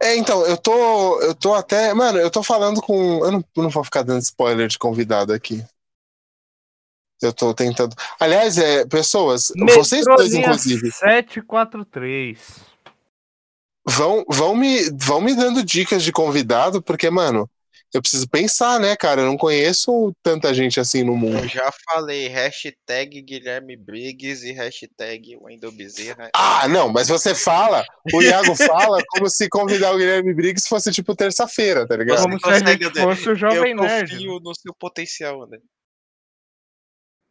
É, 0.00 0.16
então, 0.16 0.44
eu 0.46 0.56
tô. 0.56 1.20
Eu 1.22 1.34
tô 1.34 1.54
até. 1.54 1.94
Mano, 1.94 2.18
eu 2.18 2.30
tô 2.30 2.42
falando 2.42 2.80
com. 2.82 3.24
Eu 3.24 3.30
não, 3.32 3.44
eu 3.56 3.62
não 3.62 3.70
vou 3.70 3.84
ficar 3.84 4.02
dando 4.02 4.20
spoiler 4.22 4.66
de 4.68 4.78
convidado 4.78 5.32
aqui. 5.32 5.64
Eu 7.20 7.32
tô 7.32 7.54
tentando. 7.54 7.94
Aliás, 8.18 8.58
é, 8.58 8.84
pessoas, 8.84 9.52
vocês 9.56 10.04
dois, 10.04 10.34
inclusive, 10.34 10.90
743. 10.90 12.60
vão, 13.86 14.24
vão, 14.28 14.56
me, 14.56 14.90
vão 14.90 15.20
me 15.20 15.34
dando 15.36 15.62
dicas 15.64 16.02
de 16.02 16.10
convidado, 16.10 16.82
porque, 16.82 17.08
mano, 17.10 17.48
eu 17.94 18.00
preciso 18.00 18.28
pensar, 18.28 18.80
né, 18.80 18.96
cara? 18.96 19.20
Eu 19.20 19.26
não 19.26 19.36
conheço 19.36 20.14
tanta 20.22 20.52
gente 20.54 20.80
assim 20.80 21.02
no 21.02 21.12
Eu 21.12 21.16
mundo. 21.16 21.46
já 21.48 21.70
falei 21.90 22.28
hashtag 22.28 23.20
Guilherme 23.22 23.76
Briggs 23.76 24.46
e 24.48 24.52
hashtag 24.52 25.36
Wendel 25.40 25.72
Bezerra. 25.72 26.30
Ah, 26.34 26.66
não, 26.68 26.88
mas 26.88 27.08
você 27.08 27.34
fala, 27.34 27.84
o 28.14 28.22
Iago 28.22 28.54
fala 28.56 28.98
como 29.10 29.28
se 29.28 29.48
convidar 29.48 29.92
o 29.92 29.98
Guilherme 29.98 30.32
Briggs 30.34 30.68
fosse 30.68 30.90
tipo 30.90 31.14
terça-feira, 31.14 31.86
tá 31.86 31.96
ligado? 31.96 32.22
Como 32.22 32.38
se 32.40 32.58
gente 32.58 32.84
André? 32.86 33.02
fosse 33.02 33.28
o 33.30 33.34
Jovem 33.34 33.72
eu 33.72 33.82
Nerd. 33.82 34.10
confio 34.12 34.40
no 34.40 34.54
seu 34.54 34.74
potencial, 34.74 35.46
né? 35.48 35.58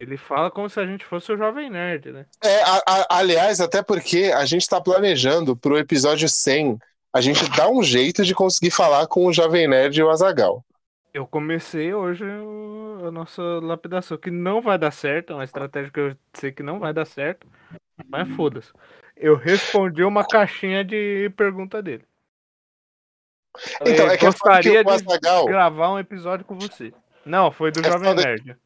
Ele 0.00 0.16
fala 0.16 0.50
como 0.50 0.68
se 0.68 0.80
a 0.80 0.86
gente 0.86 1.04
fosse 1.04 1.32
o 1.32 1.36
Jovem 1.36 1.70
Nerd, 1.70 2.10
né? 2.10 2.26
É, 2.42 2.62
a- 2.62 2.82
a- 2.88 3.18
aliás, 3.18 3.60
até 3.60 3.82
porque 3.82 4.32
a 4.34 4.44
gente 4.44 4.68
tá 4.68 4.80
planejando 4.80 5.56
pro 5.56 5.78
episódio 5.78 6.28
100 6.28 6.76
a 7.12 7.20
gente 7.20 7.48
dá 7.50 7.68
um 7.68 7.82
jeito 7.82 8.24
de 8.24 8.34
conseguir 8.34 8.70
falar 8.70 9.06
com 9.06 9.26
o 9.26 9.32
Jovem 9.32 9.68
Nerd 9.68 9.98
e 9.98 10.02
o 10.02 10.10
Azagal. 10.10 10.64
Eu 11.12 11.26
comecei 11.26 11.92
hoje 11.92 12.24
a 13.06 13.10
nossa 13.10 13.42
lapidação, 13.42 14.16
que 14.16 14.30
não 14.30 14.62
vai 14.62 14.78
dar 14.78 14.90
certo, 14.90 15.32
é 15.32 15.36
uma 15.36 15.44
estratégia 15.44 15.90
que 15.90 16.00
eu 16.00 16.16
sei 16.32 16.50
que 16.52 16.62
não 16.62 16.78
vai 16.78 16.94
dar 16.94 17.04
certo, 17.04 17.46
mas 18.08 18.28
foda-se. 18.34 18.72
Eu 19.14 19.36
respondi 19.36 20.02
uma 20.02 20.26
caixinha 20.26 20.82
de 20.82 21.30
pergunta 21.36 21.82
dele. 21.82 22.04
Então, 23.82 24.08
é 24.08 24.16
que 24.16 24.24
é 24.24 24.32
foda 24.32 24.60
que 24.62 24.70
gostaria 24.70 24.80
o 24.80 24.84
de 24.84 24.90
Azagal. 24.90 25.44
gravar 25.44 25.92
um 25.92 25.98
episódio 25.98 26.46
com 26.46 26.58
você. 26.58 26.94
Não, 27.26 27.50
foi 27.50 27.70
do 27.70 27.80
É 27.80 27.84
Jovem 27.84 28.14
Nerd. 28.14 28.56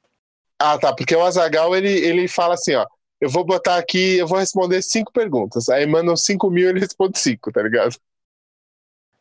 Ah, 0.59 0.79
tá, 0.79 0.95
porque 0.95 1.15
o 1.17 1.23
Azagal 1.25 1.75
ele, 1.75 1.91
ele 1.91 2.29
fala 2.29 2.55
assim, 2.55 2.75
ó. 2.77 2.87
Eu 3.21 3.29
vou 3.29 3.45
botar 3.45 3.77
aqui, 3.77 4.19
eu 4.19 4.27
vou 4.27 4.39
responder 4.39 4.83
cinco 4.83 5.11
perguntas. 5.11 5.69
Aí 5.69 5.87
mandam 5.87 6.17
cinco 6.17 6.51
mil 6.51 6.69
ele 6.69 6.81
responde 6.81 7.19
cinco, 7.19 7.51
tá 7.51 7.63
ligado? 7.63 7.97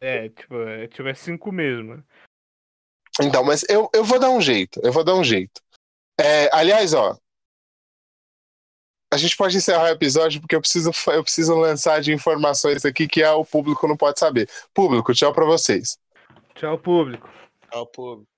É, 0.05 0.29
tipo, 0.29 0.55
é, 0.61 0.87
tipo, 0.87 1.07
é 1.07 1.13
cinco 1.15 1.51
mesmo. 1.51 1.95
né? 1.95 2.03
Então, 3.19 3.43
mas 3.43 3.65
eu, 3.67 3.89
eu 3.91 4.03
vou 4.03 4.19
dar 4.19 4.29
um 4.29 4.39
jeito, 4.39 4.79
eu 4.83 4.91
vou 4.91 5.03
dar 5.03 5.15
um 5.15 5.23
jeito. 5.23 5.59
É, 6.19 6.47
aliás, 6.55 6.93
ó. 6.93 7.17
A 9.11 9.17
gente 9.17 9.35
pode 9.35 9.57
encerrar 9.57 9.85
o 9.85 9.87
episódio 9.87 10.39
porque 10.41 10.55
eu 10.55 10.61
preciso, 10.61 10.91
eu 11.07 11.23
preciso 11.23 11.55
lançar 11.55 12.01
de 12.01 12.13
informações 12.13 12.85
aqui 12.85 13.07
que 13.07 13.23
é 13.23 13.31
o 13.31 13.43
público 13.43 13.87
não 13.87 13.97
pode 13.97 14.19
saber. 14.19 14.47
Público, 14.75 15.11
tchau 15.13 15.33
pra 15.33 15.45
vocês. 15.45 15.97
Tchau, 16.53 16.77
público. 16.77 17.27
Ao 17.71 17.87
público. 17.87 18.29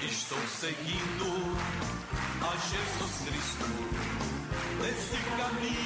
Estou 0.00 0.38
seguindo 0.48 1.26
a 2.40 2.56
Jesus 2.56 3.28
Cristo. 3.28 3.64
Nesse 4.80 5.16
caminho 5.36 5.83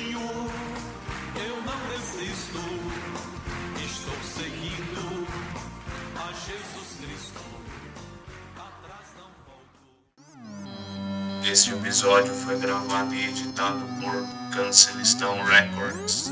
Este 11.50 11.72
episódio 11.72 12.34
foi 12.34 12.58
gravado 12.58 13.14
e 13.14 13.24
editado 13.24 13.80
por 14.02 14.22
Cancelistão 14.54 15.42
Records. 15.44 16.30